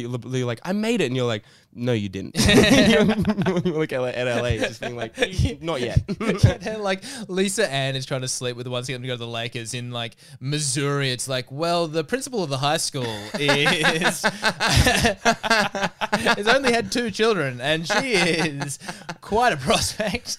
you're 0.00 0.46
like, 0.46 0.60
I 0.64 0.72
made 0.72 1.00
it, 1.00 1.06
and 1.06 1.16
you're 1.16 1.26
like, 1.26 1.44
no, 1.72 1.92
you 1.92 2.08
didn't. 2.08 2.36
you're 3.64 3.78
like 3.78 3.92
at 3.92 4.42
LA, 4.42 4.56
just 4.56 4.80
being 4.80 4.96
like, 4.96 5.16
not 5.62 5.80
yet. 5.80 6.02
and 6.66 6.82
like 6.82 7.02
Lisa 7.28 7.70
Ann 7.70 7.94
is 7.96 8.06
trying 8.06 8.22
to 8.22 8.28
sleep 8.28 8.56
with 8.56 8.64
the 8.64 8.70
ones 8.70 8.88
who 8.88 8.98
to 8.98 9.06
go 9.06 9.14
to 9.14 9.16
the 9.16 9.26
Lakers 9.26 9.72
in 9.74 9.92
like 9.92 10.16
Missouri. 10.40 11.10
It's 11.10 11.28
like, 11.28 11.50
well, 11.52 11.86
the 11.86 12.02
principal 12.02 12.42
of 12.42 12.50
the 12.50 12.58
high 12.58 12.78
school 12.78 13.06
is 13.34 14.22
has 16.12 16.48
only 16.48 16.72
had 16.72 16.90
two 16.90 17.10
children, 17.10 17.60
and 17.60 17.86
she 17.86 18.14
is 18.14 18.78
quite 19.20 19.52
a 19.52 19.56
prospect. 19.56 20.38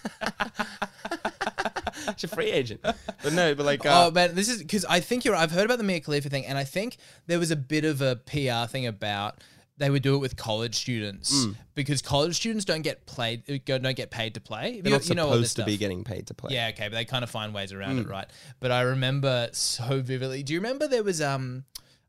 She's 2.17 2.31
a 2.31 2.35
free 2.35 2.51
agent, 2.51 2.81
but 2.83 3.33
no, 3.33 3.55
but 3.55 3.65
like, 3.65 3.85
uh, 3.85 4.07
oh 4.07 4.11
man, 4.11 4.35
this 4.35 4.49
is 4.49 4.59
because 4.61 4.85
I 4.85 4.99
think 4.99 5.25
you're. 5.25 5.35
I've 5.35 5.51
heard 5.51 5.65
about 5.65 5.77
the 5.77 5.83
Mia 5.83 5.99
Khalifa 5.99 6.29
thing, 6.29 6.45
and 6.45 6.57
I 6.57 6.63
think 6.63 6.97
there 7.27 7.39
was 7.39 7.51
a 7.51 7.55
bit 7.55 7.85
of 7.85 8.01
a 8.01 8.15
PR 8.15 8.69
thing 8.69 8.85
about 8.87 9.39
they 9.77 9.89
would 9.89 10.03
do 10.03 10.13
it 10.13 10.19
with 10.19 10.35
college 10.37 10.75
students 10.75 11.43
Hmm. 11.45 11.51
because 11.73 12.03
college 12.03 12.35
students 12.35 12.65
don't 12.65 12.83
get 12.83 13.07
played, 13.07 13.49
uh, 13.49 13.77
don't 13.79 13.95
get 13.95 14.11
paid 14.11 14.35
to 14.35 14.41
play. 14.41 14.79
they're 14.81 14.91
You- 14.91 14.97
not 14.99 15.09
you 15.09 15.15
know 15.15 15.27
all 15.29 15.31
this 15.39 15.51
supposed 15.51 15.55
to 15.55 15.71
be 15.71 15.77
getting 15.77 16.03
paid 16.03 16.27
to 16.27 16.35
play. 16.35 16.53
Yeah, 16.53 16.67
okay, 16.73 16.87
but 16.87 16.95
they 16.95 17.05
kind 17.05 17.23
of 17.23 17.31
find 17.31 17.51
ways 17.53 17.73
around 17.73 17.93
Hmm. 17.95 17.99
it, 18.01 18.07
right? 18.07 18.29
But 18.59 18.71
I 18.71 18.81
remember 18.81 19.49
so 19.53 20.01
vividly. 20.01 20.43
Do 20.43 20.53
you 20.53 20.59
remember 20.59 20.87
there 20.87 21.03
was 21.03 21.19
um, 21.21 21.63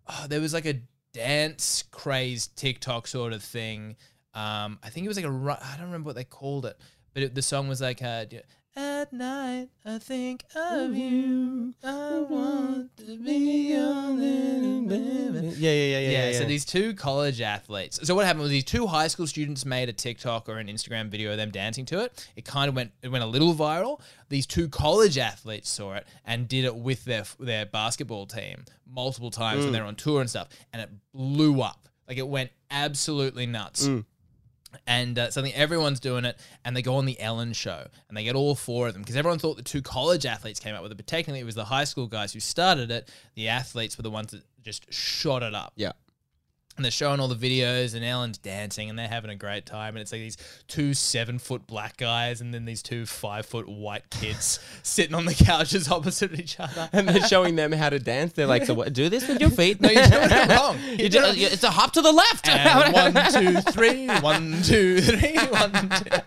oh, 0.06 0.26
there 0.28 0.40
was 0.40 0.52
like 0.52 0.66
a 0.66 0.80
dance 1.14 1.84
craze 1.90 2.46
TikTok 2.48 3.06
sort 3.06 3.32
of 3.32 3.42
thing. 3.42 3.96
Um, 4.34 4.78
I 4.82 4.88
think 4.90 5.04
it 5.04 5.08
was 5.08 5.16
like 5.16 5.26
a 5.26 5.28
I 5.62 5.76
don't 5.76 5.86
remember 5.86 6.08
what 6.08 6.16
they 6.16 6.24
called 6.24 6.66
it, 6.66 6.76
but 7.14 7.22
it, 7.22 7.34
the 7.34 7.42
song 7.42 7.68
was 7.68 7.80
like 7.80 8.02
uh, 8.02 8.24
d- 8.24 8.40
at 8.74 9.12
night 9.12 9.68
I 9.84 9.98
think 9.98 10.44
of 10.54 10.94
you. 10.96 11.74
I 11.84 12.18
want 12.20 12.96
to 12.98 13.16
be 13.18 13.68
your 13.72 13.82
little 13.92 14.82
baby. 14.82 15.48
yeah, 15.58 15.70
yeah, 15.70 15.72
yeah, 15.72 15.98
yeah. 15.98 16.10
Yeah, 16.10 16.30
yeah, 16.30 16.38
so 16.38 16.44
these 16.44 16.64
two 16.64 16.94
college 16.94 17.40
athletes. 17.40 18.00
So 18.02 18.14
what 18.14 18.24
happened 18.24 18.42
was 18.42 18.50
these 18.50 18.64
two 18.64 18.86
high 18.86 19.08
school 19.08 19.26
students 19.26 19.64
made 19.66 19.88
a 19.88 19.92
TikTok 19.92 20.48
or 20.48 20.58
an 20.58 20.68
Instagram 20.68 21.08
video 21.08 21.32
of 21.32 21.36
them 21.36 21.50
dancing 21.50 21.84
to 21.86 22.00
it. 22.04 22.26
It 22.36 22.44
kind 22.44 22.68
of 22.68 22.74
went 22.76 22.92
it 23.02 23.08
went 23.08 23.24
a 23.24 23.26
little 23.26 23.54
viral. 23.54 24.00
These 24.28 24.46
two 24.46 24.68
college 24.68 25.18
athletes 25.18 25.68
saw 25.68 25.94
it 25.94 26.06
and 26.24 26.48
did 26.48 26.64
it 26.64 26.74
with 26.74 27.04
their 27.04 27.24
their 27.38 27.66
basketball 27.66 28.26
team 28.26 28.64
multiple 28.90 29.30
times 29.30 29.64
when 29.64 29.72
they're 29.72 29.84
on 29.84 29.96
tour 29.96 30.20
and 30.20 30.30
stuff, 30.30 30.48
and 30.72 30.80
it 30.82 30.90
blew 31.12 31.60
up. 31.60 31.88
Like 32.08 32.18
it 32.18 32.26
went 32.28 32.50
absolutely 32.70 33.46
nuts. 33.46 33.88
And 34.86 35.18
uh, 35.18 35.30
suddenly 35.30 35.54
everyone's 35.54 36.00
doing 36.00 36.24
it, 36.24 36.38
and 36.64 36.76
they 36.76 36.82
go 36.82 36.96
on 36.96 37.06
the 37.06 37.18
Ellen 37.20 37.52
show, 37.52 37.86
and 38.08 38.16
they 38.16 38.24
get 38.24 38.34
all 38.34 38.54
four 38.54 38.88
of 38.88 38.94
them 38.94 39.02
because 39.02 39.16
everyone 39.16 39.38
thought 39.38 39.56
the 39.56 39.62
two 39.62 39.82
college 39.82 40.26
athletes 40.26 40.60
came 40.60 40.74
up 40.74 40.82
with 40.82 40.92
it, 40.92 40.96
but 40.96 41.06
technically 41.06 41.40
it 41.40 41.44
was 41.44 41.54
the 41.54 41.64
high 41.64 41.84
school 41.84 42.06
guys 42.06 42.32
who 42.32 42.40
started 42.40 42.90
it. 42.90 43.10
The 43.34 43.48
athletes 43.48 43.96
were 43.96 44.02
the 44.02 44.10
ones 44.10 44.32
that 44.32 44.42
just 44.62 44.92
shot 44.92 45.42
it 45.42 45.54
up 45.54 45.72
yeah. 45.76 45.92
And 46.76 46.84
they're 46.84 46.90
showing 46.90 47.20
all 47.20 47.28
the 47.28 47.34
videos 47.34 47.94
and 47.94 48.04
Ellen's 48.04 48.38
dancing 48.38 48.88
and 48.88 48.98
they're 48.98 49.08
having 49.08 49.30
a 49.30 49.34
great 49.36 49.66
time 49.66 49.94
and 49.94 49.98
it's 50.02 50.10
like 50.12 50.20
these 50.22 50.36
two 50.68 50.94
seven 50.94 51.38
foot 51.38 51.66
black 51.66 51.96
guys 51.98 52.40
and 52.40 52.52
then 52.54 52.64
these 52.64 52.82
two 52.82 53.04
five 53.06 53.44
foot 53.46 53.68
white 53.68 54.08
kids 54.10 54.58
sitting 54.82 55.14
on 55.14 55.24
the 55.26 55.34
couches 55.34 55.90
opposite 55.90 56.38
each 56.38 56.58
other. 56.58 56.88
And 56.92 57.08
they're 57.08 57.26
showing 57.28 57.56
them 57.56 57.72
how 57.72 57.90
to 57.90 57.98
dance. 57.98 58.32
They're 58.32 58.46
like, 58.46 58.64
so 58.64 58.74
what, 58.74 58.92
do 58.92 59.08
this 59.08 59.28
with 59.28 59.40
your 59.40 59.50
feet. 59.50 59.80
No, 59.80 59.90
you're 59.90 60.06
doing 60.06 60.28
it 60.30 60.48
wrong. 60.48 60.78
You 60.82 60.96
You're 60.98 61.08
do- 61.08 61.20
doing- 61.20 61.34
it's 61.38 61.62
a 61.64 61.70
hop 61.70 61.92
to 61.92 62.00
the 62.02 62.12
left. 62.12 62.48
and 62.48 62.92
one, 63.14 63.14
two, 63.32 63.60
three, 63.72 64.06
one, 64.20 64.62
two, 64.62 65.00
three, 65.00 65.36
one, 65.38 65.72
two. 65.72 66.20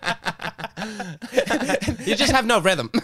you 2.04 2.14
just 2.14 2.32
have 2.32 2.46
no 2.46 2.60
rhythm. 2.60 2.90
you 2.94 3.00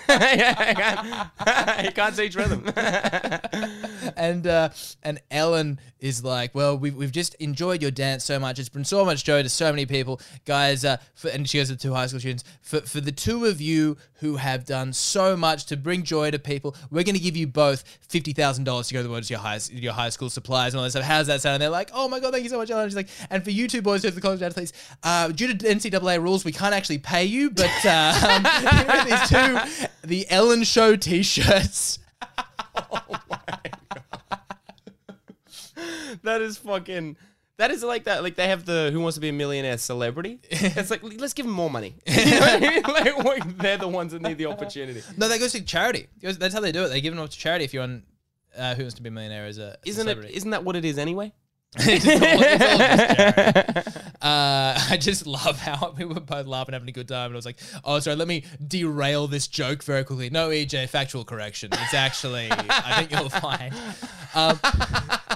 can't 1.92 2.14
teach 2.16 2.34
rhythm. 2.36 2.64
And 4.16 4.42
and 4.42 4.46
uh, 4.46 4.68
and 5.02 5.20
Ellen 5.30 5.78
is 6.00 6.24
like, 6.24 6.54
well, 6.54 6.76
we've, 6.76 6.94
we've 6.96 7.12
just 7.12 7.31
enjoyed 7.34 7.82
your 7.82 7.90
dance 7.90 8.24
so 8.24 8.38
much. 8.38 8.58
It's 8.58 8.68
been 8.68 8.84
so 8.84 9.04
much 9.04 9.24
joy 9.24 9.42
to 9.42 9.48
so 9.48 9.70
many 9.70 9.86
people, 9.86 10.20
guys. 10.44 10.84
Uh, 10.84 10.96
for, 11.14 11.28
and 11.28 11.48
she 11.48 11.58
goes 11.58 11.68
to 11.68 11.76
two 11.76 11.94
high 11.94 12.06
school 12.06 12.20
students. 12.20 12.44
For 12.60 12.80
for 12.80 13.00
the 13.00 13.12
two 13.12 13.44
of 13.44 13.60
you 13.60 13.96
who 14.14 14.36
have 14.36 14.64
done 14.64 14.92
so 14.92 15.36
much 15.36 15.66
to 15.66 15.76
bring 15.76 16.02
joy 16.02 16.30
to 16.30 16.38
people, 16.38 16.76
we're 16.90 17.04
going 17.04 17.16
to 17.16 17.20
give 17.20 17.36
you 17.36 17.46
both 17.46 17.84
fifty 18.08 18.32
thousand 18.32 18.64
dollars 18.64 18.88
to 18.88 18.94
go 18.94 19.02
towards 19.02 19.30
your 19.30 19.40
high 19.40 19.60
your 19.70 19.92
high 19.92 20.10
school 20.10 20.30
supplies 20.30 20.74
and 20.74 20.78
all 20.78 20.84
that 20.84 20.90
stuff. 20.90 21.04
How's 21.04 21.26
that 21.26 21.40
sound? 21.40 21.54
And 21.54 21.62
they're 21.62 21.70
like, 21.70 21.90
oh 21.92 22.08
my 22.08 22.20
god, 22.20 22.32
thank 22.32 22.44
you 22.44 22.50
so 22.50 22.58
much. 22.58 22.70
And 22.70 22.90
she's 22.90 22.96
like, 22.96 23.08
and 23.30 23.42
for 23.42 23.50
you 23.50 23.68
two 23.68 23.82
boys 23.82 24.02
who 24.02 24.08
have 24.08 24.14
the 24.14 24.20
college 24.20 24.42
athletes, 24.42 24.72
uh, 25.02 25.28
due 25.28 25.52
to 25.52 25.54
NCAA 25.54 26.22
rules, 26.22 26.44
we 26.44 26.52
can't 26.52 26.74
actually 26.74 26.98
pay 26.98 27.24
you, 27.24 27.50
but 27.50 27.70
uh, 27.84 28.18
um, 28.30 28.42
these 29.08 29.28
two 29.28 29.88
the 30.06 30.26
Ellen 30.30 30.64
Show 30.64 30.96
T-shirts. 30.96 31.98
that 36.22 36.40
is 36.42 36.56
fucking. 36.58 37.16
That 37.58 37.70
is 37.70 37.82
like 37.84 38.04
that. 38.04 38.22
Like 38.22 38.34
they 38.36 38.48
have 38.48 38.64
the 38.64 38.90
Who 38.92 39.00
Wants 39.00 39.16
to 39.16 39.20
Be 39.20 39.28
a 39.28 39.32
Millionaire 39.32 39.78
celebrity. 39.78 40.40
It's 40.50 40.90
like 40.90 41.02
let's 41.20 41.34
give 41.34 41.46
them 41.46 41.54
more 41.54 41.70
money. 41.70 41.94
You 42.06 42.24
know 42.24 42.40
what 42.40 42.50
I 42.54 42.58
mean? 42.60 42.82
like, 42.82 43.24
like, 43.24 43.58
they're 43.58 43.78
the 43.78 43.88
ones 43.88 44.12
that 44.12 44.22
need 44.22 44.38
the 44.38 44.46
opportunity. 44.46 45.02
No, 45.16 45.28
that 45.28 45.38
goes 45.38 45.52
to 45.52 45.62
charity. 45.62 46.08
That's 46.22 46.54
how 46.54 46.60
they 46.60 46.72
do 46.72 46.84
it. 46.84 46.88
They 46.88 47.00
give 47.00 47.14
them 47.14 47.22
up 47.22 47.30
to 47.30 47.38
charity 47.38 47.64
if 47.64 47.74
you're 47.74 47.82
on 47.84 48.02
uh, 48.56 48.74
Who 48.74 48.82
Wants 48.82 48.94
to 48.96 49.02
Be 49.02 49.08
a 49.08 49.12
Millionaire 49.12 49.44
as 49.46 49.58
a 49.58 49.62
as 49.62 49.68
a 49.86 49.88
Isn't 49.90 50.00
it? 50.00 50.10
celebrity. 50.10 50.36
Isn't 50.36 50.50
that 50.50 50.64
what 50.64 50.76
it 50.76 50.84
is 50.84 50.98
anyway? 50.98 51.32
It's 51.74 52.06
all- 52.06 52.12
it's 52.22 53.84
all 53.84 53.84
just 53.84 53.96
uh, 54.22 54.78
I 54.90 54.96
just 55.00 55.26
love 55.26 55.58
how 55.58 55.94
we 55.98 56.04
were 56.04 56.20
both 56.20 56.46
laughing, 56.46 56.74
having 56.74 56.88
a 56.88 56.92
good 56.92 57.08
time, 57.08 57.26
and 57.26 57.34
I 57.34 57.36
was 57.36 57.46
like, 57.46 57.58
"Oh, 57.84 57.98
sorry, 58.00 58.16
let 58.16 58.28
me 58.28 58.44
derail 58.66 59.26
this 59.26 59.46
joke 59.48 59.82
very 59.82 60.04
quickly." 60.04 60.28
No, 60.30 60.50
EJ, 60.50 60.88
factual 60.90 61.24
correction. 61.24 61.70
It's 61.72 61.94
actually, 61.94 62.48
I 62.50 62.98
think 63.04 63.10
you'll 63.12 63.28
find. 63.40 63.74
Um, 64.34 64.58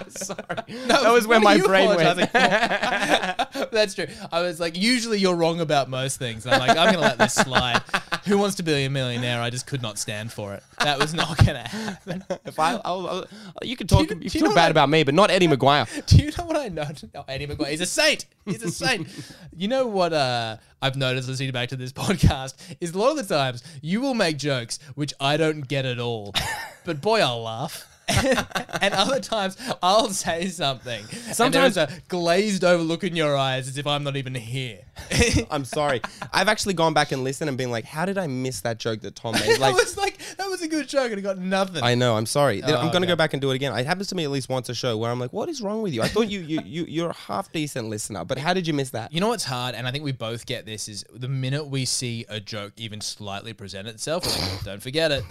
Sorry, 0.09 0.39
no, 0.87 1.03
that 1.03 1.13
was 1.13 1.27
where 1.27 1.41
my 1.41 1.59
brain 1.59 1.89
went. 1.89 2.31
That's 2.33 3.95
true. 3.95 4.07
I 4.31 4.41
was 4.43 4.61
like, 4.61 4.77
usually 4.77 5.19
you're 5.19 5.35
wrong 5.35 5.61
about 5.61 5.91
most 5.91 6.19
things. 6.19 6.47
And 6.47 6.55
I'm 6.55 6.61
like, 6.61 6.71
I'm 6.77 6.87
gonna 6.93 7.01
let 7.01 7.19
this 7.19 7.35
slide. 7.35 7.83
Who 8.27 8.39
wants 8.39 8.57
to 8.57 8.63
be 8.63 8.85
a 8.85 8.89
millionaire? 8.91 9.41
I 9.41 9.51
just 9.51 9.67
could 9.67 9.83
not 9.83 9.99
stand 9.99 10.33
for 10.33 10.55
it. 10.55 10.63
That 10.81 10.99
was 10.99 11.13
not 11.13 11.37
gonna 11.45 11.67
happen. 11.69 12.25
if 12.45 12.59
I, 12.59 12.81
I'll, 12.85 13.07
I'll, 13.09 13.25
you 13.63 13.77
can 13.77 13.87
talk, 13.87 14.09
you- 14.11 14.19
you, 14.21 14.31
can 14.31 14.41
you 14.43 14.47
talk 14.47 14.55
bad 14.55 14.67
I- 14.67 14.71
about 14.71 14.89
me, 14.89 15.03
but 15.03 15.15
not 15.15 15.31
Eddie 15.31 15.49
McGuire. 15.49 15.87
You 16.27 16.33
know 16.37 16.45
what 16.45 16.57
I 16.57 16.67
know? 16.67 16.85
No, 17.15 17.25
Eddie 17.29 17.47
McGuire. 17.47 17.69
He's 17.69 17.81
a 17.81 17.87
saint. 17.87 18.27
He's 18.45 18.61
a 18.61 18.69
saint. 18.73 19.07
you 19.57 19.69
know 19.69 19.87
what 19.87 20.13
uh, 20.13 20.57
I've 20.83 20.97
noticed 20.97 21.29
listening 21.29 21.53
back 21.53 21.69
to 21.69 21.77
this 21.77 21.93
podcast 21.93 22.55
is 22.81 22.95
a 22.95 22.99
lot 22.99 23.17
of 23.17 23.29
the 23.29 23.33
times 23.33 23.63
you 23.81 24.01
will 24.01 24.13
make 24.13 24.37
jokes 24.37 24.81
which 24.97 25.15
I 25.21 25.37
don't 25.37 25.69
get 25.69 25.85
at 25.85 26.01
all, 26.01 26.35
but 26.85 27.01
boy, 27.01 27.21
I'll 27.21 27.45
laugh. 27.45 27.87
and 28.09 28.95
other 28.95 29.21
times 29.21 29.57
I'll 29.83 30.09
say 30.11 30.49
something. 30.49 31.05
Sometimes- 31.33 31.77
a 31.77 31.89
glazed 32.09 32.65
over 32.65 32.83
look 32.83 33.05
in 33.05 33.17
your 33.17 33.37
eyes 33.37 33.69
as 33.69 33.79
if 33.79 33.87
I'm 33.87 34.05
not 34.05 34.17
even 34.17 34.35
here. 34.35 34.81
I'm 35.51 35.65
sorry. 35.65 36.01
I've 36.33 36.49
actually 36.49 36.75
gone 36.75 36.95
back 36.95 37.13
and 37.13 37.23
listened 37.25 37.49
and 37.49 37.59
been 37.59 37.71
like, 37.71 37.85
how 37.85 38.07
did 38.07 38.17
I 38.17 38.27
miss 38.29 38.61
that 38.63 38.79
joke 38.79 39.01
that 39.01 39.15
Tom 39.17 39.33
made? 39.35 39.43
that 39.49 39.61
Like, 39.61 39.75
was 39.75 39.97
like 39.97 40.19
that 40.37 40.49
was 40.49 40.63
a 40.63 40.69
good 40.69 40.89
joke 40.89 41.11
and 41.11 41.19
it 41.19 41.23
got 41.23 41.39
nothing. 41.39 41.83
I 41.83 41.95
know. 41.95 42.17
I'm 42.17 42.27
sorry. 42.27 42.61
Then 42.61 42.71
I'm 42.75 42.89
Oh, 42.89 42.93
gonna 42.93 42.99
okay. 43.05 43.07
go 43.13 43.17
back 43.17 43.33
and 43.35 43.41
do 43.43 43.51
it 43.51 43.55
again. 43.57 43.77
It 43.77 43.87
happens 43.87 44.09
to 44.09 44.15
me 44.15 44.25
at 44.25 44.31
least 44.31 44.49
once 44.49 44.69
a 44.69 44.75
show 44.75 44.97
where 44.97 45.11
I'm 45.11 45.19
like, 45.21 45.33
"What 45.33 45.49
is 45.49 45.61
wrong 45.61 45.83
with 45.83 45.93
you? 45.93 46.03
I 46.03 46.09
thought 46.09 46.29
you 46.31 46.41
you 46.41 46.61
you 46.65 46.85
you're 46.89 47.11
a 47.11 47.15
half 47.17 47.51
decent 47.53 47.89
listener, 47.89 48.25
but 48.25 48.39
how 48.39 48.55
did 48.55 48.67
you 48.67 48.73
miss 48.75 48.91
that?" 48.91 49.13
You 49.13 49.21
know 49.21 49.29
what's 49.29 49.45
hard, 49.45 49.75
and 49.75 49.87
I 49.87 49.91
think 49.91 50.05
we 50.05 50.13
both 50.13 50.47
get 50.47 50.65
this, 50.67 50.89
is 50.89 51.05
the 51.13 51.29
minute 51.29 51.67
we 51.67 51.85
see 51.85 52.25
a 52.29 52.39
joke 52.41 52.73
even 52.77 53.01
slightly 53.01 53.53
present 53.53 53.89
itself, 53.89 54.25
we're 54.27 54.33
like, 54.55 54.65
don't 54.65 54.83
forget 54.83 55.11
it. 55.13 55.25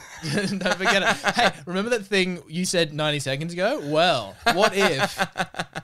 don't 0.59 0.75
forget 0.75 1.01
it. 1.03 1.33
Hey, 1.35 1.51
remember 1.65 1.89
that 1.91 2.05
thing 2.05 2.41
you 2.47 2.64
said 2.65 2.93
90 2.93 3.19
seconds 3.19 3.53
ago? 3.53 3.81
Well, 3.83 4.35
what 4.53 4.73
if? 4.75 5.27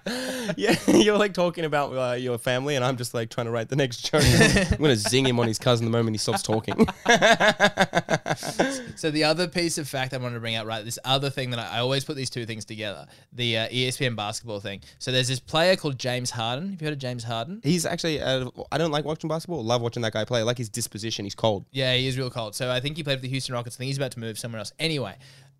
yeah, 0.57 0.75
you're 0.87 1.17
like 1.17 1.33
talking 1.33 1.65
about 1.65 1.91
uh, 1.91 2.15
your 2.15 2.37
family, 2.37 2.75
and 2.75 2.83
I'm 2.83 2.97
just 2.97 3.13
like 3.13 3.29
trying 3.29 3.45
to 3.45 3.51
write 3.51 3.69
the 3.69 3.75
next 3.75 4.11
joke. 4.11 4.23
I'm 4.23 4.77
gonna 4.77 4.95
zing 4.95 5.25
him 5.25 5.39
on 5.39 5.47
his 5.47 5.59
cousin 5.59 5.85
the 5.85 5.91
moment 5.91 6.13
he 6.13 6.17
stops 6.17 6.43
talking. 6.43 6.87
So 9.01 9.09
the 9.09 9.23
other 9.23 9.47
piece 9.47 9.79
of 9.79 9.89
fact 9.89 10.13
I 10.13 10.17
wanted 10.17 10.35
to 10.35 10.39
bring 10.39 10.53
out, 10.53 10.67
right, 10.67 10.85
this 10.85 10.99
other 11.03 11.31
thing 11.31 11.49
that 11.51 11.59
I, 11.59 11.77
I 11.77 11.79
always 11.79 12.05
put 12.05 12.15
these 12.15 12.29
two 12.29 12.45
things 12.45 12.65
together, 12.65 13.07
the 13.33 13.57
uh, 13.57 13.67
ESPN 13.69 14.15
basketball 14.15 14.59
thing. 14.59 14.81
So 14.99 15.11
there's 15.11 15.27
this 15.27 15.39
player 15.39 15.75
called 15.75 15.97
James 15.97 16.29
Harden. 16.29 16.69
Have 16.69 16.81
you 16.81 16.85
heard 16.85 16.93
of 16.93 16.99
James 16.99 17.23
Harden? 17.23 17.61
He's 17.63 17.85
actually. 17.85 18.21
Uh, 18.21 18.49
I 18.71 18.77
don't 18.77 18.91
like 18.91 19.03
watching 19.03 19.27
basketball. 19.27 19.63
Love 19.63 19.81
watching 19.81 20.03
that 20.03 20.13
guy 20.13 20.23
play. 20.25 20.41
I 20.41 20.43
like 20.43 20.59
his 20.59 20.69
disposition. 20.69 21.25
He's 21.25 21.33
cold. 21.33 21.65
Yeah, 21.71 21.95
he 21.95 22.07
is 22.07 22.17
real 22.17 22.29
cold. 22.29 22.53
So 22.53 22.69
I 22.71 22.79
think 22.79 22.95
he 22.97 23.03
played 23.03 23.17
for 23.17 23.23
the 23.23 23.29
Houston 23.29 23.55
Rockets. 23.55 23.75
I 23.75 23.79
think 23.79 23.87
he's 23.87 23.97
about 23.97 24.11
to 24.11 24.19
move 24.19 24.37
somewhere 24.37 24.59
else. 24.59 24.71
Anyway, 24.77 25.15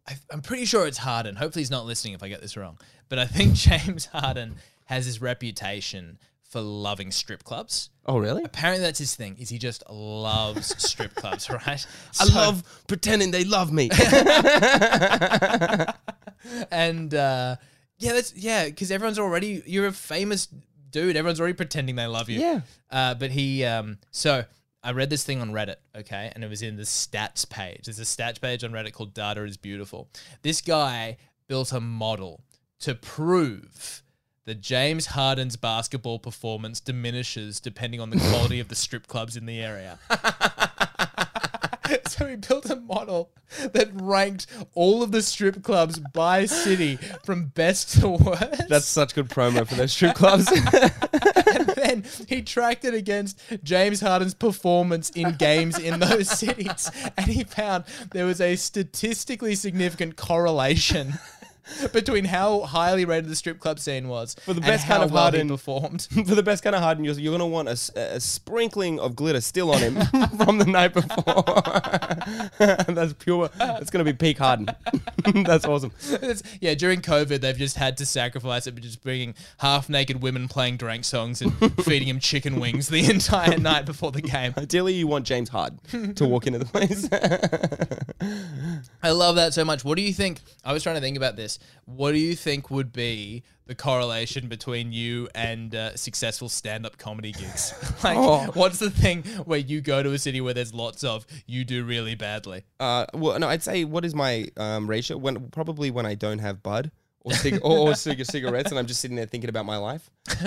I, 0.07 0.13
I'm 0.31 0.41
pretty 0.41 0.65
sure 0.65 0.87
it's 0.87 0.97
Harden. 0.97 1.35
Hopefully 1.35 1.61
he's 1.61 1.71
not 1.71 1.85
listening 1.85 2.13
if 2.13 2.23
I 2.23 2.27
get 2.29 2.41
this 2.41 2.57
wrong. 2.57 2.77
But 3.09 3.19
I 3.19 3.25
think 3.25 3.53
James 3.55 4.05
Harden 4.07 4.55
has 4.85 5.05
his 5.05 5.21
reputation 5.21 6.17
for 6.49 6.59
loving 6.59 7.11
strip 7.11 7.43
clubs. 7.45 7.89
Oh 8.05 8.17
really? 8.17 8.43
Apparently 8.43 8.83
that's 8.83 8.99
his 8.99 9.15
thing. 9.15 9.37
Is 9.39 9.47
he 9.49 9.57
just 9.57 9.83
loves 9.89 10.75
strip 10.89 11.15
clubs, 11.15 11.49
right? 11.49 11.67
I 12.19 12.25
So- 12.25 12.33
love 12.33 12.83
pretending 12.87 13.31
they 13.31 13.45
love 13.45 13.71
me. 13.71 13.89
and 16.71 17.13
uh, 17.13 17.55
yeah, 17.99 18.13
that's 18.13 18.33
yeah, 18.35 18.65
because 18.65 18.91
everyone's 18.91 19.19
already 19.19 19.61
you're 19.65 19.87
a 19.87 19.91
famous 19.93 20.47
dude. 20.89 21.15
Everyone's 21.15 21.39
already 21.39 21.53
pretending 21.55 21.95
they 21.95 22.07
love 22.07 22.29
you. 22.29 22.39
Yeah. 22.39 22.61
Uh, 22.89 23.13
but 23.13 23.31
he 23.31 23.63
um, 23.63 23.97
so 24.11 24.43
I 24.83 24.91
read 24.93 25.09
this 25.09 25.23
thing 25.23 25.41
on 25.41 25.51
Reddit, 25.51 25.75
okay, 25.95 26.31
and 26.33 26.43
it 26.43 26.49
was 26.49 26.61
in 26.63 26.75
the 26.75 26.83
stats 26.83 27.47
page. 27.47 27.85
There's 27.85 27.99
a 27.99 28.03
stats 28.03 28.41
page 28.41 28.63
on 28.63 28.71
Reddit 28.71 28.93
called 28.93 29.13
"Data 29.13 29.43
is 29.43 29.57
Beautiful." 29.57 30.09
This 30.41 30.61
guy 30.61 31.17
built 31.47 31.71
a 31.71 31.79
model 31.79 32.41
to 32.79 32.95
prove 32.95 34.01
that 34.45 34.59
James 34.59 35.07
Harden's 35.07 35.55
basketball 35.55 36.17
performance 36.17 36.79
diminishes 36.79 37.59
depending 37.59 37.99
on 37.99 38.09
the 38.09 38.17
quality 38.17 38.59
of 38.59 38.69
the 38.69 38.75
strip 38.75 39.05
clubs 39.05 39.37
in 39.37 39.45
the 39.45 39.61
area. 39.61 39.99
so 42.07 42.25
he 42.25 42.35
built 42.35 42.69
a 42.69 42.75
model 42.75 43.31
that 43.73 43.89
ranked 43.93 44.47
all 44.73 45.03
of 45.03 45.11
the 45.11 45.21
strip 45.21 45.61
clubs 45.61 45.99
by 46.13 46.45
city 46.45 46.97
from 47.23 47.47
best 47.47 48.01
to 48.01 48.09
worst. 48.09 48.67
That's 48.67 48.87
such 48.87 49.13
good 49.13 49.29
promo 49.29 49.67
for 49.67 49.75
those 49.75 49.91
strip 49.91 50.15
clubs. 50.15 50.49
then 51.91 52.05
he 52.27 52.41
tracked 52.41 52.85
it 52.85 52.93
against 52.93 53.39
James 53.63 54.01
Harden's 54.01 54.33
performance 54.33 55.09
in 55.11 55.35
games 55.35 55.77
in 55.77 55.99
those 55.99 56.29
cities, 56.39 56.89
and 57.17 57.27
he 57.27 57.43
found 57.43 57.83
there 58.11 58.25
was 58.25 58.41
a 58.41 58.55
statistically 58.55 59.55
significant 59.55 60.15
correlation 60.15 61.13
between 61.93 62.25
how 62.25 62.61
highly 62.61 63.05
rated 63.05 63.29
the 63.29 63.35
strip 63.35 63.59
club 63.59 63.79
scene 63.79 64.07
was 64.07 64.35
For 64.45 64.53
the 64.53 64.61
and 64.61 64.65
best 64.67 64.85
how 64.85 64.95
kind 64.95 65.03
of 65.05 65.11
well 65.11 65.23
Harden- 65.23 65.47
performed. 65.47 66.07
for 66.27 66.35
the 66.35 66.43
best 66.43 66.63
kind 66.63 66.75
of 66.75 66.81
Harden, 66.81 67.03
you're, 67.03 67.13
you're 67.15 67.31
gonna 67.33 67.47
want 67.47 67.67
a 67.69 68.19
sprinkling 68.19 68.99
of 68.99 69.15
glitter 69.15 69.41
still 69.41 69.71
on 69.71 69.79
him 69.79 69.95
from 70.37 70.57
the 70.57 70.65
night 70.65 70.93
before. 70.93 71.43
that's 72.93 73.13
pure. 73.13 73.49
That's 73.57 73.89
gonna 73.89 74.03
be 74.03 74.13
peak 74.13 74.37
Harden. 74.37 74.67
that's 75.43 75.65
awesome. 75.65 75.91
It's- 76.11 76.43
yeah, 76.59 76.73
during 76.73 77.01
COVID, 77.01 77.41
they've 77.41 77.57
just 77.57 77.77
had 77.77 77.97
to 77.97 78.05
sacrifice 78.05 78.67
it 78.67 78.75
by 78.75 78.81
just 78.81 79.01
bringing 79.03 79.33
half-naked 79.59 80.21
women 80.21 80.47
playing 80.47 80.77
drank 80.77 81.05
songs 81.05 81.41
and 81.41 81.53
feeding 81.83 82.07
him 82.07 82.19
chicken 82.19 82.59
wings 82.59 82.87
the 82.87 83.09
entire 83.09 83.57
night 83.57 83.85
before 83.85 84.11
the 84.11 84.21
game. 84.21 84.53
Ideally, 84.57 84.93
you 84.93 85.07
want 85.07 85.25
James 85.25 85.49
Harden 85.49 85.79
to 86.15 86.25
walk 86.25 86.47
into 86.47 86.59
the 86.59 86.65
place. 86.65 87.07
I 89.03 89.11
love 89.11 89.35
that 89.35 89.53
so 89.53 89.65
much. 89.65 89.83
What 89.83 89.95
do 89.95 90.01
you 90.03 90.13
think? 90.13 90.39
I 90.63 90.73
was 90.73 90.83
trying 90.83 90.95
to 90.95 91.01
think 91.01 91.17
about 91.17 91.35
this. 91.35 91.59
What 91.85 92.11
do 92.13 92.17
you 92.19 92.35
think 92.35 92.69
would 92.69 92.93
be 92.93 93.43
the 93.65 93.75
correlation 93.75 94.47
between 94.47 94.91
you 94.91 95.27
and 95.35 95.73
uh, 95.75 95.95
successful 95.95 96.47
stand-up 96.49 96.97
comedy 96.97 97.31
gigs? 97.31 97.73
like, 98.03 98.17
Oh. 98.17 98.51
what's 98.53 98.79
the 98.79 98.89
thing 98.89 99.23
where 99.45 99.59
you 99.59 99.81
go 99.81 100.01
to 100.03 100.11
a 100.11 100.19
city 100.19 100.41
where 100.41 100.53
there's 100.53 100.73
lots 100.73 101.03
of 101.03 101.25
you 101.45 101.63
do 101.65 101.83
really 101.83 102.15
badly? 102.15 102.63
uh, 102.79 103.05
well, 103.13 103.37
no, 103.39 103.47
I'd 103.47 103.63
say 103.63 103.83
what 103.83 104.05
is 104.05 104.13
my 104.15 104.47
um, 104.57 104.87
ratio? 104.87 105.17
When 105.17 105.49
probably 105.49 105.91
when 105.91 106.05
I 106.05 106.15
don't 106.15 106.39
have 106.39 106.61
bud. 106.63 106.91
Or, 107.23 107.33
cig- 107.33 107.59
or, 107.61 107.77
or 107.89 107.93
cig- 107.93 108.25
cigarettes, 108.25 108.71
and 108.71 108.79
I'm 108.79 108.87
just 108.87 108.99
sitting 108.99 109.15
there 109.15 109.27
thinking 109.27 109.49
about 109.51 109.63
my 109.67 109.77
life. 109.77 110.09
Just, 110.27 110.39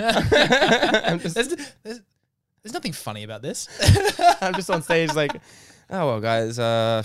There's, 1.35 1.47
there's, 1.47 2.01
there's 2.63 2.73
nothing 2.73 2.91
funny 2.91 3.23
about 3.23 3.41
this. 3.41 3.69
I'm 4.41 4.53
just 4.55 4.69
on 4.69 4.81
stage 4.81 5.13
like, 5.13 5.31
oh 5.89 6.05
well, 6.07 6.19
guys, 6.19 6.59
uh, 6.59 7.01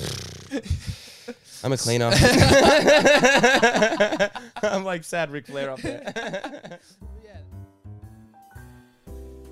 I'm 1.63 1.73
a 1.73 1.77
cleaner. 1.77 2.11
I'm 4.63 4.85
like 4.85 5.05
sad 5.05 5.31
Ric 5.31 5.47
Flair 5.47 5.71
up 5.71 5.81
there. 5.83 6.79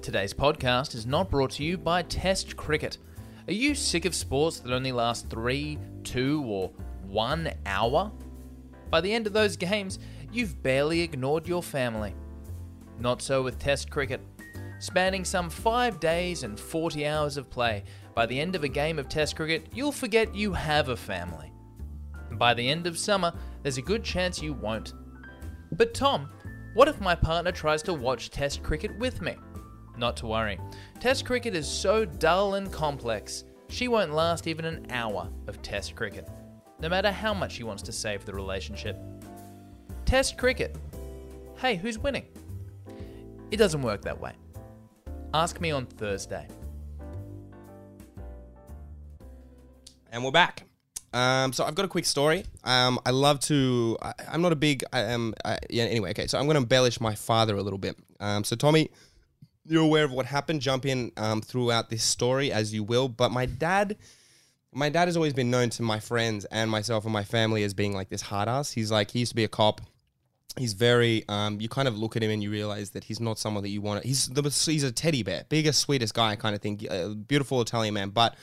Today's 0.01 0.33
podcast 0.33 0.95
is 0.95 1.05
not 1.05 1.29
brought 1.29 1.51
to 1.53 1.65
you 1.65 1.77
by 1.77 2.01
Test 2.03 2.57
Cricket. 2.57 2.97
Are 3.47 3.53
you 3.53 3.75
sick 3.75 4.07
of 4.07 4.15
sports 4.15 4.61
that 4.61 4.73
only 4.73 4.91
last 4.91 5.29
three, 5.29 5.79
two, 6.03 6.43
or 6.47 6.71
one 7.07 7.53
hour? 7.67 8.11
By 8.89 9.03
the 9.03 9.13
end 9.13 9.27
of 9.27 9.35
those 9.35 9.59
games, 9.59 9.99
you've 10.33 10.63
barely 10.63 11.03
ignored 11.03 11.47
your 11.47 11.63
family. 11.63 12.15
Not 12.99 13.21
so 13.21 13.43
with 13.43 13.59
Test 13.59 13.91
Cricket. 13.91 14.23
Spanning 14.79 15.27
some 15.27 15.51
five 15.51 16.01
days 16.01 16.43
and 16.43 16.59
40 16.59 17.07
hours 17.07 17.37
of 17.37 17.51
play, 17.51 17.85
by 18.15 18.25
the 18.25 18.41
end 18.41 18.55
of 18.55 18.65
a 18.65 18.69
game 18.69 18.99
of 18.99 19.11
Test 19.11 19.37
Cricket, 19.37 19.67
you'll 19.75 19.93
forget 19.93 20.35
you 20.35 20.55
have 20.55 20.89
a 20.89 20.97
family. 20.97 21.53
By 22.33 22.55
the 22.55 22.69
end 22.69 22.87
of 22.87 22.99
summer, 22.99 23.33
there's 23.63 23.79
a 23.79 23.83
good 23.83 24.05
chance 24.05 24.43
you 24.43 24.53
won't. 24.53 24.95
But 25.73 25.95
Tom, 25.95 26.29
what 26.75 26.89
if 26.89 27.01
my 27.01 27.15
partner 27.15 27.53
tries 27.53 27.83
to 27.85 27.95
watch 27.95 28.31
Test 28.31 28.63
cricket 28.63 28.97
with 28.99 29.21
me? 29.21 29.37
Not 29.97 30.17
to 30.19 30.27
worry. 30.27 30.59
Test 31.01 31.25
cricket 31.25 31.55
is 31.55 31.67
so 31.67 32.05
dull 32.05 32.55
and 32.55 32.73
complex, 32.73 33.45
she 33.69 33.89
won't 33.89 34.15
last 34.15 34.47
even 34.47 34.65
an 34.65 34.87
hour 34.91 35.29
of 35.47 35.61
Test 35.63 35.95
cricket, 35.95 36.29
no 36.81 36.89
matter 36.89 37.11
how 37.11 37.35
much 37.35 37.53
she 37.53 37.65
wants 37.65 37.83
to 37.83 37.93
save 37.93 38.25
the 38.25 38.33
relationship. 38.33 38.97
Test 40.05 40.39
cricket. 40.39 40.77
Hey, 41.57 41.77
who's 41.77 41.99
winning? 41.99 42.27
It 43.51 43.57
doesn't 43.57 43.83
work 43.83 44.03
that 44.03 44.19
way. 44.19 44.33
Ask 45.35 45.61
me 45.61 45.71
on 45.71 45.87
Thursday. 45.87 46.47
And 50.11 50.25
we're 50.25 50.31
back. 50.31 50.68
Um, 51.13 51.53
so 51.53 51.65
I've 51.65 51.75
got 51.75 51.85
a 51.85 51.89
quick 51.89 52.05
story. 52.05 52.45
Um, 52.65 52.99
I 53.07 53.11
love 53.11 53.41
to. 53.41 53.97
I, 54.03 54.13
I'm 54.31 54.43
not 54.43 54.53
a 54.53 54.57
big. 54.57 54.85
I 54.93 55.01
am. 55.01 55.35
I, 55.45 55.59
yeah. 55.71 55.85
Anyway, 55.85 56.11
okay. 56.11 56.27
So 56.27 56.39
I'm 56.39 56.45
going 56.45 56.57
to 56.57 56.63
embellish 56.63 57.01
my 57.01 57.15
father 57.15 57.57
a 57.57 57.63
little 57.63 57.79
bit. 57.79 57.97
Um, 58.21 58.45
so 58.45 58.57
Tommy, 58.57 58.91
you're 59.65 59.83
aware 59.83 60.05
of 60.05 60.13
what 60.13 60.27
happened. 60.27 60.61
Jump 60.61 60.87
in 60.87 61.13
um, 61.17 61.41
throughout 61.41 61.91
this 61.91 62.03
story 62.03 62.53
as 62.53 62.75
you 62.75 62.83
will. 62.83 63.09
But 63.09 63.31
my 63.31 63.47
dad, 63.47 63.97
my 64.73 64.89
dad 64.91 65.09
has 65.09 65.17
always 65.17 65.33
been 65.33 65.51
known 65.51 65.71
to 65.71 65.83
my 65.83 66.01
friends 66.01 66.45
and 66.47 66.71
myself 66.71 67.05
and 67.05 67.13
my 67.13 67.25
family 67.25 67.63
as 67.63 67.75
being 67.75 67.95
like 67.95 68.11
this 68.11 68.23
hard 68.23 68.49
ass. 68.49 68.73
He's 68.73 68.91
like 68.91 69.11
he 69.11 69.21
used 69.21 69.33
to 69.33 69.37
be 69.37 69.45
a 69.45 69.49
cop. 69.49 69.81
He's 70.59 70.75
very. 70.75 71.25
Um, 71.29 71.61
you 71.61 71.71
kind 71.71 71.89
of 71.89 71.97
look 71.97 72.17
at 72.17 72.23
him 72.23 72.31
and 72.31 72.43
you 72.43 72.51
realize 72.51 72.91
that 72.91 73.05
he's 73.05 73.21
not 73.21 73.39
someone 73.39 73.63
that 73.63 73.71
you 73.71 73.81
want. 73.81 74.03
to 74.03 74.09
He's 74.09 74.29
the, 74.29 74.43
he's 74.43 74.85
a 74.85 74.93
teddy 74.93 75.23
bear, 75.23 75.45
biggest, 75.49 75.79
sweetest 75.79 76.13
guy 76.13 76.37
kind 76.37 76.55
of 76.55 76.61
thing. 76.61 76.81
Uh, 76.91 77.09
beautiful 77.09 77.63
Italian 77.63 77.95
man, 77.95 78.11
but 78.11 78.35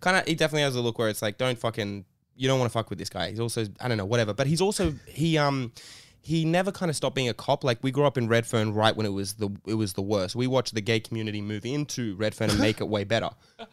kind 0.00 0.16
of 0.16 0.26
he 0.26 0.34
definitely 0.34 0.62
has 0.62 0.76
a 0.76 0.80
look 0.80 0.98
where 0.98 1.08
it's 1.08 1.22
like 1.22 1.38
don't 1.38 1.58
fucking 1.58 2.04
you 2.36 2.48
don't 2.48 2.58
want 2.58 2.70
to 2.70 2.72
fuck 2.72 2.90
with 2.90 2.98
this 2.98 3.10
guy. 3.10 3.30
He's 3.30 3.40
also 3.40 3.66
I 3.80 3.88
don't 3.88 3.98
know 3.98 4.04
whatever, 4.04 4.32
but 4.34 4.46
he's 4.46 4.60
also 4.60 4.94
he 5.06 5.38
um 5.38 5.72
he 6.24 6.46
never 6.46 6.72
kind 6.72 6.88
of 6.88 6.96
stopped 6.96 7.14
being 7.14 7.28
a 7.28 7.34
cop. 7.34 7.64
Like 7.64 7.78
we 7.82 7.90
grew 7.90 8.06
up 8.06 8.16
in 8.16 8.28
Redfern 8.28 8.72
right 8.72 8.96
when 8.96 9.04
it 9.04 9.12
was 9.12 9.34
the 9.34 9.50
it 9.66 9.74
was 9.74 9.92
the 9.92 10.02
worst. 10.02 10.34
We 10.34 10.46
watched 10.46 10.74
the 10.74 10.80
gay 10.80 10.98
community 10.98 11.42
move 11.42 11.66
into 11.66 12.16
Redfern 12.16 12.48
and 12.48 12.58
make 12.58 12.80
it 12.80 12.88
way 12.88 13.04
better. 13.04 13.28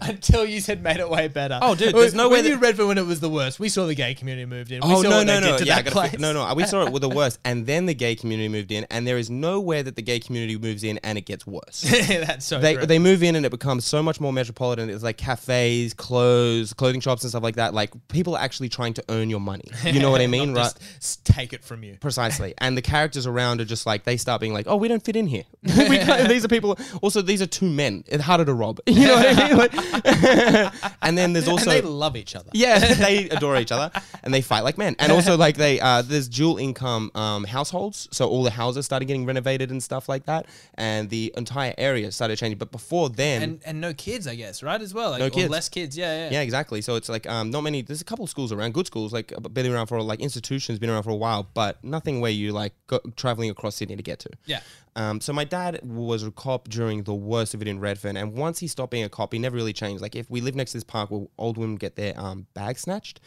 Until 0.00 0.46
you 0.46 0.60
said 0.60 0.82
made 0.82 0.96
it 0.96 1.10
way 1.10 1.28
better. 1.28 1.58
Oh, 1.60 1.74
dude, 1.74 1.94
there's 1.94 2.14
no 2.14 2.30
when 2.30 2.42
way 2.42 2.48
you 2.48 2.54
that- 2.56 2.62
read 2.62 2.76
for 2.76 2.86
when 2.86 2.96
it 2.96 3.04
was 3.04 3.20
the 3.20 3.28
worst. 3.28 3.60
We 3.60 3.68
saw 3.68 3.86
the 3.86 3.94
gay 3.94 4.14
community 4.14 4.46
moved 4.46 4.72
in. 4.72 4.80
We 4.80 4.94
oh 4.94 5.02
saw 5.02 5.10
no 5.10 5.22
no 5.24 5.40
no 5.40 5.58
yeah 5.58 5.82
that 5.82 5.92
gotta 5.92 6.18
no 6.18 6.32
no 6.32 6.54
we 6.54 6.64
saw 6.64 6.86
it 6.86 6.92
with 6.92 7.02
the 7.02 7.08
worst 7.20 7.38
and 7.44 7.66
then 7.66 7.84
the 7.84 7.94
gay 7.94 8.14
community 8.14 8.48
moved 8.48 8.72
in 8.72 8.86
and 8.90 9.06
there 9.06 9.18
is 9.18 9.28
nowhere 9.28 9.82
that 9.82 9.94
the 9.94 10.02
gay 10.02 10.20
community 10.20 10.56
moves 10.56 10.84
in 10.84 10.98
and 11.04 11.18
it 11.18 11.26
gets 11.26 11.46
worse. 11.46 11.82
That's 12.08 12.46
so 12.46 12.60
they 12.60 12.76
true. 12.76 12.86
they 12.86 12.98
move 12.98 13.22
in 13.22 13.36
and 13.36 13.44
it 13.44 13.50
becomes 13.50 13.84
so 13.84 14.02
much 14.02 14.20
more 14.20 14.32
metropolitan. 14.32 14.88
It's 14.88 15.04
like 15.04 15.18
cafes, 15.18 15.92
clothes, 15.92 16.72
clothing 16.72 17.00
shops 17.00 17.24
and 17.24 17.30
stuff 17.30 17.42
like 17.42 17.56
that. 17.56 17.74
Like 17.74 17.92
people 18.08 18.36
are 18.36 18.42
actually 18.42 18.70
trying 18.70 18.94
to 18.94 19.04
earn 19.10 19.28
your 19.28 19.40
money. 19.40 19.64
You 19.84 20.00
know 20.00 20.10
what 20.10 20.22
I 20.22 20.26
mean, 20.26 20.54
right? 20.54 20.72
just 20.94 21.24
take 21.26 21.52
it 21.52 21.57
from 21.62 21.82
you. 21.84 21.96
Precisely. 22.00 22.54
And 22.58 22.76
the 22.76 22.82
characters 22.82 23.26
around 23.26 23.60
are 23.60 23.64
just 23.64 23.86
like 23.86 24.04
they 24.04 24.16
start 24.16 24.40
being 24.40 24.52
like, 24.52 24.66
"Oh, 24.68 24.76
we 24.76 24.88
don't 24.88 25.04
fit 25.04 25.16
in 25.16 25.26
here." 25.26 25.44
these 25.62 26.44
are 26.44 26.48
people. 26.48 26.78
Also, 27.02 27.22
these 27.22 27.40
are 27.42 27.46
two 27.46 27.68
men. 27.70 28.04
It's 28.06 28.22
harder 28.24 28.44
to 28.44 28.54
rob. 28.54 28.80
You 28.86 29.06
know 29.06 29.14
what 29.16 29.38
I 29.38 29.48
mean? 29.48 29.56
Like- 29.56 30.94
and 31.02 31.16
then 31.18 31.32
there's 31.32 31.48
also 31.48 31.70
and 31.70 31.82
they 31.84 31.88
love 31.88 32.16
each 32.16 32.34
other. 32.36 32.50
yeah, 32.52 32.78
they 32.94 33.28
adore 33.30 33.56
each 33.58 33.72
other 33.72 33.90
and 34.22 34.32
they 34.32 34.40
fight 34.40 34.62
like 34.64 34.78
men. 34.78 34.96
And 34.98 35.12
also 35.12 35.36
like 35.36 35.56
they 35.56 35.80
uh 35.80 36.02
there's 36.02 36.28
dual 36.28 36.58
income 36.58 37.10
um 37.14 37.44
households. 37.44 38.08
So 38.12 38.28
all 38.28 38.42
the 38.42 38.50
houses 38.50 38.84
started 38.86 39.06
getting 39.06 39.26
renovated 39.26 39.70
and 39.70 39.82
stuff 39.82 40.08
like 40.08 40.26
that. 40.26 40.46
And 40.74 41.10
the 41.10 41.32
entire 41.36 41.74
area 41.78 42.12
started 42.12 42.36
changing. 42.38 42.58
But 42.58 42.70
before 42.72 43.08
then 43.08 43.42
And 43.42 43.60
and 43.64 43.80
no 43.80 43.92
kids, 43.94 44.26
I 44.26 44.34
guess, 44.34 44.62
right? 44.62 44.80
As 44.80 44.94
well. 44.94 45.10
Like, 45.10 45.20
No 45.20 45.30
kids. 45.30 45.50
less 45.50 45.68
kids. 45.68 45.96
Yeah, 45.96 46.24
yeah. 46.24 46.30
yeah, 46.32 46.40
exactly. 46.42 46.80
So 46.80 46.96
it's 46.96 47.08
like 47.08 47.28
um, 47.28 47.50
not 47.50 47.62
many. 47.62 47.82
There's 47.82 48.00
a 48.00 48.04
couple 48.04 48.26
schools 48.26 48.52
around, 48.52 48.74
good 48.74 48.86
schools, 48.86 49.12
like 49.12 49.32
been 49.52 49.70
around 49.72 49.86
for 49.86 50.00
like 50.02 50.20
institutions, 50.20 50.78
been 50.78 50.90
around 50.90 51.02
for 51.04 51.10
a 51.10 51.16
while, 51.16 51.47
but 51.54 51.82
nothing 51.82 52.20
where 52.20 52.30
you 52.30 52.52
like 52.52 52.72
go, 52.86 53.00
traveling 53.16 53.50
across 53.50 53.76
Sydney 53.76 53.96
to 53.96 54.02
get 54.02 54.18
to. 54.20 54.30
Yeah. 54.46 54.60
Um, 54.98 55.20
so 55.20 55.32
my 55.32 55.44
dad 55.44 55.78
was 55.84 56.24
a 56.24 56.32
cop 56.32 56.68
during 56.68 57.04
the 57.04 57.14
worst 57.14 57.54
of 57.54 57.62
it 57.62 57.68
in 57.68 57.78
Redfern, 57.78 58.16
and 58.16 58.32
once 58.34 58.58
he 58.58 58.66
stopped 58.66 58.90
being 58.90 59.04
a 59.04 59.08
cop, 59.08 59.32
he 59.32 59.38
never 59.38 59.54
really 59.56 59.72
changed. 59.72 60.02
Like 60.02 60.16
if 60.16 60.28
we 60.28 60.40
live 60.40 60.56
next 60.56 60.72
to 60.72 60.78
this 60.78 60.84
park 60.84 61.10
where 61.12 61.26
old 61.38 61.56
women 61.56 61.76
get 61.76 61.94
their 61.94 62.18
um, 62.18 62.46
bags 62.54 62.80
snatched 62.82 63.20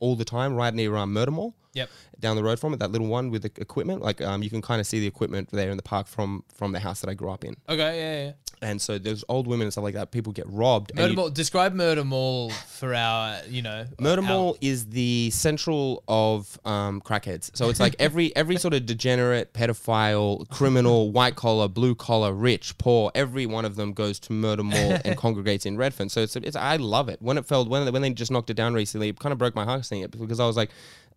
all 0.00 0.16
the 0.16 0.24
time, 0.24 0.56
right 0.56 0.74
near 0.74 0.96
um, 0.96 1.12
Murder 1.12 1.30
Mall. 1.30 1.54
Yep. 1.74 1.88
Down 2.20 2.36
the 2.36 2.42
road 2.42 2.60
from 2.60 2.74
it, 2.74 2.80
that 2.80 2.90
little 2.90 3.06
one 3.06 3.30
with 3.30 3.42
the 3.42 3.52
equipment, 3.62 4.02
like 4.02 4.20
um, 4.20 4.42
you 4.42 4.50
can 4.50 4.60
kind 4.60 4.80
of 4.80 4.86
see 4.86 5.00
the 5.00 5.06
equipment 5.06 5.48
there 5.52 5.70
in 5.70 5.76
the 5.76 5.82
park 5.82 6.06
from 6.06 6.44
from 6.52 6.72
the 6.72 6.80
house 6.80 7.00
that 7.00 7.08
I 7.08 7.14
grew 7.14 7.30
up 7.30 7.44
in. 7.44 7.56
Okay, 7.68 7.98
yeah, 7.98 8.24
yeah. 8.26 8.32
And 8.62 8.80
so 8.80 8.96
there's 8.96 9.24
old 9.28 9.48
women 9.48 9.64
and 9.64 9.72
stuff 9.72 9.82
like 9.82 9.94
that. 9.94 10.12
People 10.12 10.32
get 10.32 10.46
robbed. 10.48 10.94
Murder 10.94 11.14
Mall. 11.14 11.30
Describe 11.30 11.74
Murder 11.74 12.04
Mall 12.04 12.50
for 12.50 12.94
our, 12.94 13.38
you 13.48 13.60
know. 13.60 13.86
Murder 13.98 14.22
our- 14.22 14.28
Mall 14.28 14.56
is 14.60 14.86
the 14.86 15.30
central 15.30 16.04
of 16.06 16.60
um, 16.64 17.00
crackheads. 17.00 17.50
So 17.56 17.70
it's 17.70 17.80
like 17.80 17.96
every 17.98 18.34
every 18.36 18.56
sort 18.58 18.74
of 18.74 18.86
degenerate, 18.86 19.52
pedophile, 19.52 20.48
criminal, 20.48 21.10
white 21.12 21.36
collar, 21.36 21.68
blue 21.68 21.94
collar, 21.94 22.32
rich, 22.32 22.76
poor, 22.78 23.10
every 23.14 23.46
one 23.46 23.64
of 23.64 23.76
them 23.76 23.92
goes 23.92 24.18
to 24.20 24.32
Murder 24.32 24.62
Mall 24.62 24.98
and 25.04 25.16
congregates 25.16 25.66
in 25.66 25.76
Redfern. 25.76 26.08
So 26.08 26.22
it's, 26.22 26.36
it's 26.36 26.56
I 26.56 26.76
love 26.76 27.08
it. 27.08 27.20
When 27.20 27.38
it 27.38 27.46
felt 27.46 27.68
when 27.68 27.90
when 27.92 28.02
they 28.02 28.10
just 28.10 28.30
knocked 28.30 28.50
it 28.50 28.54
down 28.54 28.74
recently, 28.74 29.08
it 29.08 29.18
kind 29.18 29.32
of 29.32 29.38
broke 29.38 29.54
my 29.54 29.64
heart 29.64 29.84
seeing 29.84 30.02
it 30.02 30.10
because 30.10 30.40
I 30.40 30.46
was 30.46 30.56
like, 30.56 30.70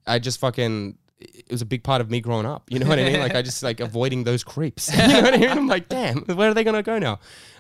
I 0.06 0.20
just 0.20 0.40
fucking. 0.40 0.98
It 1.18 1.50
was 1.50 1.62
a 1.62 1.66
big 1.66 1.82
part 1.82 2.02
of 2.02 2.12
me 2.12 2.20
growing 2.20 2.46
up. 2.46 2.70
You 2.70 2.78
know 2.78 2.88
what 2.88 3.00
I 3.00 3.06
mean? 3.06 3.20
Like 3.22 3.36
I 3.36 3.42
just 3.42 3.64
like 3.64 3.80
avoiding 3.80 4.26
those 4.26 4.44
creeps. 4.44 4.92
You 4.94 5.08
know 5.08 5.22
what 5.22 5.34
I 5.34 5.38
mean? 5.38 5.50
I'm 5.50 5.68
like, 5.68 5.88
damn, 5.88 6.20
where 6.26 6.50
are 6.50 6.54
they 6.54 6.66
gonna 6.66 6.84
go 6.84 7.00
now? 7.00 7.20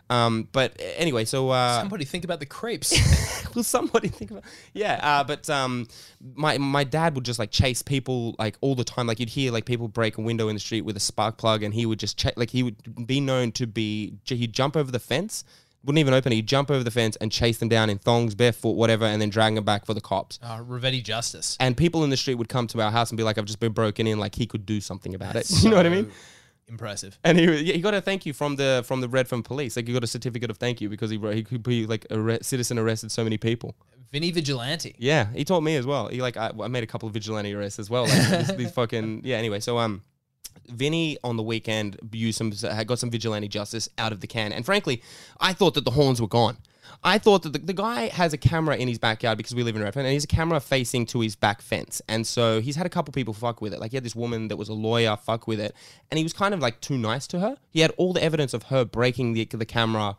Um, 0.09 0.47
but 0.51 0.79
anyway, 0.97 1.25
so 1.25 1.49
uh, 1.49 1.79
Somebody 1.79 2.05
think 2.05 2.23
about 2.23 2.39
the 2.39 2.45
creeps. 2.45 2.93
will 3.55 3.63
somebody 3.63 4.09
think 4.09 4.31
about 4.31 4.43
yeah 4.73 4.99
uh, 5.01 5.23
but 5.23 5.49
um 5.49 5.87
my 6.35 6.57
my 6.57 6.83
dad 6.83 7.15
would 7.15 7.23
just 7.23 7.39
like 7.39 7.51
chase 7.51 7.81
people 7.81 8.35
like 8.37 8.57
all 8.61 8.75
the 8.75 8.83
time. 8.83 9.07
Like 9.07 9.19
you'd 9.19 9.29
hear 9.29 9.51
like 9.51 9.65
people 9.65 9.87
break 9.87 10.17
a 10.17 10.21
window 10.21 10.47
in 10.47 10.55
the 10.55 10.59
street 10.59 10.81
with 10.81 10.97
a 10.97 10.99
spark 10.99 11.37
plug 11.37 11.63
and 11.63 11.73
he 11.73 11.85
would 11.85 11.99
just 11.99 12.17
check 12.17 12.33
like 12.37 12.49
he 12.51 12.63
would 12.63 13.07
be 13.07 13.19
known 13.19 13.51
to 13.53 13.65
be 13.65 14.17
he'd 14.25 14.53
jump 14.53 14.75
over 14.77 14.91
the 14.91 14.99
fence 14.99 15.43
wouldn't 15.85 15.99
even 15.99 16.15
open 16.15 16.31
it. 16.31 16.35
He'd 16.37 16.47
jump 16.47 16.71
over 16.71 16.83
the 16.83 16.89
fence 16.89 17.15
and 17.17 17.31
chase 17.31 17.59
them 17.59 17.69
down 17.69 17.91
in 17.91 17.99
thongs 17.99 18.33
barefoot 18.33 18.71
whatever 18.71 19.05
and 19.05 19.21
then 19.21 19.29
drag 19.29 19.53
them 19.53 19.63
back 19.63 19.85
for 19.85 19.93
the 19.93 20.01
cops. 20.01 20.39
Uh, 20.41 20.57
Rivetti 20.59 21.03
Justice. 21.03 21.55
and 21.59 21.77
people 21.77 22.03
in 22.03 22.09
the 22.09 22.17
street 22.17 22.35
would 22.35 22.49
come 22.49 22.65
to 22.67 22.81
our 22.81 22.91
house 22.91 23.11
and 23.11 23.17
be 23.17 23.23
like 23.23 23.37
i've 23.37 23.45
just 23.45 23.59
been 23.59 23.71
broken 23.71 24.07
in 24.07 24.17
like 24.19 24.35
he 24.35 24.45
could 24.47 24.65
do 24.65 24.81
something 24.81 25.13
about 25.15 25.35
it. 25.35 25.49
You 25.63 25.69
know 25.69 25.77
what 25.77 25.85
i 25.85 25.89
mean 25.89 26.11
Impressive. 26.67 27.19
and 27.23 27.37
he, 27.37 27.45
yeah, 27.45 27.73
he 27.73 27.81
got 27.81 27.93
a 27.93 28.01
thank 28.01 28.25
you 28.25 28.33
from 28.33 28.55
the 28.55 28.83
from 28.85 29.01
the 29.01 29.07
Redfern 29.07 29.43
police. 29.43 29.75
Like 29.75 29.87
he 29.87 29.93
got 29.93 30.03
a 30.03 30.07
certificate 30.07 30.49
of 30.49 30.57
thank 30.57 30.81
you 30.81 30.89
because 30.89 31.11
he 31.11 31.17
he 31.33 31.43
could 31.43 31.63
be 31.63 31.85
like 31.85 32.07
a 32.09 32.19
re- 32.19 32.39
citizen 32.41 32.79
arrested 32.79 33.11
so 33.11 33.23
many 33.23 33.37
people. 33.37 33.75
Vinny 34.11 34.31
Vigilante. 34.31 34.95
Yeah, 34.97 35.27
he 35.33 35.43
told 35.43 35.63
me 35.63 35.75
as 35.75 35.85
well. 35.85 36.07
He 36.07 36.21
like 36.21 36.37
I, 36.37 36.51
I 36.61 36.67
made 36.67 36.83
a 36.83 36.87
couple 36.87 37.07
of 37.07 37.13
vigilante 37.13 37.53
arrests 37.53 37.79
as 37.79 37.89
well. 37.89 38.03
Like 38.07 38.47
these, 38.47 38.57
these 38.57 38.71
fucking 38.71 39.21
yeah. 39.25 39.37
Anyway, 39.37 39.59
so 39.59 39.77
um, 39.77 40.01
Vinny 40.69 41.17
on 41.23 41.37
the 41.37 41.43
weekend 41.43 41.99
used 42.11 42.37
some 42.37 42.51
got 42.85 42.97
some 42.99 43.11
vigilante 43.11 43.47
justice 43.47 43.89
out 43.97 44.11
of 44.11 44.21
the 44.21 44.27
can, 44.27 44.51
and 44.51 44.65
frankly, 44.65 45.03
I 45.39 45.53
thought 45.53 45.73
that 45.75 45.85
the 45.85 45.91
horns 45.91 46.21
were 46.21 46.27
gone. 46.27 46.57
I 47.03 47.17
thought 47.17 47.43
that 47.43 47.53
the, 47.53 47.59
the 47.59 47.73
guy 47.73 48.07
has 48.07 48.33
a 48.33 48.37
camera 48.37 48.75
in 48.75 48.87
his 48.87 48.97
backyard 48.97 49.37
because 49.37 49.55
we 49.55 49.63
live 49.63 49.75
in 49.75 49.83
Redfern, 49.83 50.05
and 50.05 50.13
he's 50.13 50.23
a 50.23 50.27
camera 50.27 50.59
facing 50.59 51.05
to 51.07 51.19
his 51.21 51.35
back 51.35 51.61
fence, 51.61 52.01
and 52.07 52.25
so 52.25 52.61
he's 52.61 52.75
had 52.75 52.85
a 52.85 52.89
couple 52.89 53.11
people 53.11 53.33
fuck 53.33 53.61
with 53.61 53.73
it. 53.73 53.79
Like 53.79 53.91
he 53.91 53.97
had 53.97 54.03
this 54.03 54.15
woman 54.15 54.47
that 54.49 54.57
was 54.57 54.69
a 54.69 54.73
lawyer 54.73 55.15
fuck 55.15 55.47
with 55.47 55.59
it, 55.59 55.75
and 56.11 56.17
he 56.17 56.23
was 56.23 56.33
kind 56.33 56.53
of 56.53 56.59
like 56.59 56.81
too 56.81 56.97
nice 56.97 57.27
to 57.27 57.39
her. 57.39 57.57
He 57.69 57.81
had 57.81 57.91
all 57.97 58.13
the 58.13 58.23
evidence 58.23 58.53
of 58.53 58.63
her 58.63 58.85
breaking 58.85 59.33
the 59.33 59.45
the 59.45 59.65
camera. 59.65 60.17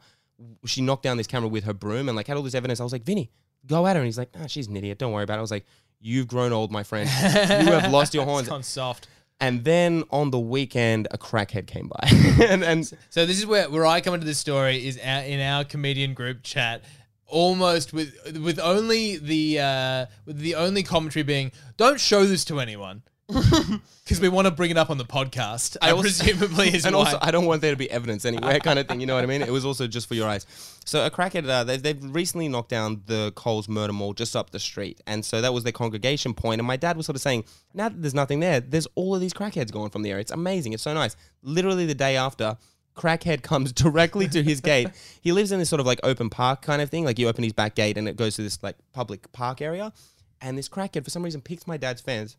She 0.67 0.83
knocked 0.83 1.03
down 1.03 1.17
this 1.17 1.27
camera 1.27 1.49
with 1.49 1.65
her 1.65 1.73
broom, 1.75 2.09
and 2.09 2.17
like 2.17 2.27
had 2.27 2.37
all 2.37 2.43
this 2.43 2.55
evidence. 2.55 2.81
I 2.81 2.85
was 2.85 2.93
like, 2.93 3.05
Vinny, 3.05 3.31
go 3.67 3.87
at 3.87 3.97
her. 3.97 4.01
And 4.01 4.07
he's 4.07 4.19
like, 4.19 4.31
ah, 4.41 4.47
she's 4.47 4.69
an 4.69 4.77
idiot. 4.77 4.99
Don't 4.99 5.13
worry 5.13 5.25
about 5.25 5.35
it. 5.35 5.39
I 5.39 5.43
was 5.43 5.51
like, 5.51 5.67
you've 6.01 6.29
grown 6.29 6.53
old, 6.53 6.71
my 6.71 6.83
friend. 6.83 7.09
You 7.09 7.73
have 7.73 7.91
lost 7.91 8.15
your 8.15 8.25
horns. 8.27 8.43
It's 8.43 8.51
gone 8.51 8.63
soft. 8.63 9.09
And 9.39 9.65
then 9.65 10.05
on 10.11 10.31
the 10.31 10.39
weekend, 10.39 11.09
a 11.11 11.19
crackhead 11.19 11.67
came 11.67 11.89
by. 11.89 12.09
and, 12.45 12.65
and 12.65 12.87
So 13.11 13.27
this 13.27 13.39
is 13.39 13.47
where 13.47 13.69
where 13.69 13.85
I 13.85 14.01
come 14.01 14.15
into 14.15 14.27
this 14.27 14.39
story 14.39 14.87
is 14.87 14.99
our, 14.99 15.23
in 15.23 15.41
our 15.41 15.65
comedian 15.65 16.15
group 16.15 16.43
chat, 16.43 16.85
almost 17.27 17.93
with 17.93 18.15
with 18.43 18.59
only 18.59 19.19
the 19.19 19.61
uh, 19.61 20.07
with 20.25 20.39
the 20.39 20.55
only 20.55 20.83
commentary 20.83 21.23
being, 21.23 21.53
"Don't 21.77 22.01
show 22.01 22.25
this 22.25 22.45
to 22.47 22.61
anyone," 22.61 23.03
because 24.05 24.21
we 24.21 24.29
want 24.29 24.47
to 24.47 24.53
bring 24.53 24.71
it 24.71 24.77
up 24.77 24.89
on 24.89 24.99
the 24.99 25.05
podcast. 25.05 25.77
I 25.83 25.91
also- 25.91 26.03
presumably 26.03 26.73
is 26.73 26.85
and 26.87 26.95
why. 26.95 27.05
also, 27.05 27.19
I 27.21 27.33
don't 27.33 27.45
want 27.45 27.61
there 27.61 27.73
to 27.73 27.77
be 27.77 27.91
evidence 27.91 28.25
anywhere, 28.25 28.61
kind 28.61 28.79
of 28.79 28.87
thing. 28.87 29.01
You 29.01 29.07
know 29.07 29.17
what 29.17 29.25
I 29.25 29.27
mean? 29.27 29.43
It 29.43 29.51
was 29.51 29.65
also 29.65 29.89
just 29.89 30.07
for 30.07 30.15
your 30.15 30.29
eyes. 30.29 30.47
So 30.85 31.05
a 31.05 31.11
crackhead, 31.11 31.49
uh, 31.49 31.65
they've, 31.65 31.83
they've 31.83 32.15
recently 32.15 32.49
knocked 32.49 32.69
down 32.69 33.03
the 33.07 33.33
Coles 33.35 33.69
Murder 33.69 33.93
Mall 33.93 34.13
just 34.13 34.37
up 34.37 34.51
the 34.51 34.61
street, 34.61 35.01
and 35.09 35.25
so 35.25 35.41
that 35.41 35.53
was 35.53 35.65
their 35.65 35.73
congregation 35.73 36.35
point. 36.35 36.61
And 36.61 36.69
my 36.69 36.77
dad 36.77 36.97
was 36.97 37.07
sort 37.07 37.17
of 37.17 37.23
saying, 37.23 37.45
now 37.75 37.89
that 37.89 38.01
there's 38.01 38.15
nothing 38.15 38.39
there, 38.39 38.61
there's 38.61 38.87
all 38.95 39.15
of 39.15 39.21
these 39.21 39.33
crackheads 39.33 39.73
going 39.73 39.91
from 39.91 40.03
the 40.03 40.11
area. 40.11 40.21
It's 40.21 40.31
amazing. 40.31 40.73
It's 40.73 40.85
so 40.85 40.95
nice. 40.95 41.17
Literally 41.43 41.87
the 41.87 41.95
day 41.95 42.17
after. 42.17 42.57
Crackhead 42.97 43.43
comes 43.43 43.73
directly 43.75 44.27
to 44.29 44.43
his 44.43 44.63
gate. 44.63 44.89
He 45.21 45.31
lives 45.31 45.53
in 45.53 45.59
this 45.59 45.69
sort 45.69 45.81
of 45.81 45.87
like 45.87 46.01
open 46.03 46.31
park 46.31 46.63
kind 46.63 46.81
of 46.81 46.89
thing. 46.89 47.05
Like 47.05 47.19
you 47.19 47.29
open 47.29 47.45
his 47.45 47.53
back 47.53 47.75
gate 47.75 47.99
and 47.99 48.09
it 48.09 48.17
goes 48.17 48.37
to 48.37 48.43
this 48.43 48.63
like 48.63 48.77
public 48.95 49.31
park 49.33 49.61
area. 49.61 49.93
And 50.41 50.57
this 50.57 50.67
crackhead, 50.67 51.05
for 51.05 51.11
some 51.11 51.23
reason, 51.23 51.43
picks 51.43 51.67
my 51.67 51.77
dad's 51.77 52.01
fence 52.01 52.39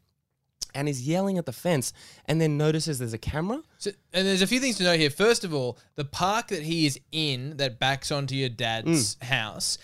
and 0.76 0.88
is 0.88 1.08
yelling 1.08 1.38
at 1.38 1.46
the 1.46 1.54
fence 1.54 1.92
and 2.26 2.40
then 2.40 2.58
notices 2.58 3.00
there's 3.00 3.14
a 3.14 3.18
camera. 3.18 3.62
So, 3.80 3.92
and 4.14 4.28
there's 4.28 4.42
a 4.44 4.48
few 4.48 4.60
things 4.60 4.78
to 4.78 4.84
note 4.84 5.00
here. 5.00 5.10
First 5.10 5.44
of 5.44 5.54
all, 5.54 5.78
the 5.96 6.06
park 6.06 6.50
that 6.50 6.64
he 6.64 6.86
is 6.86 7.00
in 7.12 7.58
that 7.58 7.80
backs 7.80 8.12
onto 8.12 8.36
your 8.36 8.50
dad's 8.50 9.16
Mm. 9.16 9.24
house 9.24 9.78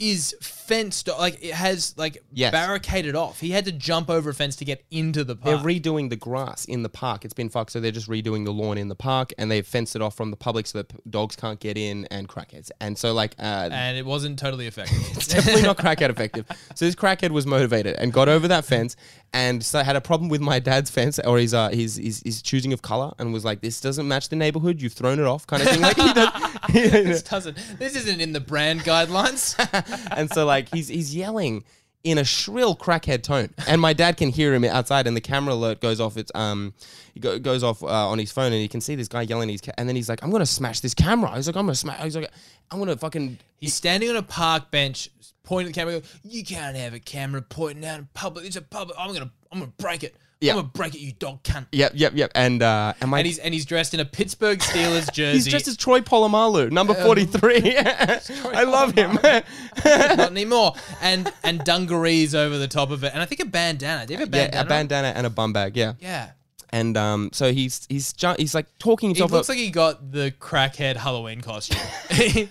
is 0.00 0.32
fenced 0.40 1.08
like 1.18 1.42
it 1.42 1.52
has 1.52 1.92
like 1.96 2.22
Yes. 2.32 2.52
barricaded 2.52 3.16
off. 3.16 3.40
He 3.40 3.50
had 3.50 3.64
to 3.64 3.72
jump 3.72 4.08
over 4.08 4.30
a 4.30 4.34
fence 4.34 4.54
to 4.56 4.64
get 4.64 4.84
into 4.92 5.24
the 5.24 5.34
park. 5.34 5.60
They're 5.60 5.66
redoing 5.80 6.08
the 6.08 6.14
grass 6.14 6.64
in 6.66 6.84
the 6.84 6.88
park. 6.88 7.24
It's 7.24 7.34
been 7.34 7.48
fucked, 7.48 7.72
so 7.72 7.80
they're 7.80 7.90
just 7.90 8.08
redoing 8.08 8.44
the 8.44 8.52
lawn 8.52 8.78
in 8.78 8.86
the 8.86 8.94
park, 8.94 9.32
and 9.38 9.50
they've 9.50 9.66
fenced 9.66 9.96
it 9.96 10.02
off 10.02 10.16
from 10.16 10.30
the 10.30 10.36
public 10.36 10.68
so 10.68 10.78
that 10.78 10.88
p- 10.90 10.98
dogs 11.10 11.34
can't 11.34 11.58
get 11.58 11.76
in 11.76 12.04
and 12.12 12.28
crackheads. 12.28 12.70
And 12.80 12.96
so, 12.96 13.12
like, 13.12 13.34
uh, 13.40 13.70
and 13.72 13.98
it 13.98 14.06
wasn't 14.06 14.38
totally 14.38 14.66
effective. 14.68 14.98
it's 15.16 15.26
definitely 15.26 15.62
not 15.62 15.78
crackhead 15.78 16.10
effective. 16.10 16.46
So 16.76 16.84
this 16.84 16.94
crackhead 16.94 17.30
was 17.30 17.44
motivated 17.44 17.96
and 17.96 18.12
got 18.12 18.28
over 18.28 18.46
that 18.46 18.64
fence, 18.64 18.94
and 19.32 19.62
so 19.62 19.78
I 19.78 19.82
had 19.82 19.96
a 19.96 20.00
problem 20.00 20.30
with 20.30 20.40
my 20.40 20.58
dad's 20.58 20.90
fence 20.90 21.18
or 21.18 21.38
his 21.38 21.52
uh, 21.52 21.68
his, 21.68 21.96
his 21.96 22.22
his 22.24 22.42
choosing 22.42 22.72
of 22.72 22.82
color, 22.82 23.12
and 23.18 23.32
was 23.32 23.44
like, 23.44 23.60
"This 23.60 23.80
doesn't 23.80 24.08
match 24.08 24.28
the 24.28 24.36
neighborhood. 24.36 24.80
You've 24.80 24.94
thrown 24.94 25.18
it 25.18 25.26
off," 25.26 25.46
kind 25.46 25.62
of 25.62 25.68
thing. 25.68 25.80
Like 25.80 25.96
he 25.96 26.12
does. 26.12 26.52
this 26.72 27.22
doesn't. 27.22 27.56
This 27.78 27.94
isn't 27.96 28.20
in 28.20 28.32
the 28.32 28.40
brand 28.40 28.80
guidelines. 28.80 29.54
and 30.16 30.30
so 30.32 30.46
like 30.46 30.72
he's 30.72 30.88
he's 30.88 31.14
yelling 31.14 31.64
in 32.04 32.16
a 32.16 32.24
shrill 32.24 32.74
crackhead 32.76 33.22
tone, 33.22 33.50
and 33.66 33.80
my 33.80 33.92
dad 33.92 34.16
can 34.16 34.30
hear 34.30 34.54
him 34.54 34.64
outside, 34.64 35.06
and 35.06 35.16
the 35.16 35.20
camera 35.20 35.52
alert 35.52 35.80
goes 35.80 36.00
off. 36.00 36.16
It's 36.16 36.32
um, 36.34 36.72
go, 37.20 37.38
goes 37.38 37.62
off 37.62 37.82
uh, 37.82 37.86
on 37.86 38.18
his 38.18 38.32
phone, 38.32 38.52
and 38.52 38.62
you 38.62 38.68
can 38.68 38.80
see 38.80 38.94
this 38.94 39.08
guy 39.08 39.22
yelling. 39.22 39.48
at 39.50 39.52
His 39.52 39.60
ca- 39.60 39.72
and 39.76 39.88
then 39.88 39.96
he's 39.96 40.08
like, 40.08 40.22
"I'm 40.22 40.30
gonna 40.30 40.46
smash 40.46 40.80
this 40.80 40.94
camera." 40.94 41.34
He's 41.36 41.46
like, 41.46 41.56
"I'm 41.56 41.66
gonna 41.66 41.74
smash." 41.74 42.02
He's 42.02 42.16
like, 42.16 42.30
"I'm 42.70 42.78
gonna 42.78 42.96
fucking." 42.96 43.38
He's 43.60 43.74
standing 43.74 44.08
on 44.08 44.16
a 44.16 44.22
park 44.22 44.70
bench, 44.70 45.10
pointing 45.48 45.70
at 45.70 45.74
the 45.74 45.80
camera. 45.80 45.92
Going, 45.94 46.04
you 46.24 46.44
can't 46.44 46.76
have 46.76 46.92
a 46.92 47.00
camera 47.00 47.40
pointing 47.40 47.84
out 47.86 47.98
in 47.98 48.08
public. 48.12 48.44
It's 48.44 48.56
a 48.56 48.62
public. 48.62 48.96
I'm 49.00 49.12
gonna, 49.12 49.30
I'm 49.50 49.58
gonna 49.60 49.72
break 49.78 50.04
it. 50.04 50.14
Yeah. 50.40 50.52
I'm 50.52 50.58
gonna 50.58 50.68
break 50.68 50.94
it. 50.94 51.00
You 51.00 51.12
dog 51.12 51.42
cunt. 51.42 51.66
Yep, 51.72 51.92
yep, 51.94 52.12
yep. 52.14 52.30
And 52.34 52.62
uh, 52.62 52.92
and 53.00 53.10
my 53.10 53.18
And 53.18 53.26
he's 53.26 53.38
and 53.38 53.52
he's 53.52 53.64
dressed 53.64 53.94
in 53.94 53.98
a 54.00 54.04
Pittsburgh 54.04 54.60
Steelers 54.60 55.10
jersey. 55.12 55.38
he's 55.38 55.48
dressed 55.48 55.66
as 55.66 55.76
Troy 55.76 56.00
Polamalu, 56.00 56.70
number 56.70 56.94
forty 56.94 57.24
three. 57.24 57.76
I 57.78 58.64
love 58.64 58.92
him. 58.94 59.18
not 59.24 60.30
anymore. 60.30 60.74
And 61.00 61.32
and 61.42 61.64
dungarees 61.64 62.34
over 62.34 62.56
the 62.58 62.68
top 62.68 62.90
of 62.90 63.02
it, 63.02 63.12
and 63.14 63.22
I 63.22 63.24
think 63.24 63.40
a 63.40 63.46
bandana. 63.46 64.06
Do 64.06 64.12
you 64.12 64.18
have 64.20 64.28
a 64.28 64.30
bandana? 64.30 64.56
yeah, 64.56 64.62
a 64.62 64.68
bandana 64.68 65.08
and 65.16 65.26
a 65.26 65.30
bum 65.30 65.52
bag. 65.52 65.76
Yeah, 65.76 65.94
Yeah. 65.98 66.30
And 66.70 66.96
um, 66.96 67.30
so 67.32 67.52
he's 67.52 67.86
he's 67.88 68.12
ju- 68.12 68.34
he's 68.38 68.54
like 68.54 68.66
talking 68.78 69.10
He 69.10 69.14
himself 69.14 69.32
looks 69.32 69.48
up, 69.48 69.54
like 69.54 69.58
he 69.58 69.70
got 69.70 70.12
the 70.12 70.32
crackhead 70.38 70.96
Halloween 70.96 71.40
costume. 71.40 71.78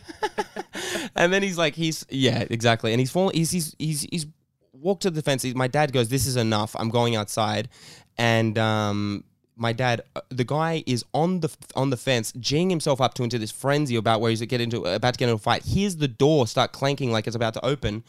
and 1.15 1.31
then 1.31 1.43
he's 1.43 1.57
like 1.57 1.75
he's 1.75 2.05
yeah 2.09 2.45
exactly, 2.49 2.93
and 2.93 2.99
he's 2.99 3.11
falling. 3.11 3.35
He's 3.35 3.51
he's 3.51 3.75
he's 3.77 4.01
he's 4.09 4.25
walked 4.73 5.03
to 5.03 5.11
the 5.11 5.21
fence. 5.21 5.43
He's, 5.43 5.55
my 5.55 5.67
dad 5.67 5.93
goes, 5.93 6.09
"This 6.09 6.25
is 6.25 6.35
enough. 6.35 6.75
I'm 6.77 6.89
going 6.89 7.15
outside," 7.15 7.69
and 8.17 8.57
um. 8.57 9.23
My 9.59 9.73
dad, 9.73 10.03
uh, 10.15 10.21
the 10.29 10.43
guy 10.43 10.83
is 10.85 11.03
on 11.15 11.39
the 11.39 11.49
on 11.75 11.89
the 11.89 11.97
fence, 11.97 12.31
geeing 12.33 12.69
himself 12.69 13.01
up 13.01 13.15
to 13.15 13.23
into 13.23 13.39
this 13.39 13.49
frenzy 13.49 13.95
about 13.95 14.21
where 14.21 14.29
he's 14.29 14.39
get 14.41 14.61
into 14.61 14.83
about 14.85 15.15
to 15.15 15.17
get 15.17 15.29
into 15.29 15.33
a 15.33 15.39
fight. 15.39 15.63
Hears 15.63 15.95
the 15.95 16.07
door 16.07 16.45
start 16.45 16.73
clanking 16.73 17.11
like 17.11 17.25
it's 17.25 17.35
about 17.35 17.55
to 17.55 17.65
open, 17.65 18.03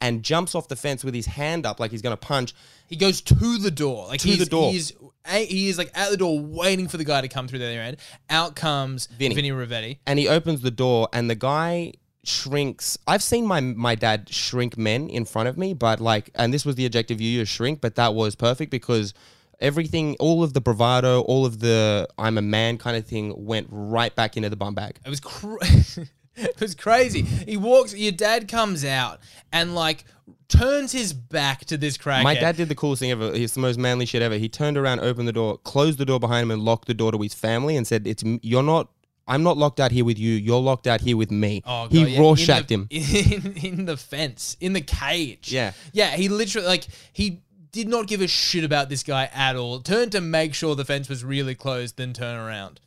and 0.00 0.22
jumps 0.22 0.54
off 0.54 0.68
the 0.68 0.76
fence 0.76 1.04
with 1.04 1.14
his 1.14 1.26
hand 1.26 1.66
up 1.66 1.78
like 1.80 1.90
he's 1.90 2.02
gonna 2.02 2.16
punch. 2.16 2.54
he 2.86 2.96
goes 2.96 3.20
to 3.22 3.58
the 3.58 3.70
door. 3.70 4.06
Like 4.08 4.20
To 4.20 4.28
he's, 4.28 4.38
the 4.38 4.46
door. 4.46 4.70
He's 4.72 4.92
he 5.28 5.68
is 5.68 5.76
like 5.78 5.90
at 5.94 6.10
the 6.10 6.16
door 6.16 6.40
waiting 6.40 6.88
for 6.88 6.96
the 6.96 7.04
guy 7.04 7.20
to 7.20 7.28
come 7.28 7.46
through 7.46 7.58
the 7.58 7.66
other 7.66 7.80
end. 7.80 7.98
Out 8.30 8.56
comes 8.56 9.06
Vinny. 9.06 9.34
Vinny, 9.34 9.50
Rivetti. 9.50 9.98
and 10.06 10.18
he 10.18 10.28
opens 10.28 10.62
the 10.62 10.70
door 10.70 11.08
and 11.12 11.28
the 11.28 11.34
guy 11.34 11.92
shrinks 12.22 12.98
i've 13.06 13.22
seen 13.22 13.46
my 13.46 13.60
my 13.62 13.94
dad 13.94 14.28
shrink 14.28 14.76
men 14.76 15.08
in 15.08 15.24
front 15.24 15.48
of 15.48 15.56
me 15.56 15.72
but 15.72 16.00
like 16.00 16.28
and 16.34 16.52
this 16.52 16.66
was 16.66 16.74
the 16.74 16.84
adjective 16.84 17.18
you 17.18 17.30
used 17.38 17.50
shrink 17.50 17.80
but 17.80 17.94
that 17.94 18.14
was 18.14 18.34
perfect 18.34 18.70
because 18.70 19.14
everything 19.58 20.14
all 20.20 20.42
of 20.42 20.52
the 20.52 20.60
bravado 20.60 21.22
all 21.22 21.46
of 21.46 21.60
the 21.60 22.06
i'm 22.18 22.36
a 22.36 22.42
man 22.42 22.76
kind 22.76 22.94
of 22.94 23.06
thing 23.06 23.32
went 23.46 23.66
right 23.70 24.14
back 24.16 24.36
into 24.36 24.50
the 24.50 24.56
bum 24.56 24.74
bag 24.74 24.98
It 25.04 25.08
was 25.08 25.18
cra- 25.20 25.56
it 26.44 26.60
was 26.60 26.74
crazy. 26.74 27.22
He 27.22 27.56
walks. 27.56 27.94
Your 27.94 28.12
dad 28.12 28.48
comes 28.48 28.84
out 28.84 29.20
and 29.52 29.74
like 29.74 30.04
turns 30.48 30.92
his 30.92 31.12
back 31.12 31.64
to 31.64 31.76
this 31.76 31.96
crackhead. 31.96 32.24
my 32.24 32.34
dad 32.34 32.56
did 32.56 32.68
the 32.68 32.74
coolest 32.74 32.98
thing 32.98 33.12
ever 33.12 33.32
it's 33.32 33.54
the 33.54 33.60
most 33.60 33.78
manly 33.78 34.04
shit 34.04 34.20
ever 34.20 34.34
he 34.34 34.48
turned 34.48 34.76
around 34.76 34.98
opened 34.98 35.28
the 35.28 35.32
door 35.32 35.56
closed 35.58 35.96
the 35.96 36.04
door 36.04 36.18
behind 36.18 36.42
him 36.42 36.50
and 36.50 36.62
locked 36.62 36.88
the 36.88 36.94
door 36.94 37.12
to 37.12 37.18
his 37.18 37.32
family 37.32 37.76
and 37.76 37.86
said 37.86 38.04
it's 38.04 38.24
you're 38.42 38.62
not 38.62 38.88
I'm 39.28 39.44
not 39.44 39.56
locked 39.56 39.78
out 39.78 39.92
here 39.92 40.04
with 40.04 40.18
you. 40.18 40.32
You're 40.32 40.60
locked 40.60 40.88
out 40.88 41.00
here 41.00 41.16
with 41.16 41.30
me. 41.30 41.62
Oh, 41.64 41.84
God, 41.84 41.92
he 41.92 42.04
yeah, 42.04 42.18
Rorschached 42.18 42.68
him. 42.68 42.88
in, 42.90 43.56
in 43.62 43.84
the 43.84 43.96
fence, 43.96 44.56
in 44.60 44.72
the 44.72 44.80
cage. 44.80 45.52
Yeah. 45.52 45.70
yeah. 45.92 46.16
He 46.16 46.28
literally 46.28 46.66
like 46.66 46.88
he 47.12 47.42
did 47.70 47.88
not 47.88 48.08
give 48.08 48.20
a 48.20 48.26
shit 48.26 48.64
about 48.64 48.88
this 48.88 49.04
guy 49.04 49.30
at 49.32 49.54
all. 49.54 49.78
Turned 49.78 50.10
to 50.12 50.20
make 50.20 50.54
sure 50.54 50.74
the 50.74 50.84
fence 50.84 51.08
was 51.08 51.24
really 51.24 51.54
closed, 51.54 51.96
then 51.96 52.12
turn 52.12 52.36
around, 52.36 52.80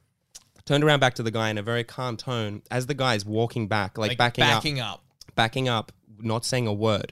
Turned 0.66 0.84
around 0.84 1.00
back 1.00 1.16
to 1.16 1.24
the 1.24 1.32
guy 1.32 1.50
in 1.50 1.58
a 1.58 1.64
very 1.64 1.84
calm 1.84 2.16
tone 2.16 2.62
as 2.72 2.86
the 2.86 2.94
guy's 2.94 3.26
walking 3.26 3.68
back, 3.68 3.98
like, 3.98 4.10
like 4.12 4.18
backing, 4.18 4.44
up. 4.44 4.50
backing 4.50 4.80
up. 4.80 5.04
backing 5.36 5.70
up, 5.70 5.92
not 6.20 6.46
saying 6.46 6.68
a 6.68 6.74
word. 6.74 7.12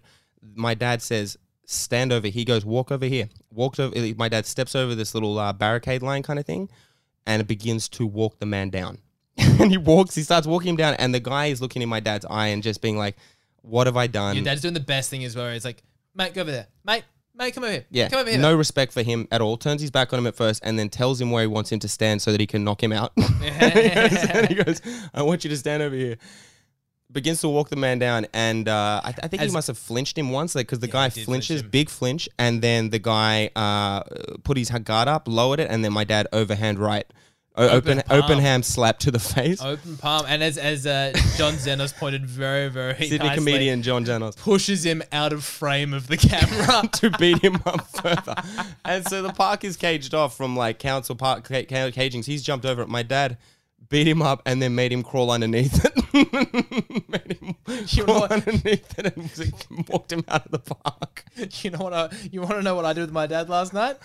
My 0.56 0.74
dad 0.74 1.02
says, 1.02 1.38
"Stand 1.66 2.14
over." 2.14 2.28
He 2.28 2.46
goes, 2.46 2.64
"Walk 2.64 2.92
over 2.92 3.06
here." 3.06 3.30
Walked 3.52 3.80
over. 3.80 3.96
My 4.16 4.30
dad 4.30 4.46
steps 4.46 4.76
over 4.76 4.96
this 4.96 5.14
little 5.14 5.38
uh, 5.38 5.54
barricade 5.54 6.02
line 6.02 6.24
kind 6.24 6.40
of 6.40 6.46
thing, 6.46 6.70
and 7.26 7.42
it 7.42 7.48
begins 7.48 7.90
to 7.90 8.08
walk 8.08 8.40
the 8.40 8.46
man 8.46 8.70
down. 8.70 9.00
and 9.38 9.70
he 9.70 9.78
walks. 9.78 10.16
He 10.16 10.24
starts 10.24 10.48
walking 10.48 10.70
him 10.70 10.76
down, 10.78 10.94
and 10.96 11.14
the 11.14 11.20
guy 11.20 11.48
is 11.48 11.62
looking 11.62 11.82
in 11.82 11.90
my 11.90 12.00
dad's 12.00 12.26
eye 12.30 12.48
and 12.48 12.64
just 12.64 12.82
being 12.82 12.98
like, 12.98 13.18
"What 13.62 13.88
have 13.88 13.98
I 13.98 14.08
done?" 14.08 14.36
Your 14.36 14.46
dad's 14.46 14.62
doing 14.62 14.74
the 14.74 14.80
best 14.80 15.10
thing 15.10 15.26
as 15.26 15.36
well. 15.36 15.52
He's 15.52 15.66
like, 15.66 15.84
mate, 16.16 16.34
go 16.34 16.42
over 16.42 16.52
there, 16.52 16.68
mate, 16.86 17.04
mate, 17.42 17.54
come 17.54 17.64
over 17.64 17.74
here, 17.74 17.86
yeah, 17.90 18.10
come 18.10 18.20
over 18.20 18.30
here. 18.30 18.40
no 18.40 18.56
respect 18.56 18.94
for 18.94 19.02
him 19.04 19.28
at 19.32 19.42
all. 19.42 19.58
Turns 19.58 19.82
his 19.82 19.92
back 19.92 20.14
on 20.14 20.20
him 20.20 20.28
at 20.28 20.36
first, 20.36 20.64
and 20.64 20.78
then 20.78 20.90
tells 20.90 21.20
him 21.20 21.32
where 21.32 21.42
he 21.42 21.48
wants 21.48 21.72
him 21.72 21.80
to 21.80 21.88
stand 21.88 22.22
so 22.22 22.32
that 22.32 22.40
he 22.40 22.48
can 22.48 22.64
knock 22.64 22.82
him 22.82 22.92
out. 22.94 23.12
and 23.18 24.48
he 24.48 24.56
goes, 24.56 24.82
"I 25.14 25.24
want 25.24 25.44
you 25.44 25.50
to 25.50 25.58
stand 25.58 25.84
over 25.84 25.96
here." 25.96 26.18
Begins 27.12 27.42
to 27.42 27.50
walk 27.50 27.68
the 27.68 27.76
man 27.76 28.00
down, 28.00 28.26
and 28.34 28.70
uh, 28.70 29.02
I, 29.04 29.10
I 29.10 29.28
think 29.28 29.42
he 29.42 29.50
must 29.50 29.68
have 29.68 29.78
flinched 29.78 30.18
him 30.18 30.30
once, 30.30 30.56
like 30.56 30.68
because 30.68 30.80
the 30.80 30.88
guy 30.88 31.10
he 31.10 31.26
flinch 31.26 31.48
flinches, 31.48 31.62
big 31.62 31.90
flinch, 31.90 32.30
and 32.40 32.62
then 32.62 32.90
the 32.90 33.00
guy 33.00 33.50
uh, 33.54 34.04
put 34.44 34.56
his 34.58 34.70
guard 34.70 35.10
up, 35.10 35.28
lowered 35.28 35.60
it, 35.60 35.70
and 35.70 35.84
then 35.84 35.92
my 35.92 36.06
dad 36.06 36.28
overhand 36.32 36.80
right, 36.80 37.06
Open 37.56 37.76
open 38.00 38.02
palm. 38.08 38.24
open 38.24 38.40
ham 38.40 38.64
slap 38.64 39.00
to 39.00 39.12
the 39.12 39.20
face. 39.20 39.62
Open 39.62 39.98
palm, 39.98 40.26
and 40.28 40.42
as 40.42 40.58
as 40.58 40.88
uh, 40.88 41.12
John 41.36 41.56
Zenos 41.56 41.94
pointed 41.94 42.26
very 42.26 42.70
very 42.70 42.94
Sydney 42.96 43.18
nicely, 43.28 43.36
comedian 43.36 43.82
John 43.82 44.06
Janos 44.06 44.36
pushes 44.36 44.86
him 44.86 45.04
out 45.12 45.34
of 45.34 45.44
frame 45.44 45.94
of 45.94 46.08
the 46.08 46.16
camera. 46.16 46.88
to 46.94 47.10
beat 47.20 47.40
him 47.44 47.56
up 47.66 47.86
further, 48.02 48.36
and 48.86 49.06
so 49.06 49.22
the 49.22 49.34
park 49.34 49.66
is 49.66 49.76
caged 49.76 50.14
off 50.14 50.38
from 50.38 50.56
like 50.56 50.80
council 50.80 51.14
park 51.14 51.44
ca- 51.44 51.66
ca- 51.66 51.92
cagings. 51.92 52.26
He's 52.26 52.42
jumped 52.42 52.66
over 52.66 52.82
it. 52.84 52.88
My 52.88 53.04
dad 53.04 53.38
beat 53.90 54.08
him 54.08 54.22
up 54.22 54.42
and 54.46 54.62
then 54.62 54.74
made 54.74 54.94
him 54.94 55.04
crawl 55.04 55.30
underneath 55.30 55.84
it. 55.84 55.94
made 57.10 57.38
him 57.38 57.56
You 57.90 58.04
crawl 58.06 58.22
what? 58.22 58.32
underneath 58.32 58.98
it 58.98 59.14
and 59.18 59.88
walked 59.90 60.14
him 60.14 60.24
out 60.30 60.46
of 60.46 60.52
the 60.52 60.60
park. 60.60 61.26
You 61.62 61.72
know 61.72 61.80
what? 61.80 61.94
I, 61.94 62.10
you 62.32 62.40
want 62.40 62.54
to 62.54 62.62
know 62.62 62.76
what 62.76 62.86
I 62.86 62.94
did 62.94 63.02
with 63.02 63.12
my 63.12 63.28
dad 63.28 63.50
last 63.50 63.74
night? 63.74 63.98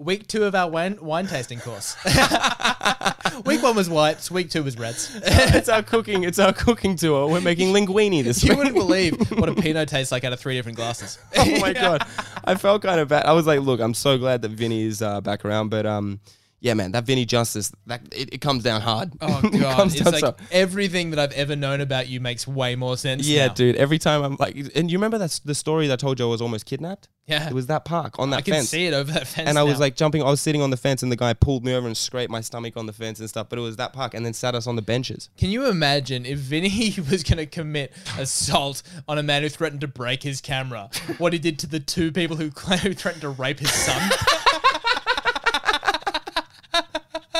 Week 0.00 0.26
two 0.26 0.44
of 0.44 0.54
our 0.54 0.66
wine 0.66 0.96
wine 1.02 1.26
tasting 1.26 1.60
course. 1.60 1.94
week 3.44 3.62
one 3.62 3.76
was 3.76 3.90
whites. 3.90 4.30
Week 4.30 4.48
two 4.48 4.62
was 4.62 4.78
reds. 4.78 5.10
it's 5.22 5.68
our 5.68 5.82
cooking. 5.82 6.24
It's 6.24 6.38
our 6.38 6.54
cooking 6.54 6.96
tour. 6.96 7.28
We're 7.28 7.42
making 7.42 7.74
linguine 7.74 8.24
this 8.24 8.42
you 8.42 8.48
week. 8.48 8.56
wouldn't 8.56 8.76
believe 8.76 9.30
what 9.38 9.50
a 9.50 9.54
Pinot 9.54 9.90
tastes 9.90 10.10
like 10.10 10.24
out 10.24 10.32
of 10.32 10.40
three 10.40 10.54
different 10.54 10.76
glasses. 10.76 11.18
oh 11.36 11.60
my 11.60 11.74
god, 11.74 12.06
I 12.42 12.54
felt 12.54 12.80
kind 12.80 12.98
of 12.98 13.08
bad. 13.08 13.26
I 13.26 13.32
was 13.32 13.46
like, 13.46 13.60
look, 13.60 13.78
I'm 13.78 13.92
so 13.92 14.16
glad 14.16 14.40
that 14.40 14.52
Vinny 14.52 14.84
is 14.84 15.02
uh, 15.02 15.20
back 15.20 15.44
around, 15.44 15.68
but 15.68 15.84
um, 15.84 16.20
yeah, 16.60 16.74
man, 16.74 16.92
that 16.92 17.04
Vinny 17.04 17.24
Justice, 17.24 17.72
that 17.86 18.02
it, 18.12 18.34
it 18.34 18.40
comes 18.40 18.62
down 18.62 18.80
hard. 18.82 19.12
Oh 19.20 19.40
It 19.44 19.60
god, 19.60 19.76
comes 19.76 19.94
it's 19.94 20.04
down 20.04 20.12
like 20.12 20.20
so- 20.20 20.36
everything 20.52 21.10
that 21.10 21.18
I've 21.18 21.32
ever 21.32 21.56
known 21.56 21.80
about 21.80 22.08
you 22.08 22.20
makes 22.20 22.46
way 22.46 22.76
more 22.76 22.96
sense. 22.96 23.26
yeah, 23.26 23.46
now. 23.48 23.54
dude. 23.54 23.76
Every 23.76 23.98
time 23.98 24.22
I'm 24.22 24.36
like, 24.38 24.56
and 24.74 24.90
you 24.90 24.98
remember 24.98 25.18
that's 25.18 25.38
the 25.40 25.54
story 25.54 25.86
that 25.86 25.94
I 25.94 25.96
told 25.96 26.18
you 26.18 26.26
I 26.26 26.30
was 26.30 26.42
almost 26.42 26.66
kidnapped. 26.66 27.08
Yeah. 27.26 27.46
it 27.48 27.52
was 27.54 27.68
that 27.68 27.84
park 27.84 28.18
on 28.18 28.30
that 28.30 28.38
I 28.38 28.40
can 28.40 28.54
fence. 28.54 28.70
see 28.70 28.86
it 28.86 28.92
over 28.92 29.12
that 29.12 29.24
fence. 29.28 29.48
and 29.48 29.56
I 29.56 29.62
was 29.62 29.74
now. 29.74 29.80
like 29.80 29.94
jumping. 29.94 30.20
I 30.20 30.28
was 30.30 30.40
sitting 30.40 30.62
on 30.62 30.70
the 30.70 30.76
fence, 30.76 31.02
and 31.04 31.12
the 31.12 31.16
guy 31.16 31.32
pulled 31.32 31.64
me 31.64 31.72
over 31.74 31.86
and 31.86 31.96
scraped 31.96 32.28
my 32.30 32.40
stomach 32.40 32.76
on 32.76 32.86
the 32.86 32.92
fence 32.92 33.20
and 33.20 33.28
stuff. 33.28 33.48
But 33.48 33.58
it 33.60 33.62
was 33.62 33.76
that 33.76 33.92
park, 33.92 34.14
and 34.14 34.26
then 34.26 34.32
sat 34.34 34.54
us 34.56 34.66
on 34.66 34.74
the 34.74 34.82
benches. 34.82 35.30
Can 35.38 35.50
you 35.50 35.66
imagine 35.68 36.26
if 36.26 36.38
Vinny 36.40 36.92
was 37.10 37.22
going 37.22 37.38
to 37.38 37.46
commit 37.46 37.92
assault 38.18 38.82
on 39.08 39.16
a 39.16 39.22
man 39.22 39.42
who 39.42 39.48
threatened 39.48 39.80
to 39.82 39.88
break 39.88 40.24
his 40.24 40.40
camera? 40.40 40.90
What 41.18 41.32
he 41.32 41.38
did 41.38 41.58
to 41.60 41.66
the 41.68 41.78
two 41.80 42.10
people 42.10 42.36
who, 42.36 42.48
who 42.78 42.94
threatened 42.94 43.22
to 43.22 43.28
rape 43.30 43.60
his 43.60 43.72
son? 43.72 44.10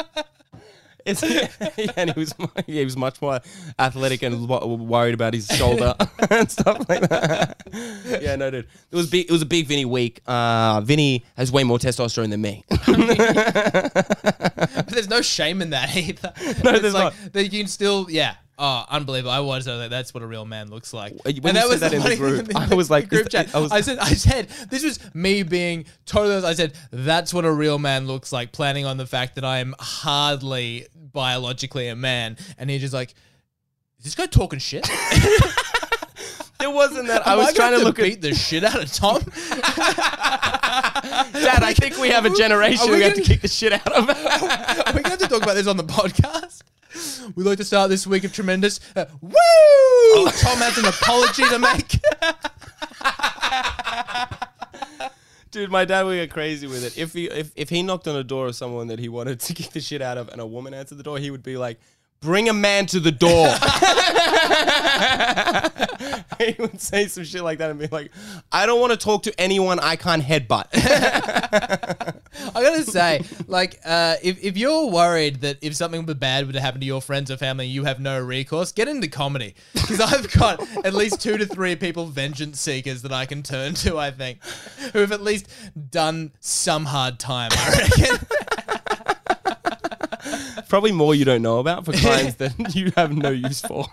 And 1.96 2.12
he 2.12 2.20
was 2.20 2.34
he 2.66 2.84
was 2.84 2.96
much 2.96 3.20
more 3.22 3.40
athletic 3.78 4.22
and 4.22 4.48
worried 4.48 5.14
about 5.14 5.34
his 5.34 5.46
shoulder 5.46 5.94
and 6.30 6.50
stuff 6.50 6.88
like 6.88 7.08
that. 7.08 7.56
yeah, 8.20 8.36
no, 8.36 8.50
dude, 8.50 8.66
it 8.90 8.96
was 8.96 9.08
big. 9.08 9.26
It 9.26 9.32
was 9.32 9.42
a 9.42 9.46
big 9.46 9.66
Vinny 9.66 9.84
week. 9.84 10.20
Uh, 10.26 10.80
Vinny 10.82 11.24
has 11.36 11.50
way 11.50 11.64
more 11.64 11.78
testosterone 11.78 12.30
than 12.30 12.42
me. 12.42 12.64
But 12.68 12.86
there's 14.88 15.08
no 15.08 15.22
shame 15.22 15.62
in 15.62 15.70
that 15.70 15.96
either. 15.96 16.32
No, 16.64 16.72
It's 16.72 16.82
there's 16.82 16.94
like, 16.94 17.14
That 17.32 17.44
you 17.44 17.60
can 17.60 17.68
still, 17.68 18.06
yeah. 18.10 18.34
Oh, 18.62 18.84
unbelievable! 18.90 19.30
I 19.30 19.40
was 19.40 19.66
like, 19.66 19.88
that's 19.88 20.12
what 20.12 20.22
a 20.22 20.26
real 20.26 20.44
man 20.44 20.68
looks 20.68 20.92
like. 20.92 21.14
When 21.24 21.34
you 21.34 21.40
said 21.42 21.78
that 21.80 21.94
in 21.94 22.02
the 22.02 22.16
group, 22.16 22.46
thing 22.46 22.56
I 22.56 22.74
was 22.74 22.90
like, 22.90 23.08
group 23.08 23.30
chat. 23.30 23.54
I 23.54 23.58
was- 23.58 23.72
I 23.72 23.80
said, 23.80 23.96
I 23.98 24.12
said, 24.12 24.48
this 24.68 24.84
was 24.84 24.98
me 25.14 25.42
being 25.42 25.86
totally. 26.04 26.44
I 26.44 26.52
said, 26.52 26.74
that's 26.90 27.32
what 27.32 27.46
a 27.46 27.52
real 27.52 27.78
man 27.78 28.06
looks 28.06 28.32
like, 28.32 28.52
planning 28.52 28.84
on 28.84 28.98
the 28.98 29.06
fact 29.06 29.36
that 29.36 29.46
I 29.46 29.60
am 29.60 29.74
hardly 29.80 30.86
biologically 30.94 31.88
a 31.88 31.96
man, 31.96 32.36
and 32.58 32.68
he's 32.68 32.82
just 32.82 32.92
like, 32.92 33.14
is 33.98 34.04
this 34.04 34.14
guy 34.14 34.26
talking 34.26 34.58
shit? 34.58 34.86
It 36.62 36.70
wasn't 36.70 37.08
that. 37.08 37.26
I 37.26 37.36
was 37.36 37.46
gonna 37.46 37.56
trying 37.56 37.70
to 37.72 37.78
have 37.78 37.86
look 37.86 37.96
beat 37.96 38.20
the 38.20 38.34
shit 38.34 38.62
out 38.64 38.82
of 38.82 38.92
Tom. 38.92 39.16
at 39.16 39.24
Dad. 41.32 41.62
I 41.62 41.72
think 41.72 41.96
we 41.96 42.10
have 42.10 42.26
a 42.26 42.30
generation 42.30 42.90
we 42.90 42.96
we 42.98 43.02
have 43.02 43.14
to 43.14 43.22
kick 43.22 43.40
the 43.40 43.48
shit 43.48 43.72
out 43.72 43.90
of. 43.90 44.10
Are 44.10 44.92
we 44.94 45.00
going 45.02 45.16
to 45.18 45.26
talk 45.26 45.42
about 45.42 45.54
this 45.54 45.66
on 45.66 45.78
the 45.78 45.84
podcast? 45.84 46.60
We'd 47.34 47.44
like 47.44 47.58
to 47.58 47.64
start 47.64 47.90
this 47.90 48.06
week 48.06 48.24
of 48.24 48.32
tremendous. 48.32 48.80
Uh, 48.96 49.06
woo! 49.20 50.30
Tom 50.30 50.58
has 50.58 50.78
an 50.78 50.86
apology 50.86 51.44
to 51.44 51.58
make. 51.58 52.00
Dude, 55.50 55.70
my 55.70 55.84
dad 55.84 56.04
would 56.04 56.14
get 56.14 56.30
crazy 56.30 56.66
with 56.66 56.84
it. 56.84 56.96
If 56.96 57.12
he 57.12 57.26
if, 57.26 57.50
if 57.56 57.68
he 57.68 57.82
knocked 57.82 58.06
on 58.06 58.16
a 58.16 58.22
door 58.22 58.46
of 58.46 58.54
someone 58.54 58.86
that 58.86 58.98
he 58.98 59.08
wanted 59.08 59.40
to 59.40 59.54
kick 59.54 59.70
the 59.70 59.80
shit 59.80 60.00
out 60.00 60.16
of, 60.16 60.28
and 60.28 60.40
a 60.40 60.46
woman 60.46 60.74
answered 60.74 60.98
the 60.98 61.02
door, 61.02 61.18
he 61.18 61.30
would 61.30 61.42
be 61.42 61.56
like, 61.56 61.80
"Bring 62.20 62.48
a 62.48 62.52
man 62.52 62.86
to 62.86 63.00
the 63.00 63.12
door." 63.12 63.48
he 66.38 66.54
would 66.58 66.80
say 66.80 67.06
some 67.06 67.24
shit 67.24 67.42
like 67.42 67.58
that 67.58 67.70
and 67.70 67.78
be 67.78 67.86
like, 67.88 68.10
"I 68.50 68.66
don't 68.66 68.80
want 68.80 68.92
to 68.92 68.96
talk 68.96 69.22
to 69.24 69.40
anyone 69.40 69.78
I 69.78 69.96
can't 69.96 70.22
headbutt." 70.22 70.68
I 72.54 72.62
gotta 72.62 72.84
say, 72.84 73.22
like, 73.46 73.80
uh, 73.84 74.16
if, 74.22 74.42
if 74.42 74.56
you're 74.56 74.86
worried 74.86 75.40
that 75.42 75.58
if 75.60 75.74
something 75.74 76.04
bad 76.04 76.46
were 76.46 76.52
to 76.52 76.60
happen 76.60 76.80
to 76.80 76.86
your 76.86 77.00
friends 77.00 77.30
or 77.30 77.36
family, 77.36 77.66
you 77.66 77.84
have 77.84 78.00
no 78.00 78.20
recourse, 78.20 78.72
get 78.72 78.88
into 78.88 79.08
comedy. 79.08 79.54
Because 79.72 80.00
I've 80.00 80.30
got 80.32 80.60
at 80.84 80.94
least 80.94 81.20
two 81.20 81.36
to 81.36 81.46
three 81.46 81.76
people, 81.76 82.06
vengeance 82.06 82.60
seekers, 82.60 83.02
that 83.02 83.12
I 83.12 83.26
can 83.26 83.42
turn 83.42 83.74
to, 83.74 83.98
I 83.98 84.10
think, 84.10 84.38
who 84.92 85.00
have 85.00 85.12
at 85.12 85.22
least 85.22 85.48
done 85.90 86.32
some 86.40 86.86
hard 86.86 87.18
time, 87.18 87.50
I 87.52 87.88
reckon. 87.98 88.26
Probably 90.70 90.92
more 90.92 91.16
you 91.16 91.24
don't 91.24 91.42
know 91.42 91.58
about 91.58 91.84
for 91.84 91.92
clients 91.96 92.36
that 92.36 92.76
you 92.76 92.92
have 92.96 93.12
no 93.12 93.30
use 93.30 93.60
for. 93.60 93.86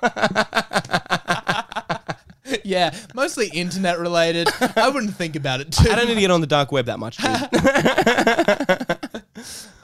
yeah, 2.63 2.95
mostly 3.15 3.49
internet 3.51 3.97
related. 3.97 4.47
I 4.75 4.89
wouldn't 4.89 5.15
think 5.15 5.35
about 5.35 5.59
it 5.59 5.71
too 5.73 5.89
I 5.89 5.95
don't 5.95 6.07
need 6.07 6.13
to 6.13 6.21
get 6.21 6.29
on 6.29 6.39
the 6.39 6.45
dark 6.45 6.71
web 6.71 6.85
that 6.85 6.99
much, 6.99 7.17
dude. 7.17 7.27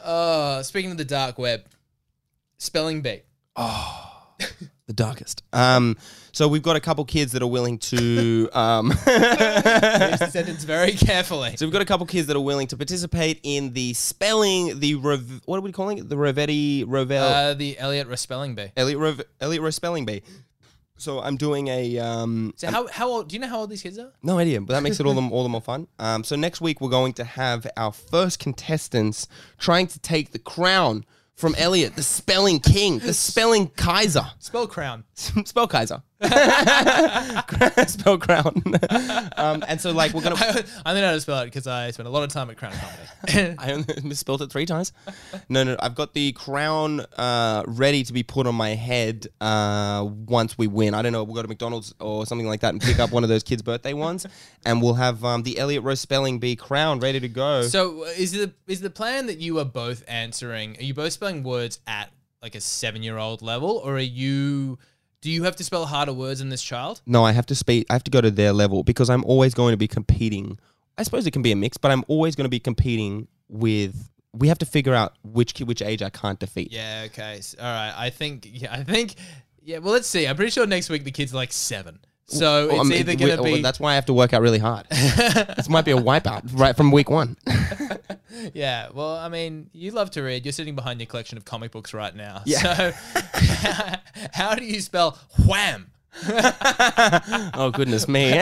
Uh, 0.03 0.61
speaking 0.61 0.91
of 0.91 0.97
the 0.97 1.05
dark 1.05 1.39
web, 1.39 1.65
spelling 2.59 3.01
bee. 3.01 3.23
The 4.88 4.93
darkest. 4.93 5.43
Um, 5.53 5.95
so 6.31 6.47
we've 6.47 6.61
got 6.63 6.75
a 6.75 6.79
couple 6.79 7.05
kids 7.05 7.31
that 7.34 7.41
are 7.41 7.47
willing 7.47 7.77
to. 7.79 8.49
Um, 8.63 8.91
sentence 8.91 10.63
very 10.63 10.91
carefully. 10.93 11.55
So 11.57 11.65
we've 11.65 11.73
got 11.73 11.81
a 11.81 11.86
couple 11.86 12.05
kids 12.05 12.27
that 12.27 12.36
are 12.36 12.41
willing 12.41 12.67
to 12.67 12.77
participate 12.77 13.39
in 13.43 13.73
the 13.73 13.93
spelling, 13.93 14.79
the 14.79 14.95
Rev- 14.95 15.41
what 15.45 15.57
are 15.57 15.61
we 15.61 15.71
calling 15.71 15.97
it? 15.97 16.07
The 16.09 16.15
Rovetti 16.15 16.84
Rovel 16.88 17.23
Uh, 17.23 17.53
the 17.53 17.77
Elliot 17.79 18.07
spelling 18.19 18.55
bee. 18.55 18.71
Elliot 18.77 18.99
Rov- 18.99 19.23
Elliot 19.41 19.61
Rose 19.61 19.75
spelling 19.75 20.05
bee. 20.05 20.21
So 20.97 21.19
I'm 21.19 21.38
doing 21.38 21.67
a 21.67 21.97
um, 21.99 22.53
So 22.55 22.69
how 22.69 22.88
how 22.88 23.09
old? 23.09 23.29
Do 23.29 23.36
you 23.36 23.39
know 23.39 23.47
how 23.47 23.59
old 23.59 23.69
these 23.69 23.81
kids 23.81 23.97
are? 23.97 24.11
no 24.21 24.38
idea, 24.38 24.61
but 24.61 24.73
that 24.73 24.84
makes 24.84 24.99
it 24.99 25.05
all 25.05 25.13
the 25.19 25.21
all 25.29 25.43
the 25.43 25.49
more 25.49 25.61
fun. 25.61 25.88
Um, 25.99 26.23
so 26.23 26.36
next 26.36 26.61
week 26.61 26.79
we're 26.81 26.89
going 26.89 27.13
to 27.13 27.23
have 27.23 27.65
our 27.75 27.91
first 27.91 28.39
contestants 28.39 29.27
trying 29.57 29.88
to 29.88 29.99
take 29.99 30.31
the 30.31 30.39
crown 30.39 31.03
from 31.36 31.55
Elliot, 31.55 31.95
the 31.95 32.03
spelling 32.03 32.59
king, 32.59 32.99
the 32.99 33.13
spelling 33.13 33.67
Kaiser, 33.69 34.25
Spell 34.39 34.67
crown. 34.67 35.03
spell 35.13 35.67
Kaiser, 35.67 36.01
spell 37.88 38.17
crown. 38.17 38.61
um, 39.38 39.63
and 39.67 39.80
so 39.80 39.91
like 39.91 40.13
we're 40.13 40.21
gonna. 40.21 40.36
I, 40.39 40.63
I 40.86 40.93
know 40.93 41.05
how 41.05 41.11
to 41.13 41.21
spell 41.21 41.39
it 41.41 41.45
because 41.45 41.67
I 41.67 41.91
spent 41.91 42.07
a 42.07 42.11
lot 42.11 42.24
of 42.24 42.30
time 42.30 42.49
at 42.49 42.57
Crown 42.57 42.74
Comedy. 42.74 43.55
I 43.59 43.71
only 43.74 43.93
misspelled 44.03 44.41
it 44.41 44.51
three 44.51 44.65
times. 44.65 44.91
No, 45.49 45.63
no, 45.63 45.76
I've 45.80 45.95
got 45.95 46.13
the 46.13 46.32
crown 46.34 47.01
uh, 47.17 47.63
ready 47.67 48.03
to 48.03 48.13
be 48.13 48.24
put 48.24 48.47
on 48.47 48.55
my 48.55 48.69
head 48.69 49.28
uh, 49.41 50.07
once 50.28 50.57
we 50.57 50.67
win. 50.67 50.93
I 50.93 51.01
don't 51.01 51.11
know. 51.11 51.24
We'll 51.24 51.36
go 51.36 51.41
to 51.41 51.47
McDonald's 51.47 51.93
or 51.99 52.26
something 52.26 52.47
like 52.47 52.61
that 52.61 52.74
and 52.74 52.82
pick 52.82 52.99
up 52.99 53.11
one 53.11 53.24
of 53.24 53.30
those 53.30 53.43
kids' 53.43 53.61
birthday 53.61 53.93
ones, 53.93 54.26
and 54.65 54.82
we'll 54.82 54.95
have 54.95 55.24
um, 55.24 55.43
the 55.43 55.57
Elliot 55.57 55.84
Rose 55.84 55.99
Spelling 55.99 56.39
Bee 56.39 56.55
crown 56.55 56.99
ready 56.99 57.19
to 57.19 57.30
go. 57.30 57.63
so 57.63 58.03
uh, 58.03 58.07
is 58.17 58.32
the 58.32 58.53
is 58.67 58.82
the 58.82 58.89
plan 58.89 59.28
that 59.28 59.39
you 59.39 59.59
are 59.59 59.65
both 59.65 60.03
answering? 60.07 60.78
Are 60.78 60.84
you 60.84 60.93
both 60.93 61.13
spelling 61.13 61.43
words 61.43 61.80
at 61.88 62.11
like 62.41 62.55
a 62.55 62.61
seven 62.61 63.03
year 63.03 63.17
old 63.17 63.41
level, 63.41 63.82
or 63.84 63.95
are 63.95 63.99
you? 63.99 64.78
Do 65.24 65.32
you 65.32 65.43
have 65.43 65.55
to 65.55 65.63
spell 65.63 65.86
harder 65.86 66.11
words 66.11 66.39
than 66.39 66.49
this 66.49 66.61
child? 66.61 67.01
no, 67.05 67.24
I 67.24 67.32
have 67.32 67.45
to 67.45 67.55
speak. 67.55 67.88
I 67.89 67.93
have 67.93 68.03
to 68.03 68.11
go 68.11 68.19
to 68.19 68.30
their 68.30 68.51
level 68.51 68.84
because 68.84 69.09
I'm 69.09 69.24
always 69.24 69.53
going 69.53 69.71
to 69.71 69.78
be 69.78 69.88
competing. 69.88 70.59
I 70.97 71.03
suppose 71.03 71.26
it 71.26 71.32
can 71.32 71.41
be 71.41 71.53
a 71.53 71.55
mix, 71.55 71.78
but 71.78 71.91
I'm 71.91 72.03
always 72.09 72.36
going 72.36 72.43
to 72.43 72.49
be 72.49 72.59
competing 72.59 73.30
with. 73.47 74.09
We 74.34 74.49
have 74.49 74.57
to 74.59 74.65
figure 74.65 74.93
out 74.93 75.15
which 75.24 75.59
which 75.59 75.82
age 75.82 76.01
I 76.01 76.09
can't 76.09 76.39
defeat. 76.39 76.74
Yeah. 76.74 77.03
Okay. 77.05 77.39
All 77.57 77.65
right. 77.65 77.93
I 77.95 78.09
think. 78.09 78.49
Yeah. 78.51 78.74
I 78.74 78.84
think. 78.84 79.15
Yeah. 79.63 79.78
Well, 79.78 79.93
let's 79.93 80.07
see. 80.07 80.28
I'm 80.28 80.36
pretty 80.36 80.51
sure 80.51 80.67
next 80.67 80.89
week 80.89 81.05
the 81.05 81.11
kid's 81.11 81.34
are 81.34 81.38
like 81.38 81.53
seven. 81.53 81.99
So 82.26 82.67
Well, 82.67 82.76
it's 82.78 82.80
I 82.80 82.89
mean, 82.89 82.99
either 82.99 83.15
gonna 83.15 83.41
well, 83.41 83.55
be. 83.55 83.61
That's 83.61 83.80
why 83.80 83.91
I 83.91 83.95
have 83.95 84.05
to 84.05 84.13
work 84.13 84.34
out 84.34 84.41
really 84.41 84.59
hard. 84.59 84.88
this 84.89 85.69
might 85.69 85.86
be 85.86 85.91
a 85.91 85.97
wipeout 85.97 86.49
right 86.53 86.76
from 86.76 86.91
week 86.91 87.09
one. 87.09 87.38
Yeah, 88.53 88.89
well, 88.93 89.15
I 89.15 89.30
mean, 89.30 89.69
you 89.74 89.91
love 89.91 90.11
to 90.11 90.24
read. 90.24 90.45
You're 90.45 90.53
sitting 90.53 90.76
behind 90.76 90.99
your 90.99 91.07
collection 91.07 91.38
of 91.38 91.45
comic 91.45 91.71
books 91.71 91.93
right 91.93 92.15
now. 92.15 92.41
Yeah. 92.45 92.91
So, 92.93 92.93
how 94.34 94.55
do 94.55 94.65
you 94.65 94.82
spell 94.82 95.19
wham? 95.45 95.91
oh 97.53 97.71
goodness 97.74 98.07
me! 98.07 98.39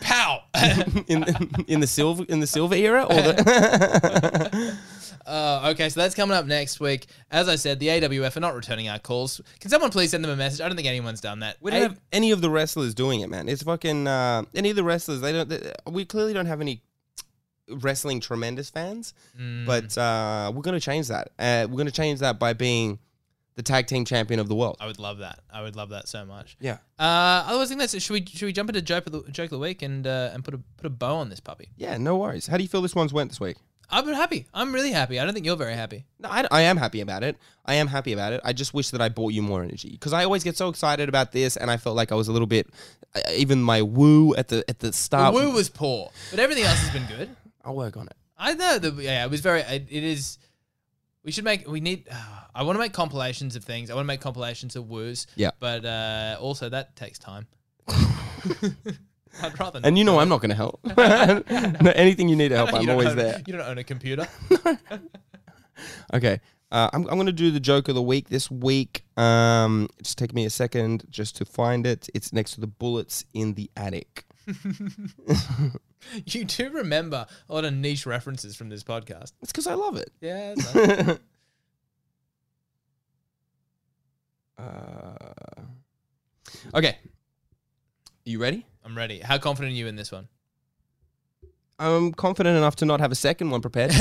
Pow! 0.00 0.42
in 1.08 1.24
in 1.66 1.80
the 1.80 1.86
silver 1.86 2.24
in 2.28 2.40
the 2.40 2.46
silver 2.46 2.74
era 2.74 3.02
or 3.04 3.14
the 3.14 4.78
uh, 5.26 5.70
okay, 5.72 5.88
so 5.88 6.00
that's 6.00 6.14
coming 6.14 6.36
up 6.36 6.46
next 6.46 6.80
week. 6.80 7.06
As 7.30 7.48
I 7.48 7.56
said, 7.56 7.78
the 7.80 7.88
AWF 7.88 8.36
are 8.36 8.40
not 8.40 8.54
returning 8.54 8.88
our 8.88 8.98
calls. 8.98 9.40
Can 9.60 9.70
someone 9.70 9.90
please 9.90 10.10
send 10.10 10.24
them 10.24 10.30
a 10.30 10.36
message? 10.36 10.60
I 10.60 10.68
don't 10.68 10.76
think 10.76 10.88
anyone's 10.88 11.20
done 11.20 11.40
that. 11.40 11.56
we 11.60 11.70
don't 11.70 11.82
have 11.82 12.00
any 12.12 12.30
of 12.32 12.40
the 12.40 12.50
wrestlers 12.50 12.94
doing 12.94 13.20
it, 13.20 13.28
man. 13.30 13.48
It's 13.48 13.62
fucking 13.62 14.06
uh, 14.06 14.42
any 14.54 14.70
of 14.70 14.76
the 14.76 14.84
wrestlers. 14.84 15.20
They 15.20 15.32
don't. 15.32 15.48
They, 15.48 15.72
we 15.90 16.04
clearly 16.04 16.32
don't 16.32 16.46
have 16.46 16.60
any 16.60 16.82
wrestling 17.68 18.20
tremendous 18.20 18.68
fans, 18.70 19.14
Mm. 19.40 19.64
but 19.66 19.96
uh, 19.96 20.50
we're 20.54 20.62
gonna 20.62 20.80
change 20.80 21.08
that. 21.08 21.30
Uh, 21.38 21.66
we're 21.70 21.78
gonna 21.78 21.90
change 21.90 22.20
that 22.20 22.38
by 22.38 22.52
being 22.52 22.98
the 23.54 23.62
tag 23.62 23.86
team 23.86 24.04
champion 24.04 24.40
of 24.40 24.48
the 24.48 24.54
world. 24.54 24.76
I 24.80 24.86
would 24.86 24.98
love 24.98 25.18
that. 25.18 25.40
I 25.52 25.62
would 25.62 25.76
love 25.76 25.90
that 25.90 26.08
so 26.08 26.24
much. 26.24 26.56
Yeah. 26.60 26.78
Uh, 26.98 27.44
otherwise, 27.46 27.66
I 27.66 27.68
think 27.68 27.80
that's 27.80 27.94
it. 27.94 28.00
Should 28.02 28.14
we 28.14 28.24
should 28.26 28.46
we 28.46 28.52
jump 28.52 28.70
into 28.70 28.82
joke 28.82 29.06
of 29.06 29.12
the, 29.12 29.22
joke 29.30 29.46
of 29.46 29.50
the 29.50 29.58
week 29.58 29.82
and 29.82 30.06
uh, 30.06 30.30
and 30.32 30.44
put 30.44 30.54
a 30.54 30.60
put 30.76 30.86
a 30.86 30.90
bow 30.90 31.16
on 31.16 31.28
this 31.28 31.40
puppy? 31.40 31.68
Yeah, 31.76 31.96
no 31.98 32.16
worries. 32.16 32.46
How 32.46 32.56
do 32.56 32.62
you 32.62 32.68
feel 32.68 32.82
this 32.82 32.94
one's 32.94 33.12
went 33.12 33.30
this 33.30 33.40
week? 33.40 33.56
I'm 33.90 34.08
happy. 34.08 34.46
I'm 34.54 34.72
really 34.72 34.90
happy. 34.90 35.20
I 35.20 35.24
don't 35.24 35.34
think 35.34 35.44
you're 35.44 35.56
very 35.56 35.74
happy. 35.74 36.06
No, 36.18 36.30
I, 36.30 36.46
I 36.50 36.62
am 36.62 36.78
happy 36.78 37.02
about 37.02 37.22
it. 37.22 37.36
I 37.66 37.74
am 37.74 37.88
happy 37.88 38.14
about 38.14 38.32
it. 38.32 38.40
I 38.42 38.54
just 38.54 38.72
wish 38.72 38.88
that 38.90 39.02
I 39.02 39.10
bought 39.10 39.34
you 39.34 39.42
more 39.42 39.62
energy 39.62 39.90
because 39.90 40.14
I 40.14 40.24
always 40.24 40.42
get 40.42 40.56
so 40.56 40.70
excited 40.70 41.10
about 41.10 41.32
this, 41.32 41.58
and 41.58 41.70
I 41.70 41.76
felt 41.76 41.94
like 41.94 42.10
I 42.10 42.14
was 42.14 42.28
a 42.28 42.32
little 42.32 42.46
bit, 42.46 42.68
uh, 43.14 43.20
even 43.34 43.62
my 43.62 43.82
woo 43.82 44.34
at 44.34 44.48
the 44.48 44.64
at 44.66 44.78
the 44.78 44.86
The 44.88 44.92
start. 44.94 45.34
woo 45.34 45.50
was 45.52 45.68
poor, 45.68 46.10
but 46.30 46.40
everything 46.40 46.64
else 46.64 46.78
has 46.78 46.90
been 46.90 47.06
good. 47.18 47.28
I'll 47.64 47.76
work 47.76 47.98
on 47.98 48.06
it. 48.06 48.14
I 48.38 48.54
know 48.54 48.78
that 48.78 48.94
yeah, 48.94 49.24
it 49.24 49.30
was 49.30 49.40
very. 49.40 49.60
It, 49.60 49.86
it 49.90 50.02
is. 50.02 50.38
We 51.24 51.32
should 51.32 51.44
make. 51.44 51.68
We 51.68 51.80
need. 51.80 52.08
I 52.54 52.64
want 52.64 52.76
to 52.76 52.80
make 52.80 52.92
compilations 52.92 53.56
of 53.56 53.64
things. 53.64 53.90
I 53.90 53.94
want 53.94 54.04
to 54.04 54.08
make 54.08 54.20
compilations 54.20 54.76
of 54.76 54.88
woos. 54.88 55.26
Yeah. 55.36 55.50
But 55.58 55.84
uh, 55.84 56.36
also 56.40 56.68
that 56.68 56.96
takes 56.96 57.18
time. 57.18 57.46
I'd 57.88 59.58
rather. 59.58 59.80
Not 59.80 59.86
And 59.86 59.96
you 59.96 60.04
know 60.04 60.18
I'm 60.18 60.28
not 60.28 60.40
going 60.42 60.50
to 60.50 60.56
help. 60.56 60.80
No, 61.82 61.90
Anything 61.92 62.28
you 62.28 62.36
need 62.36 62.50
to 62.50 62.56
help, 62.56 62.74
I'm 62.74 62.88
always 62.90 63.08
own- 63.08 63.16
there. 63.16 63.42
You 63.46 63.54
don't 63.54 63.66
own 63.66 63.78
a 63.78 63.84
computer. 63.84 64.28
Okay. 66.12 66.40
Uh, 66.70 66.88
I'm, 66.92 67.02
I'm 67.08 67.14
going 67.16 67.26
to 67.26 67.32
do 67.32 67.50
the 67.50 67.60
joke 67.60 67.88
of 67.88 67.94
the 67.94 68.02
week 68.02 68.28
this 68.30 68.50
week. 68.50 69.04
Um, 69.18 69.88
just 70.02 70.16
take 70.16 70.32
me 70.32 70.46
a 70.46 70.50
second 70.50 71.04
just 71.10 71.36
to 71.36 71.44
find 71.44 71.86
it. 71.86 72.08
It's 72.14 72.32
next 72.32 72.52
to 72.52 72.60
the 72.60 72.66
bullets 72.66 73.24
in 73.34 73.54
the 73.54 73.70
attic. 73.76 74.24
you 76.26 76.44
do 76.44 76.70
remember 76.70 77.26
a 77.48 77.54
lot 77.54 77.64
of 77.64 77.74
niche 77.74 78.06
references 78.06 78.56
from 78.56 78.68
this 78.68 78.82
podcast. 78.82 79.32
It's 79.42 79.52
because 79.52 79.66
I 79.66 79.74
love 79.74 79.96
it. 79.96 80.10
Yeah. 80.20 80.54
nice. 80.74 81.18
Uh, 84.58 85.62
okay. 86.74 86.98
You 88.24 88.40
ready? 88.40 88.66
I'm 88.84 88.96
ready. 88.96 89.18
How 89.20 89.38
confident 89.38 89.72
are 89.72 89.76
you 89.76 89.86
in 89.86 89.96
this 89.96 90.12
one? 90.12 90.28
I'm 91.78 92.12
confident 92.12 92.56
enough 92.56 92.76
to 92.76 92.84
not 92.84 93.00
have 93.00 93.10
a 93.10 93.16
second 93.16 93.50
one 93.50 93.60
prepared. 93.60 93.90
is 93.94 93.98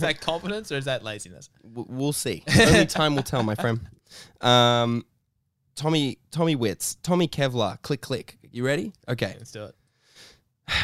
that 0.00 0.20
confidence 0.20 0.72
or 0.72 0.76
is 0.76 0.86
that 0.86 1.04
laziness? 1.04 1.48
W- 1.62 1.86
we'll 1.88 2.12
see. 2.12 2.42
Only 2.58 2.86
time 2.86 3.14
will 3.14 3.22
tell, 3.22 3.44
my 3.44 3.54
friend. 3.54 3.80
Um, 4.40 5.04
Tommy, 5.76 6.18
Tommy 6.32 6.56
Wits, 6.56 6.96
Tommy 7.02 7.28
Kevlar, 7.28 7.80
click, 7.82 8.00
click. 8.00 8.38
You 8.54 8.64
ready? 8.64 8.92
Okay. 9.08 9.34
Let's 9.36 9.50
do 9.50 9.64
it. 9.64 9.74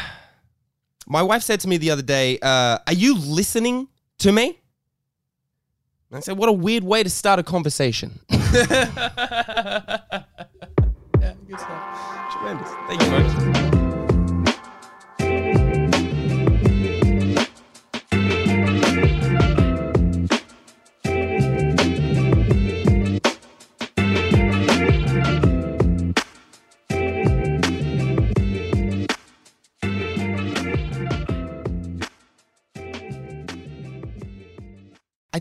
My 1.07 1.23
wife 1.23 1.41
said 1.41 1.61
to 1.61 1.69
me 1.69 1.77
the 1.77 1.91
other 1.91 2.01
day, 2.01 2.37
uh, 2.41 2.79
"Are 2.85 2.93
you 2.93 3.17
listening 3.17 3.87
to 4.17 4.33
me?" 4.33 4.59
And 6.09 6.17
I 6.17 6.19
said, 6.19 6.37
"What 6.37 6.49
a 6.49 6.51
weird 6.51 6.83
way 6.83 7.01
to 7.01 7.09
start 7.09 7.39
a 7.39 7.43
conversation." 7.43 8.19
yeah, 8.29 10.23
good 11.47 11.59
stuff. 11.61 12.33
Tremendous. 12.33 12.69
Thank 12.89 13.01
you, 13.03 13.07
folks. 13.07 13.60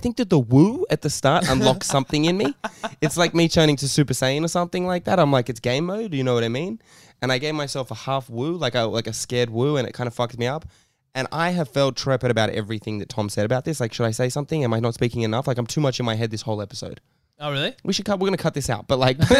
Think 0.01 0.16
that 0.16 0.28
the 0.28 0.38
woo 0.38 0.84
at 0.90 1.03
the 1.03 1.11
start 1.11 1.48
unlocks 1.48 1.86
something 1.96 2.24
in 2.24 2.36
me. 2.36 2.55
It's 3.01 3.16
like 3.16 3.34
me 3.34 3.48
turning 3.48 3.76
to 3.76 3.88
Super 3.88 4.14
Saiyan 4.14 4.44
or 4.44 4.48
something 4.48 4.86
like 4.86 5.05
that. 5.05 5.20
I'm 5.20 5.30
like, 5.30 5.48
it's 5.48 5.61
game 5.61 5.86
mode. 5.86 6.12
You 6.12 6.24
know 6.24 6.34
what 6.34 6.42
I 6.42 6.48
mean? 6.48 6.80
And 7.22 7.30
I 7.30 7.38
gave 7.38 7.55
myself 7.55 7.90
a 7.92 7.94
half 7.94 8.28
woo, 8.28 8.57
like 8.57 8.74
a 8.74 8.82
like 8.82 9.07
a 9.07 9.12
scared 9.12 9.51
woo, 9.51 9.76
and 9.76 9.86
it 9.86 9.92
kind 9.92 10.09
of 10.09 10.14
fucked 10.14 10.38
me 10.38 10.48
up. 10.48 10.64
And 11.14 11.28
I 11.32 11.51
have 11.51 11.68
felt 11.68 11.96
trepid 11.96 12.30
about 12.30 12.51
everything 12.51 12.98
that 12.98 13.09
Tom 13.09 13.28
said 13.28 13.44
about 13.44 13.64
this. 13.64 13.80
Like, 13.80 13.92
should 13.92 14.07
I 14.07 14.12
say 14.12 14.28
something? 14.28 14.62
Am 14.64 14.72
I 14.74 14.80
not 14.80 14.94
speaking 14.94 15.22
enough? 15.22 15.46
Like, 15.46 15.59
I'm 15.59 15.66
too 15.66 15.80
much 15.80 16.01
in 16.01 16.07
my 16.07 16.14
head 16.14 16.30
this 16.30 16.42
whole 16.42 16.62
episode. 16.62 17.01
Oh 17.43 17.51
really? 17.51 17.74
We 17.82 17.95
should 17.95 18.05
cut. 18.05 18.20
We're 18.20 18.26
gonna 18.26 18.36
cut 18.36 18.53
this 18.53 18.68
out, 18.68 18.86
but 18.86 18.99
like, 18.99 19.16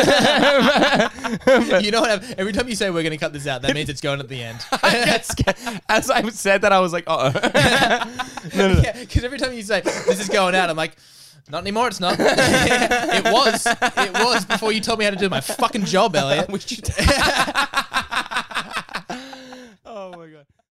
you 1.83 1.91
know 1.91 2.01
what? 2.01 2.35
Every 2.39 2.55
time 2.55 2.67
you 2.67 2.75
say 2.75 2.89
we're 2.89 3.03
going 3.03 3.11
to 3.11 3.19
cut 3.19 3.35
this 3.35 3.47
out, 3.47 3.61
that 3.61 3.75
means 3.75 3.91
it's 3.91 4.01
going 4.01 4.21
at 4.21 4.29
the 4.29 4.43
end. 4.43 4.59
I 4.73 5.21
scared. 5.21 5.83
as 5.87 6.09
I 6.11 6.27
said 6.31 6.63
that, 6.63 6.73
I 6.73 6.81
was 6.81 6.95
like, 6.95 7.05
oh. 7.07 7.31
no, 8.57 8.69
no, 8.69 8.75
no. 8.75 8.81
Yeah, 8.81 8.99
because 8.99 9.23
every 9.23 9.39
time 9.39 9.53
you 9.53 9.63
say 9.63 9.83
this 9.83 10.19
is 10.19 10.31
going 10.31 10.55
out, 10.55 10.71
I'm 10.71 10.77
like, 10.77 10.97
not 11.51 11.61
anymore. 11.61 11.89
It's 11.89 12.01
not. 12.01 12.17
it 12.19 13.25
was. 13.25 13.67
It 13.67 14.13
was 14.15 14.47
before 14.47 14.73
you 14.73 14.81
told 14.81 14.99
me 14.99 15.05
how 15.05 15.11
to 15.11 15.17
do 15.17 15.29
my 15.29 15.43
fucking 15.43 15.85
job, 15.85 16.17
Elliot. 16.17 16.47
oh 19.85 20.13
my 20.17 20.27
god. 20.27 20.47